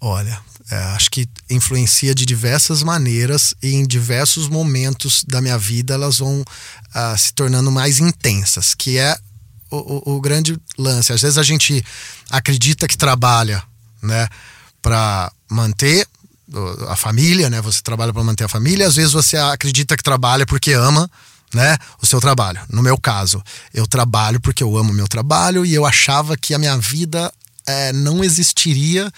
Olha, 0.00 0.40
é, 0.72 0.76
acho 0.96 1.10
que 1.10 1.28
influencia 1.50 2.14
de 2.14 2.24
diversas 2.24 2.82
maneiras 2.82 3.54
e 3.62 3.74
em 3.74 3.86
diversos 3.86 4.48
momentos 4.48 5.22
da 5.22 5.38
minha 5.38 5.58
vida 5.58 5.92
elas 5.92 6.16
vão 6.16 6.40
uh, 6.40 7.18
se 7.18 7.34
tornando 7.34 7.70
mais 7.70 8.00
intensas, 8.00 8.74
que 8.74 8.96
é 8.96 9.14
o, 9.70 9.76
o, 9.76 10.16
o, 10.16 10.20
grande 10.22 10.58
lance. 10.78 11.12
Às 11.12 11.20
vezes 11.20 11.36
a 11.36 11.42
gente 11.42 11.84
acredita 12.30 12.88
que 12.88 12.96
trabalha, 12.96 13.62
né, 14.02 14.26
para 14.80 15.30
manter 15.50 16.08
a 16.88 16.96
família, 16.96 17.50
né? 17.50 17.60
Você 17.60 17.82
trabalha 17.82 18.12
para 18.12 18.24
manter 18.24 18.44
a 18.44 18.48
família. 18.48 18.86
Às 18.86 18.96
vezes 18.96 19.12
você 19.12 19.36
acredita 19.36 19.94
que 19.94 20.02
trabalha 20.02 20.46
porque 20.46 20.72
ama, 20.72 21.10
né, 21.52 21.76
o 22.00 22.06
seu 22.06 22.20
trabalho. 22.20 22.60
No 22.70 22.82
meu 22.82 22.98
caso, 22.98 23.42
eu 23.74 23.86
trabalho 23.86 24.40
porque 24.40 24.62
eu 24.62 24.74
amo 24.76 24.92
meu 24.92 25.06
trabalho 25.06 25.66
e 25.66 25.74
eu 25.74 25.84
achava 25.84 26.34
que 26.34 26.54
a 26.54 26.58
minha 26.58 26.78
vida 26.78 27.30
é, 27.66 27.92
não 27.92 28.24
existiria 28.24 29.12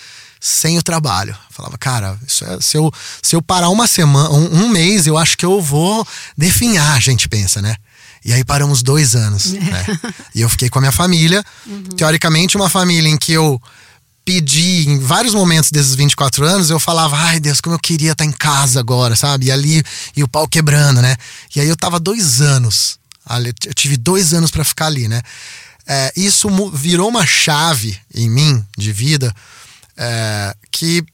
sem 0.44 0.76
o 0.76 0.82
trabalho. 0.82 1.34
falava, 1.48 1.78
cara, 1.78 2.18
isso 2.28 2.44
é, 2.44 2.60
se, 2.60 2.76
eu, 2.76 2.92
se 3.22 3.34
eu 3.34 3.40
parar 3.40 3.70
uma 3.70 3.86
semana, 3.86 4.28
um, 4.28 4.64
um, 4.64 4.68
mês, 4.68 5.06
eu 5.06 5.16
acho 5.16 5.38
que 5.38 5.46
eu 5.46 5.58
vou 5.58 6.06
definhar, 6.36 6.94
a 6.94 7.00
gente 7.00 7.30
pensa, 7.30 7.62
né? 7.62 7.74
E 8.22 8.30
aí 8.30 8.44
paramos 8.44 8.82
dois 8.82 9.16
anos. 9.16 9.52
Né? 9.56 9.86
E 10.34 10.42
eu 10.42 10.48
fiquei 10.50 10.68
com 10.68 10.78
a 10.78 10.82
minha 10.82 10.92
família. 10.92 11.42
Uhum. 11.64 11.84
Teoricamente, 11.96 12.58
uma 12.58 12.68
família 12.68 13.08
em 13.08 13.16
que 13.16 13.32
eu 13.32 13.60
pedi, 14.22 14.86
em 14.86 14.98
vários 14.98 15.32
momentos 15.32 15.70
desses 15.70 15.94
24 15.94 16.44
anos, 16.44 16.68
eu 16.68 16.78
falava, 16.78 17.16
ai 17.16 17.40
Deus, 17.40 17.62
como 17.62 17.76
eu 17.76 17.80
queria 17.80 18.12
estar 18.12 18.26
em 18.26 18.32
casa 18.32 18.80
agora, 18.80 19.16
sabe? 19.16 19.46
E 19.46 19.50
ali, 19.50 19.82
e 20.14 20.22
o 20.22 20.28
pau 20.28 20.46
quebrando, 20.46 21.00
né? 21.00 21.16
E 21.56 21.60
aí 21.60 21.68
eu 21.68 21.76
tava 21.76 21.98
dois 21.98 22.42
anos. 22.42 22.98
Eu 23.66 23.72
tive 23.72 23.96
dois 23.96 24.34
anos 24.34 24.50
para 24.50 24.62
ficar 24.62 24.86
ali, 24.86 25.08
né? 25.08 25.22
É, 25.86 26.12
isso 26.14 26.50
virou 26.74 27.08
uma 27.08 27.24
chave 27.24 27.98
em 28.14 28.28
mim 28.28 28.62
de 28.76 28.92
vida 28.92 29.34
é, 29.96 30.54
que 30.70 31.04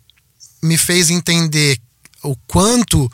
me 0.62 0.76
fez 0.78 1.10
entender 1.10 1.78
o 2.22 2.36
quanto 2.46 3.10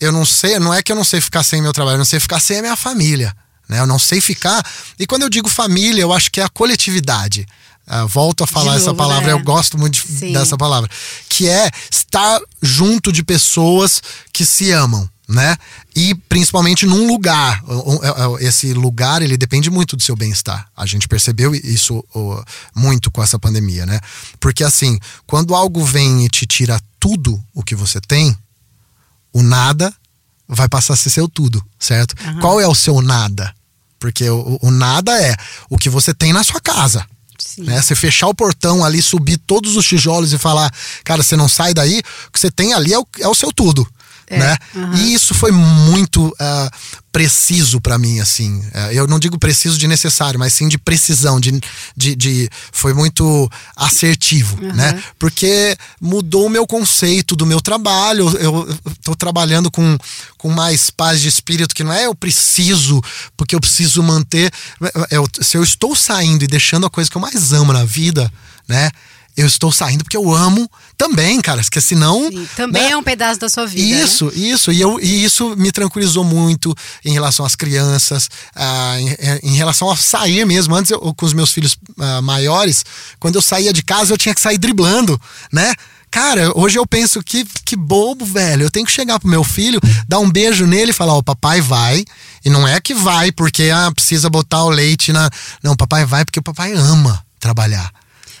eu 0.00 0.12
não 0.12 0.24
sei, 0.26 0.58
não 0.58 0.72
é 0.74 0.82
que 0.82 0.92
eu 0.92 0.96
não 0.96 1.04
sei 1.04 1.20
ficar 1.20 1.42
sem 1.42 1.60
meu 1.62 1.72
trabalho, 1.72 1.94
eu 1.94 1.98
não 1.98 2.04
sei 2.04 2.20
ficar 2.20 2.40
sem 2.40 2.58
a 2.58 2.62
minha 2.62 2.76
família. 2.76 3.34
Né? 3.68 3.80
Eu 3.80 3.86
não 3.86 3.98
sei 3.98 4.20
ficar. 4.20 4.64
E 4.98 5.06
quando 5.06 5.22
eu 5.22 5.28
digo 5.30 5.48
família, 5.48 6.02
eu 6.02 6.12
acho 6.12 6.30
que 6.30 6.40
é 6.40 6.44
a 6.44 6.48
coletividade. 6.48 7.46
Uh, 7.88 8.06
volto 8.06 8.42
a 8.44 8.46
falar 8.46 8.72
De 8.72 8.78
essa 8.78 8.86
novo, 8.86 8.98
palavra, 8.98 9.26
né? 9.26 9.32
eu 9.32 9.38
gosto 9.42 9.78
muito 9.78 10.04
de- 10.06 10.32
dessa 10.32 10.56
palavra. 10.56 10.90
Que 11.28 11.48
é 11.48 11.70
estar 11.90 12.40
junto 12.60 13.12
de 13.12 13.22
pessoas 13.22 14.02
que 14.32 14.44
se 14.44 14.70
amam, 14.72 15.08
né? 15.28 15.56
E 15.94 16.14
principalmente 16.14 16.86
num 16.86 17.06
lugar. 17.06 17.62
O- 17.66 17.96
o- 18.34 18.38
Esse 18.38 18.72
lugar, 18.72 19.22
ele 19.22 19.36
depende 19.36 19.68
muito 19.70 19.96
do 19.96 20.02
seu 20.02 20.14
bem-estar. 20.14 20.68
A 20.76 20.86
gente 20.86 21.08
percebeu 21.08 21.54
isso 21.54 22.04
muito 22.74 23.10
com 23.10 23.22
essa 23.22 23.38
pandemia, 23.38 23.84
né? 23.86 23.98
Porque 24.38 24.62
assim, 24.64 24.98
quando 25.26 25.54
algo 25.54 25.84
vem 25.84 26.24
e 26.24 26.28
te 26.28 26.46
tira 26.46 26.80
tudo 27.00 27.42
o 27.54 27.62
que 27.62 27.74
você 27.74 28.00
tem, 28.00 28.36
o 29.32 29.42
nada 29.42 29.92
vai 30.48 30.68
passar 30.68 30.94
a 30.94 30.96
ser 30.96 31.10
seu 31.10 31.28
tudo, 31.28 31.64
certo? 31.78 32.14
Qual 32.40 32.60
é 32.60 32.68
o 32.68 32.74
seu 32.74 33.00
nada? 33.02 33.54
Porque 33.98 34.28
o, 34.30 34.58
o 34.62 34.70
nada 34.70 35.10
é 35.20 35.34
o 35.68 35.76
que 35.76 35.88
você 35.90 36.14
tem 36.14 36.32
na 36.32 36.44
sua 36.44 36.60
casa. 36.60 37.04
Sim. 37.38 37.64
Né? 37.64 37.82
Você 37.82 37.94
fechar 37.96 38.28
o 38.28 38.34
portão 38.34 38.84
ali, 38.84 39.02
subir 39.02 39.38
todos 39.38 39.76
os 39.76 39.84
tijolos 39.86 40.32
e 40.32 40.38
falar, 40.38 40.72
cara, 41.04 41.22
você 41.22 41.36
não 41.36 41.48
sai 41.48 41.74
daí, 41.74 42.00
o 42.28 42.30
que 42.32 42.38
você 42.38 42.50
tem 42.50 42.72
ali 42.72 42.92
é 42.94 42.98
o, 42.98 43.06
é 43.20 43.28
o 43.28 43.34
seu 43.34 43.52
tudo. 43.52 43.86
É, 44.28 44.38
Né? 44.38 44.56
aham. 44.74 44.94
E 44.96 45.14
isso 45.14 45.34
foi 45.34 45.52
muito 45.52 46.34
ah, 46.40 46.68
preciso 47.12 47.80
pra 47.80 47.96
mim, 47.96 48.18
assim. 48.20 48.62
Eh, 48.74 48.90
eu 48.94 49.06
não 49.06 49.18
digo 49.18 49.38
preciso 49.38 49.78
de 49.78 49.86
necessário, 49.86 50.38
mas 50.38 50.52
sim 50.52 50.68
de 50.68 50.76
precisão, 50.78 51.38
de, 51.40 51.60
de, 51.96 52.14
de- 52.16 52.50
foi 52.72 52.92
muito 52.92 53.48
assertivo, 53.74 54.60
né? 54.74 55.02
Porque 55.18 55.76
mudou 56.00 56.46
o 56.46 56.50
meu 56.50 56.66
conceito 56.66 57.34
do 57.36 57.46
meu 57.46 57.60
trabalho. 57.60 58.28
Eu, 58.38 58.78
tô 59.02 59.14
trabalhando 59.14 59.70
com, 59.70 59.96
com 60.36 60.50
mais 60.50 60.90
paz 60.90 61.20
de 61.20 61.28
espírito, 61.28 61.74
que 61.74 61.84
não 61.84 61.92
é 61.92 62.06
eu 62.06 62.14
preciso, 62.14 63.00
porque 63.36 63.54
eu 63.54 63.60
preciso 63.60 64.02
manter. 64.02 64.52
Eu- 65.10 65.28
se 65.40 65.56
eu 65.56 65.62
estou 65.62 65.94
saindo 65.94 66.42
e 66.44 66.48
deixando 66.48 66.84
a 66.86 66.90
coisa 66.90 67.08
que 67.08 67.16
eu 67.16 67.20
mais 67.22 67.52
amo 67.52 67.72
na 67.72 67.84
vida, 67.84 68.30
né? 68.68 68.90
Eu 69.36 69.46
estou 69.46 69.70
saindo 69.70 70.02
porque 70.02 70.16
eu 70.16 70.32
amo 70.32 70.68
também, 70.96 71.40
cara. 71.42 71.60
Porque 71.60 71.80
senão. 71.80 72.30
Sim, 72.30 72.48
também 72.56 72.84
né? 72.84 72.90
é 72.90 72.96
um 72.96 73.02
pedaço 73.02 73.38
da 73.38 73.48
sua 73.48 73.66
vida. 73.66 73.96
né? 73.96 74.02
Isso, 74.02 74.32
isso. 74.34 74.72
E, 74.72 74.80
eu, 74.80 74.98
e 74.98 75.24
isso 75.24 75.54
me 75.56 75.70
tranquilizou 75.70 76.24
muito 76.24 76.74
em 77.04 77.12
relação 77.12 77.44
às 77.44 77.54
crianças, 77.54 78.30
ah, 78.54 78.96
em, 78.98 79.50
em 79.50 79.56
relação 79.56 79.90
a 79.90 79.96
sair 79.96 80.46
mesmo. 80.46 80.74
Antes, 80.74 80.90
eu, 80.90 81.00
com 81.14 81.26
os 81.26 81.34
meus 81.34 81.52
filhos 81.52 81.76
ah, 81.98 82.22
maiores, 82.22 82.84
quando 83.20 83.34
eu 83.34 83.42
saía 83.42 83.72
de 83.72 83.82
casa, 83.82 84.12
eu 84.12 84.18
tinha 84.18 84.34
que 84.34 84.40
sair 84.40 84.56
driblando, 84.56 85.20
né? 85.52 85.74
Cara, 86.10 86.50
hoje 86.58 86.78
eu 86.78 86.86
penso 86.86 87.22
que, 87.22 87.44
que 87.64 87.76
bobo, 87.76 88.24
velho. 88.24 88.62
Eu 88.62 88.70
tenho 88.70 88.86
que 88.86 88.92
chegar 88.92 89.18
pro 89.18 89.28
meu 89.28 89.44
filho, 89.44 89.78
dar 90.08 90.18
um 90.18 90.30
beijo 90.30 90.66
nele 90.66 90.92
e 90.92 90.94
falar: 90.94 91.14
Ó, 91.14 91.20
papai 91.20 91.60
vai. 91.60 92.04
E 92.42 92.48
não 92.48 92.66
é 92.66 92.80
que 92.80 92.94
vai 92.94 93.30
porque 93.30 93.70
ah, 93.70 93.92
precisa 93.92 94.30
botar 94.30 94.64
o 94.64 94.70
leite 94.70 95.12
na. 95.12 95.28
Não, 95.62 95.76
papai 95.76 96.06
vai 96.06 96.24
porque 96.24 96.40
o 96.40 96.42
papai 96.42 96.72
ama 96.72 97.22
trabalhar. 97.38 97.92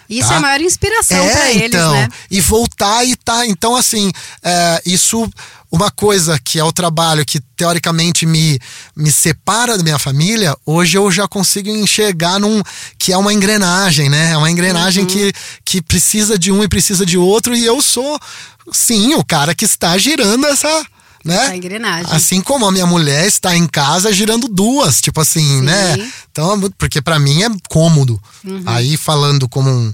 Isso 0.08 0.28
Tá? 0.28 0.34
é 0.34 0.38
a 0.38 0.40
maior 0.40 0.60
inspiração 0.60 1.28
pra 1.28 1.50
eles, 1.50 1.62
então, 1.74 1.92
né? 1.92 2.08
E 2.30 2.40
voltar 2.40 3.04
e 3.04 3.16
tá. 3.16 3.46
Então, 3.46 3.76
assim, 3.76 4.10
é, 4.42 4.82
isso. 4.86 5.28
Uma 5.68 5.90
coisa 5.90 6.38
que 6.38 6.60
é 6.60 6.64
o 6.64 6.72
trabalho 6.72 7.26
que 7.26 7.40
teoricamente 7.56 8.24
me, 8.24 8.58
me 8.94 9.10
separa 9.10 9.76
da 9.76 9.82
minha 9.82 9.98
família, 9.98 10.56
hoje 10.64 10.96
eu 10.96 11.10
já 11.10 11.26
consigo 11.26 11.68
enxergar 11.68 12.38
num. 12.38 12.62
que 12.96 13.12
é 13.12 13.16
uma 13.18 13.32
engrenagem, 13.34 14.08
né? 14.08 14.30
É 14.30 14.36
uma 14.36 14.48
engrenagem 14.50 15.02
Uhum. 15.02 15.08
que, 15.10 15.32
que 15.64 15.82
precisa 15.82 16.38
de 16.38 16.52
um 16.52 16.62
e 16.62 16.68
precisa 16.68 17.04
de 17.04 17.18
outro, 17.18 17.54
e 17.54 17.64
eu 17.66 17.82
sou, 17.82 18.18
sim, 18.72 19.14
o 19.14 19.24
cara 19.24 19.54
que 19.56 19.64
está 19.64 19.98
girando 19.98 20.46
essa. 20.46 20.86
Né? 21.26 21.44
Essa 21.44 21.56
engrenagem. 21.56 22.12
Assim 22.12 22.40
como 22.40 22.66
a 22.66 22.72
minha 22.72 22.86
mulher 22.86 23.26
está 23.26 23.56
em 23.56 23.66
casa 23.66 24.12
girando 24.12 24.48
duas, 24.48 25.00
tipo 25.00 25.20
assim, 25.20 25.58
Sim. 25.58 25.62
né? 25.62 26.12
Então, 26.30 26.54
é 26.54 26.70
porque 26.78 27.02
pra 27.02 27.18
mim 27.18 27.42
é 27.42 27.48
cômodo. 27.68 28.20
Uhum. 28.44 28.62
Aí 28.66 28.96
falando 28.96 29.48
como 29.48 29.70
um, 29.70 29.92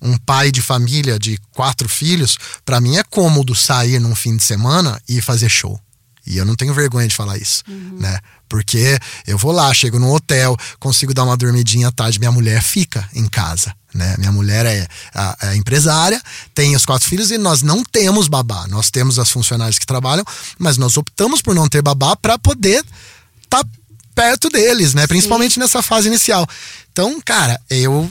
um 0.00 0.16
pai 0.18 0.50
de 0.50 0.60
família 0.60 1.18
de 1.18 1.38
quatro 1.52 1.88
filhos, 1.88 2.36
pra 2.64 2.80
mim 2.80 2.96
é 2.96 3.04
cômodo 3.04 3.54
sair 3.54 3.98
num 4.00 4.14
fim 4.14 4.36
de 4.36 4.42
semana 4.42 5.00
e 5.08 5.20
fazer 5.20 5.48
show. 5.48 5.78
E 6.26 6.36
eu 6.38 6.44
não 6.44 6.54
tenho 6.54 6.72
vergonha 6.74 7.08
de 7.08 7.14
falar 7.14 7.36
isso, 7.36 7.62
Uhum. 7.68 7.96
né? 8.00 8.18
Porque 8.48 8.98
eu 9.26 9.36
vou 9.38 9.50
lá, 9.50 9.72
chego 9.74 9.98
no 9.98 10.14
hotel, 10.14 10.56
consigo 10.78 11.12
dar 11.14 11.24
uma 11.24 11.36
dormidinha 11.36 11.88
à 11.88 11.92
tarde, 11.92 12.18
minha 12.18 12.30
mulher 12.30 12.62
fica 12.62 13.08
em 13.14 13.26
casa, 13.26 13.74
né? 13.94 14.14
Minha 14.18 14.30
mulher 14.30 14.64
é, 14.66 14.86
a- 15.14 15.36
é 15.42 15.56
empresária, 15.56 16.20
tem 16.54 16.76
os 16.76 16.84
quatro 16.86 17.08
filhos 17.08 17.30
e 17.30 17.38
nós 17.38 17.62
não 17.62 17.82
temos 17.82 18.28
babá. 18.28 18.66
Nós 18.68 18.90
temos 18.90 19.18
as 19.18 19.30
funcionárias 19.30 19.78
que 19.78 19.86
trabalham, 19.86 20.24
mas 20.58 20.76
nós 20.76 20.96
optamos 20.96 21.40
por 21.42 21.54
não 21.54 21.66
ter 21.68 21.80
babá 21.82 22.14
para 22.14 22.38
poder 22.38 22.84
estar 23.42 23.64
perto 24.14 24.48
deles, 24.50 24.92
né? 24.94 25.06
Principalmente 25.06 25.58
nessa 25.58 25.82
fase 25.82 26.08
inicial. 26.08 26.46
Então, 26.92 27.18
cara, 27.24 27.58
eu 27.70 28.10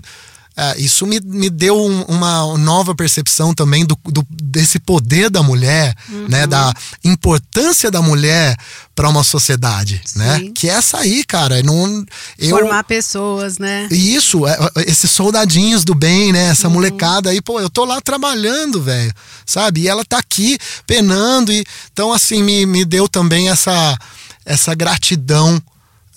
ah, 0.55 0.75
isso 0.77 1.05
me, 1.07 1.19
me 1.21 1.49
deu 1.49 1.77
um- 1.79 2.03
uma 2.03 2.57
nova 2.57 2.93
percepção 2.93 3.53
também 3.53 3.85
do, 3.85 3.97
do- 4.05 4.25
desse 4.29 4.79
poder 4.79 5.29
da 5.29 5.41
mulher, 5.41 5.95
né? 6.27 6.45
Da 6.45 6.73
importância 7.03 7.89
da 7.89 8.01
mulher 8.01 8.55
para 8.93 9.07
uma 9.09 9.23
sociedade, 9.23 10.01
né? 10.15 10.49
Que 10.53 10.69
é 10.69 10.73
essa 10.73 10.97
aí, 10.99 11.23
cara. 11.23 11.63
Não, 11.63 12.05
eu, 12.37 12.49
Formar 12.57 12.83
pessoas, 12.83 13.57
né? 13.57 13.87
isso, 13.91 14.45
é, 14.45 14.57
é, 14.75 14.89
esses 14.91 15.09
soldadinhos 15.09 15.85
do 15.85 15.95
bem, 15.95 16.31
né? 16.33 16.45
Uhum. 16.45 16.51
Essa 16.51 16.69
molecada 16.69 17.29
aí, 17.29 17.41
pô, 17.41 17.59
eu 17.59 17.69
tô 17.69 17.85
lá 17.85 18.01
trabalhando, 18.01 18.81
velho, 18.81 19.13
sabe? 19.45 19.81
E 19.81 19.87
ela 19.87 20.03
tá 20.03 20.17
aqui 20.17 20.57
penando. 20.85 21.51
E, 21.51 21.63
então, 21.91 22.11
assim, 22.11 22.43
me, 22.43 22.65
me 22.65 22.83
deu 22.83 23.07
também 23.07 23.49
essa, 23.49 23.97
essa 24.45 24.75
gratidão 24.75 25.61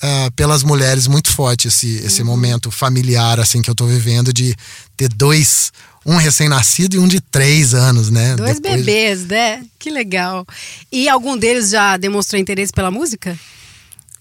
ah, 0.06 0.30
pelas 0.36 0.62
mulheres 0.62 1.06
muito 1.06 1.30
forte, 1.32 1.68
esse, 1.68 1.96
esse 2.04 2.20
Uhum. 2.20 2.26
momento 2.26 2.70
familiar, 2.70 3.40
assim, 3.40 3.62
que 3.62 3.70
eu 3.70 3.74
tô 3.74 3.86
vivendo 3.86 4.32
de 4.34 4.54
ter 4.98 5.08
dois, 5.08 5.72
um 6.04 6.16
recém-nascido 6.16 6.96
e 6.96 6.98
um 6.98 7.08
de 7.08 7.20
três 7.22 7.72
anos, 7.72 8.10
né? 8.10 8.36
Dois 8.36 8.60
Depois- 8.60 8.76
bebês, 8.84 9.24
né? 9.24 9.64
Que 9.78 9.88
legal. 9.90 10.46
E 10.92 11.08
algum 11.08 11.38
deles 11.38 11.70
já 11.70 11.96
demonstrou 11.96 12.38
interesse 12.38 12.70
pela 12.72 12.90
música? 12.90 13.38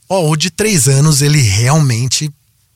Ó, 0.07 0.29
o 0.29 0.37
de 0.37 0.49
três 0.49 0.87
anos, 0.87 1.21
ele 1.21 1.41
realmente 1.41 2.31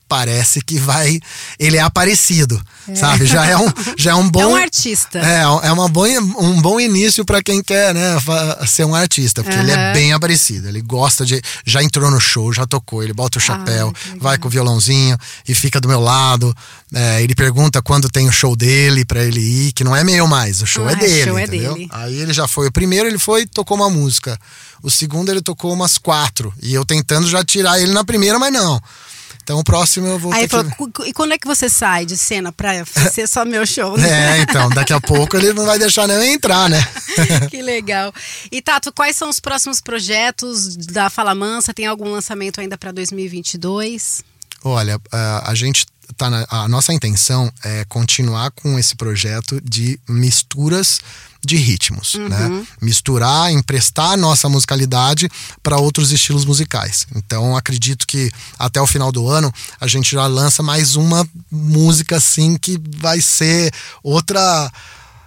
parece 0.08 0.60
que 0.62 0.78
vai. 0.78 1.20
Ele 1.58 1.76
é 1.76 1.80
aparecido, 1.80 2.60
sabe? 2.94 3.26
Já 3.26 3.46
é 3.46 3.56
um, 3.56 3.70
já 3.96 4.12
é 4.12 4.14
um 4.14 4.28
bom. 4.28 4.38
É 4.48 4.50
um 4.50 4.56
artista. 4.56 5.18
É, 5.18 5.42
é 5.68 5.72
uma 5.72 5.88
bom, 5.88 6.06
um 6.38 6.60
bom 6.62 6.80
início 6.80 7.24
para 7.24 7.42
quem 7.42 7.62
quer, 7.62 7.92
né, 7.94 8.16
ser 8.66 8.84
um 8.84 8.94
artista, 8.94 9.42
porque 9.42 9.58
ele 9.58 9.70
é 9.72 9.92
bem 9.92 10.12
aparecido. 10.12 10.68
Ele 10.68 10.80
gosta 10.80 11.24
de. 11.26 11.40
Já 11.66 11.82
entrou 11.82 12.10
no 12.10 12.18
show, 12.20 12.52
já 12.52 12.66
tocou, 12.66 13.02
ele 13.02 13.12
bota 13.12 13.38
o 13.38 13.40
chapéu, 13.40 13.92
que 13.92 14.04
legal. 14.08 14.22
vai 14.22 14.38
com 14.38 14.48
o 14.48 14.50
violãozinho 14.50 15.18
e 15.46 15.54
fica 15.54 15.80
do 15.80 15.88
meu 15.88 16.00
lado. 16.00 16.54
É, 16.94 17.22
ele 17.22 17.34
pergunta 17.34 17.82
quando 17.82 18.08
tem 18.08 18.26
o 18.28 18.32
show 18.32 18.56
dele 18.56 19.04
para 19.04 19.22
ele 19.22 19.40
ir, 19.40 19.72
que 19.72 19.84
não 19.84 19.94
é 19.94 20.02
meu 20.02 20.26
mais, 20.26 20.62
o 20.62 20.66
show 20.66 20.86
Ah, 20.88 20.92
é 20.92 20.94
o 20.94 20.98
dele. 20.98 21.24
show 21.24 21.38
é 21.38 21.42
entendeu? 21.44 21.74
dele. 21.74 21.88
Aí 21.92 22.16
ele 22.20 22.32
já 22.32 22.48
foi. 22.48 22.68
O 22.68 22.72
primeiro 22.72 23.06
ele 23.08 23.18
foi 23.18 23.42
e 23.42 23.46
tocou 23.46 23.76
uma 23.76 23.90
música. 23.90 24.38
O 24.82 24.90
segundo 24.90 25.28
ele 25.30 25.42
tocou 25.42 25.72
umas 25.72 25.98
quatro. 25.98 26.54
E 26.62 26.72
eu 26.72 26.84
tentando 26.84 27.28
já 27.28 27.44
tirar 27.44 27.78
ele 27.80 27.92
na 27.92 28.04
primeira, 28.04 28.38
mas 28.38 28.52
não. 28.52 28.80
Então 29.42 29.58
o 29.58 29.64
próximo 29.64 30.06
eu 30.06 30.18
vou 30.18 30.32
Aí 30.32 30.42
ter 30.46 30.48
que... 30.48 30.70
falou, 30.76 30.92
"Cu- 30.92 31.04
e 31.06 31.12
quando 31.12 31.32
é 31.32 31.38
que 31.38 31.46
você 31.46 31.68
sai 31.70 32.04
de 32.06 32.16
cena 32.16 32.52
pra 32.52 32.84
ser 33.12 33.26
só 33.28 33.44
meu 33.44 33.66
show? 33.66 33.98
É, 33.98 34.40
então, 34.42 34.68
daqui 34.70 34.92
a 34.92 35.00
pouco 35.00 35.36
ele 35.36 35.52
não 35.52 35.64
vai 35.64 35.78
deixar 35.78 36.06
nem 36.06 36.16
eu 36.16 36.22
entrar, 36.24 36.68
né? 36.68 36.78
que 37.50 37.62
legal. 37.62 38.12
E 38.52 38.60
Tato, 38.60 38.92
quais 38.92 39.16
são 39.16 39.28
os 39.30 39.40
próximos 39.40 39.80
projetos 39.80 40.76
da 40.76 41.08
Fala 41.10 41.34
Mansa? 41.34 41.72
Tem 41.74 41.86
algum 41.86 42.10
lançamento 42.10 42.60
ainda 42.60 42.76
pra 42.76 42.92
2022? 42.92 44.22
Olha, 44.64 45.00
a, 45.12 45.50
a 45.50 45.54
gente 45.54 45.86
tá 46.16 46.28
na, 46.30 46.46
a 46.50 46.68
nossa 46.68 46.92
intenção 46.92 47.50
é 47.64 47.84
continuar 47.84 48.50
com 48.50 48.78
esse 48.78 48.96
projeto 48.96 49.60
de 49.62 50.00
misturas 50.08 51.00
de 51.44 51.56
ritmos, 51.56 52.14
né? 52.14 52.66
Misturar, 52.80 53.52
emprestar 53.52 54.12
a 54.12 54.16
nossa 54.16 54.48
musicalidade 54.48 55.28
para 55.62 55.78
outros 55.78 56.10
estilos 56.10 56.44
musicais. 56.44 57.06
Então, 57.14 57.56
acredito 57.56 58.06
que 58.06 58.30
até 58.58 58.80
o 58.80 58.86
final 58.86 59.12
do 59.12 59.28
ano 59.28 59.52
a 59.80 59.86
gente 59.86 60.12
já 60.12 60.26
lança 60.26 60.62
mais 60.62 60.96
uma 60.96 61.28
música 61.50 62.16
assim 62.16 62.56
que 62.56 62.80
vai 62.96 63.20
ser 63.20 63.72
outra 64.02 64.70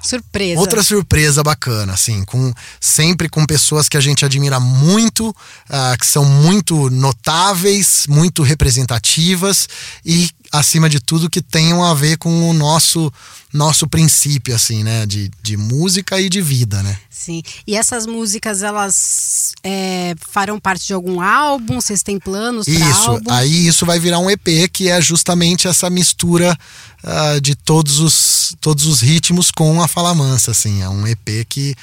Surpresa. 0.02 0.60
Outra 0.60 0.84
surpresa 0.84 1.44
bacana, 1.44 1.94
assim, 1.94 2.24
com 2.26 2.52
sempre 2.80 3.30
com 3.30 3.46
pessoas 3.46 3.88
que 3.88 3.96
a 3.96 4.02
gente 4.02 4.26
admira 4.26 4.60
muito, 4.60 5.36
ah, 5.70 5.96
que 6.00 6.08
são 6.08 6.26
muito 6.26 6.90
notáveis, 6.90 8.06
muito 8.10 8.42
representativas 8.42 9.70
e 10.04 10.30
acima 10.52 10.90
de 10.90 11.00
tudo, 11.00 11.30
que 11.30 11.42
tenham 11.42 11.84
a 11.84 11.94
ver 11.94 12.18
com 12.18 12.50
o 12.50 12.54
nosso 12.54 13.12
nosso 13.54 13.86
princípio, 13.86 14.56
assim, 14.56 14.84
né? 14.84 15.06
De, 15.06 15.30
de 15.44 15.58
música 15.58 16.20
e 16.20 16.30
de 16.30 16.42
vida, 16.42 16.82
né? 16.82 16.98
Sim. 17.10 17.44
E 17.68 17.76
essas 17.76 18.06
músicas, 18.06 18.64
elas 18.64 19.52
é, 19.64 20.16
farão 20.18 20.60
parte 20.60 20.88
de 20.88 20.94
algum 20.94 21.22
álbum? 21.22 21.80
Vocês 21.82 22.02
têm 22.02 22.18
planos 22.18 22.66
para 22.66 22.90
Isso, 22.90 23.12
álbum? 23.12 23.32
aí 23.32 23.68
isso 23.68 23.86
vai 23.86 24.00
virar 24.00 24.20
um 24.20 24.30
EP, 24.30 24.70
que 24.72 24.90
é 24.90 25.02
justamente 25.02 25.68
essa 25.68 25.90
mistura 25.90 26.58
ah, 27.04 27.40
de 27.42 27.56
todos 27.56 28.00
os, 28.00 28.41
todos 28.60 28.86
os 28.86 29.02
ritmos 29.02 29.52
com 29.52 29.82
a 29.82 29.88
Fala 29.88 30.14
Mansa, 30.14 30.52
assim. 30.52 30.82
É 30.82 30.90
um 30.90 31.08
EP 31.08 31.46
que 31.48 31.76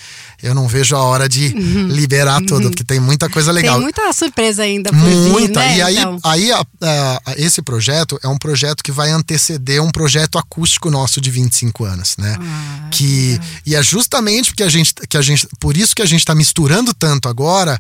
eu 0.43 0.55
não 0.55 0.69
vejo 0.69 0.95
a 0.97 1.03
hora 1.03 1.29
de 1.29 1.49
liberar 1.49 2.41
tudo, 2.45 2.69
porque 2.71 2.85
tem 2.85 3.01
muita 3.01 3.29
coisa 3.29 3.51
legal. 3.53 3.75
Tem 3.77 3.83
muita 3.83 4.13
surpresa 4.13 4.63
ainda 4.63 4.91
por 4.91 4.99
Muita. 4.99 5.61
vir, 5.61 5.67
né? 5.69 5.77
E 5.79 5.83
aí, 5.83 5.97
Então, 5.99 6.19
aí 6.25 6.53
a- 6.53 6.67
a- 6.83 7.23
a- 7.27 7.35
esse 7.37 7.63
projeto 7.63 8.19
é 8.23 8.29
um 8.29 8.39
projeto 8.39 8.83
que 8.83 8.93
vai 8.93 9.11
anteceder 9.11 9.83
um 9.83 9.91
projeto 9.91 10.39
acústico 10.39 10.91
nosso 10.91 11.21
de 11.21 11.31
25 11.31 11.85
anos, 11.85 12.17
né? 12.19 12.37
Ah, 12.41 12.89
que 12.91 13.41
e 13.67 13.75
é 13.75 13.83
justamente 13.83 14.51
porque 14.51 14.63
a 14.63 14.69
gente 14.69 14.95
que 15.09 15.17
a 15.17 15.23
gente 15.23 15.47
por 15.61 15.77
isso 15.77 15.95
que 15.95 16.03
a 16.03 16.07
gente 16.07 16.21
está 16.21 16.35
misturando 16.35 16.93
tanto 16.95 17.29
agora, 17.29 17.79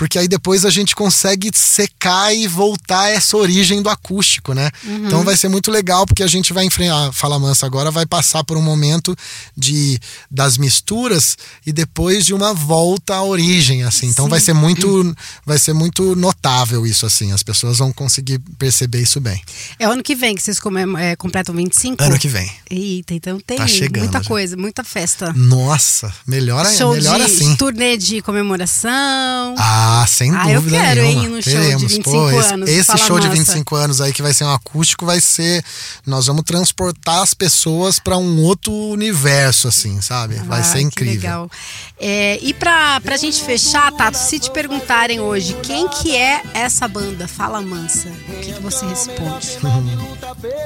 porque 0.00 0.18
aí 0.18 0.26
depois 0.26 0.64
a 0.64 0.70
gente 0.70 0.96
consegue 0.96 1.50
secar 1.54 2.34
e 2.34 2.48
voltar 2.48 3.10
essa 3.10 3.36
origem 3.36 3.82
do 3.82 3.90
acústico, 3.90 4.54
né? 4.54 4.70
Uhum. 4.82 5.06
Então 5.06 5.22
vai 5.24 5.36
ser 5.36 5.50
muito 5.50 5.70
legal 5.70 6.06
porque 6.06 6.22
a 6.22 6.26
gente 6.26 6.54
vai 6.54 6.64
enfrentar, 6.64 7.08
a 7.08 7.12
Fala 7.12 7.38
Mansa 7.38 7.66
agora 7.66 7.90
vai 7.90 8.06
passar 8.06 8.42
por 8.42 8.56
um 8.56 8.62
momento 8.62 9.14
de 9.54 10.00
das 10.30 10.56
misturas 10.56 11.36
e 11.66 11.70
depois 11.70 12.24
de 12.24 12.32
uma 12.32 12.54
volta 12.54 13.16
à 13.16 13.22
origem, 13.22 13.82
assim. 13.82 14.06
Então 14.06 14.26
vai 14.26 14.40
ser 14.40 14.54
muito 14.54 15.14
vai 15.44 15.58
ser 15.58 15.74
muito 15.74 16.16
notável 16.16 16.86
isso 16.86 17.04
assim, 17.04 17.32
as 17.32 17.42
pessoas 17.42 17.76
vão 17.76 17.92
conseguir 17.92 18.38
perceber 18.58 19.02
isso 19.02 19.20
bem. 19.20 19.42
é 19.78 19.84
ano 19.84 20.02
que 20.02 20.14
vem 20.14 20.34
que 20.34 20.42
vocês 20.42 20.58
comem- 20.58 20.98
é, 20.98 21.14
completam 21.14 21.54
25? 21.54 22.02
Ano 22.02 22.18
que 22.18 22.26
vem. 22.26 22.50
Eita, 22.70 23.12
então 23.12 23.38
tem 23.38 23.58
Tá 23.58 23.66
chegando 23.66 24.04
muita 24.04 24.24
coisa, 24.24 24.56
muita 24.56 24.82
festa. 24.82 25.30
Nossa, 25.34 26.10
melhor, 26.26 26.64
Show 26.72 26.94
melhor 26.94 27.18
de 27.18 27.24
assim. 27.26 27.54
turnê 27.56 27.98
de 27.98 28.22
comemoração. 28.22 29.56
Ah, 29.58 29.89
sem 30.06 30.34
Ah, 30.34 30.50
eu 30.50 30.60
dúvida 30.60 30.80
quero, 30.80 31.02
nenhuma. 31.02 31.22
hein, 31.24 31.28
no 31.28 31.42
show 31.42 31.52
de 31.52 31.58
Teremos. 31.60 31.82
25 31.82 32.10
Pô, 32.10 32.30
esse, 32.40 32.52
anos, 32.54 32.68
esse 32.68 32.98
show 32.98 33.18
de 33.20 33.28
Mansa. 33.28 33.38
25 33.38 33.76
anos 33.76 34.00
aí 34.00 34.12
que 34.12 34.22
vai 34.22 34.32
ser 34.34 34.44
um 34.44 34.52
acústico 34.52 35.04
vai 35.06 35.20
ser 35.20 35.64
nós 36.06 36.26
vamos 36.26 36.42
transportar 36.44 37.22
as 37.22 37.34
pessoas 37.34 37.98
para 37.98 38.16
um 38.16 38.40
outro 38.42 38.72
universo 38.72 39.68
assim, 39.68 40.00
sabe? 40.00 40.34
Vai 40.46 40.60
Ah, 40.60 40.64
ser 40.64 40.78
que 40.78 40.84
incrível. 40.84 41.14
legal. 41.20 41.50
É, 41.98 42.38
e 42.42 42.52
pra, 42.54 43.00
pra 43.00 43.16
gente 43.16 43.42
fechar, 43.42 43.90
Tato, 43.92 44.16
se 44.16 44.38
te 44.38 44.50
perguntarem 44.50 45.20
hoje 45.20 45.54
quem 45.62 45.86
que 45.88 46.16
é 46.16 46.42
essa 46.54 46.86
banda 46.88 47.28
Fala 47.28 47.60
Mansa, 47.60 48.08
o 48.28 48.32
que, 48.40 48.52
que 48.52 48.60
você 48.60 48.86
responde? 48.86 49.58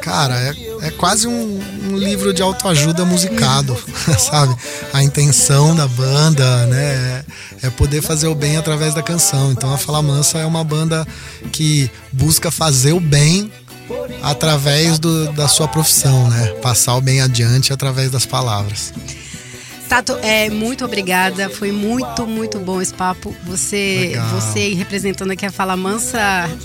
Cara, 0.02 0.34
é, 0.40 0.86
é 0.86 0.90
quase 0.90 1.26
um, 1.26 1.60
um 1.88 1.96
livro 1.96 2.32
de 2.32 2.42
autoajuda 2.42 3.04
musicado, 3.04 3.76
sabe? 4.18 4.54
A 4.92 5.02
intenção 5.02 5.74
da 5.74 5.86
banda, 5.86 6.66
né, 6.66 7.24
é, 7.62 7.66
é 7.66 7.70
poder 7.70 8.02
fazer 8.02 8.26
o 8.26 8.34
bem 8.34 8.56
através 8.56 8.94
da 8.94 9.02
canção. 9.02 9.52
Então 9.52 9.72
a 9.72 9.78
Fala 9.78 10.02
Mansa 10.02 10.38
é 10.38 10.46
uma 10.46 10.64
banda 10.64 11.06
que 11.52 11.90
busca 12.12 12.50
fazer 12.50 12.92
o 12.92 13.00
bem 13.00 13.50
através 14.22 14.98
do, 14.98 15.32
da 15.32 15.48
sua 15.48 15.68
profissão, 15.68 16.28
né? 16.28 16.48
Passar 16.62 16.96
o 16.96 17.00
bem 17.00 17.20
adiante 17.20 17.72
através 17.72 18.10
das 18.10 18.24
palavras. 18.24 18.92
Tato, 19.88 20.18
é, 20.22 20.48
muito 20.48 20.84
obrigada. 20.84 21.48
Foi 21.50 21.70
muito, 21.70 22.26
muito 22.26 22.58
bom 22.58 22.80
esse 22.80 22.92
papo. 22.92 23.34
Você, 23.44 24.08
Legal. 24.08 24.28
você 24.30 24.74
representando 24.74 25.30
aqui 25.30 25.44
a 25.44 25.52
Fala 25.52 25.76
Mansa 25.76 26.18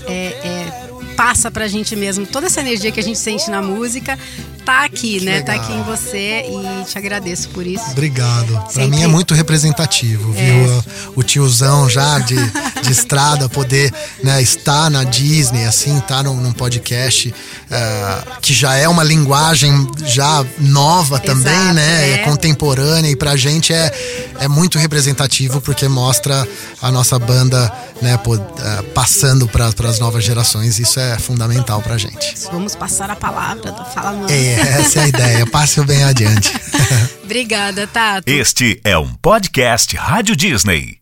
é, 0.06 0.12
é, 0.12 0.89
passa 1.20 1.50
pra 1.50 1.68
gente 1.68 1.94
mesmo 1.94 2.24
toda 2.24 2.46
essa 2.46 2.60
energia 2.62 2.90
que 2.90 2.98
a 2.98 3.02
gente 3.02 3.18
sente 3.18 3.50
na 3.50 3.60
música. 3.60 4.18
Tá 4.64 4.84
aqui, 4.84 5.20
né? 5.20 5.42
Tá 5.42 5.52
legal. 5.52 5.66
aqui 5.66 5.74
em 5.74 5.82
você 5.82 6.44
e 6.48 6.84
te 6.84 6.96
agradeço 6.96 7.48
por 7.50 7.66
isso. 7.66 7.90
Obrigado. 7.90 8.46
Pra 8.52 8.68
Sempre- 8.68 8.88
mim 8.96 9.02
é 9.02 9.06
muito 9.06 9.34
representativo, 9.34 10.34
É. 10.34 10.52
viu? 10.52 10.84
O 11.16 11.22
tiozão 11.22 11.88
já 11.90 12.18
de, 12.20 12.36
de 12.82 12.92
estrada 12.92 13.48
poder 13.48 13.92
né, 14.22 14.40
estar 14.40 14.90
na 14.90 15.02
Disney, 15.04 15.64
assim, 15.64 15.98
estar 15.98 16.22
num, 16.22 16.36
num 16.36 16.52
podcast 16.52 17.34
eh, 17.70 18.18
que 18.40 18.52
já 18.54 18.74
é 18.76 18.86
uma 18.88 19.02
linguagem 19.02 19.72
já 20.06 20.44
nova 20.58 21.18
também, 21.18 21.52
Exato, 21.52 21.74
né? 21.74 22.08
é. 22.08 22.12
É 22.12 22.18
contemporânea 22.18 23.10
e 23.10 23.16
pra 23.16 23.36
gente 23.36 23.72
é, 23.72 23.92
é 24.40 24.48
muito 24.48 24.78
representativo 24.78 25.60
porque 25.60 25.88
mostra 25.88 26.46
a 26.82 26.90
nossa 26.92 27.18
banda 27.18 27.72
né, 28.00 28.14
eh, 28.14 28.82
passando 28.94 29.48
para 29.48 29.66
as 29.66 29.98
novas 29.98 30.22
gerações. 30.22 30.78
Isso 30.78 31.00
é 31.00 31.09
fundamental 31.18 31.80
pra 31.82 31.98
gente. 31.98 32.34
Vamos 32.50 32.74
passar 32.74 33.10
a 33.10 33.16
palavra 33.16 33.72
do 33.72 33.84
Fala 33.84 34.12
Mansa. 34.12 34.34
É, 34.34 34.54
essa 34.80 35.00
é 35.00 35.02
a 35.04 35.08
ideia. 35.08 35.46
Passe 35.46 35.80
o 35.80 35.84
bem 35.84 36.02
adiante. 36.04 36.52
Obrigada, 37.22 37.86
Tato. 37.86 38.28
Este 38.28 38.80
é 38.84 38.96
um 38.98 39.12
podcast 39.14 39.96
Rádio 39.96 40.34
Disney. 40.36 40.98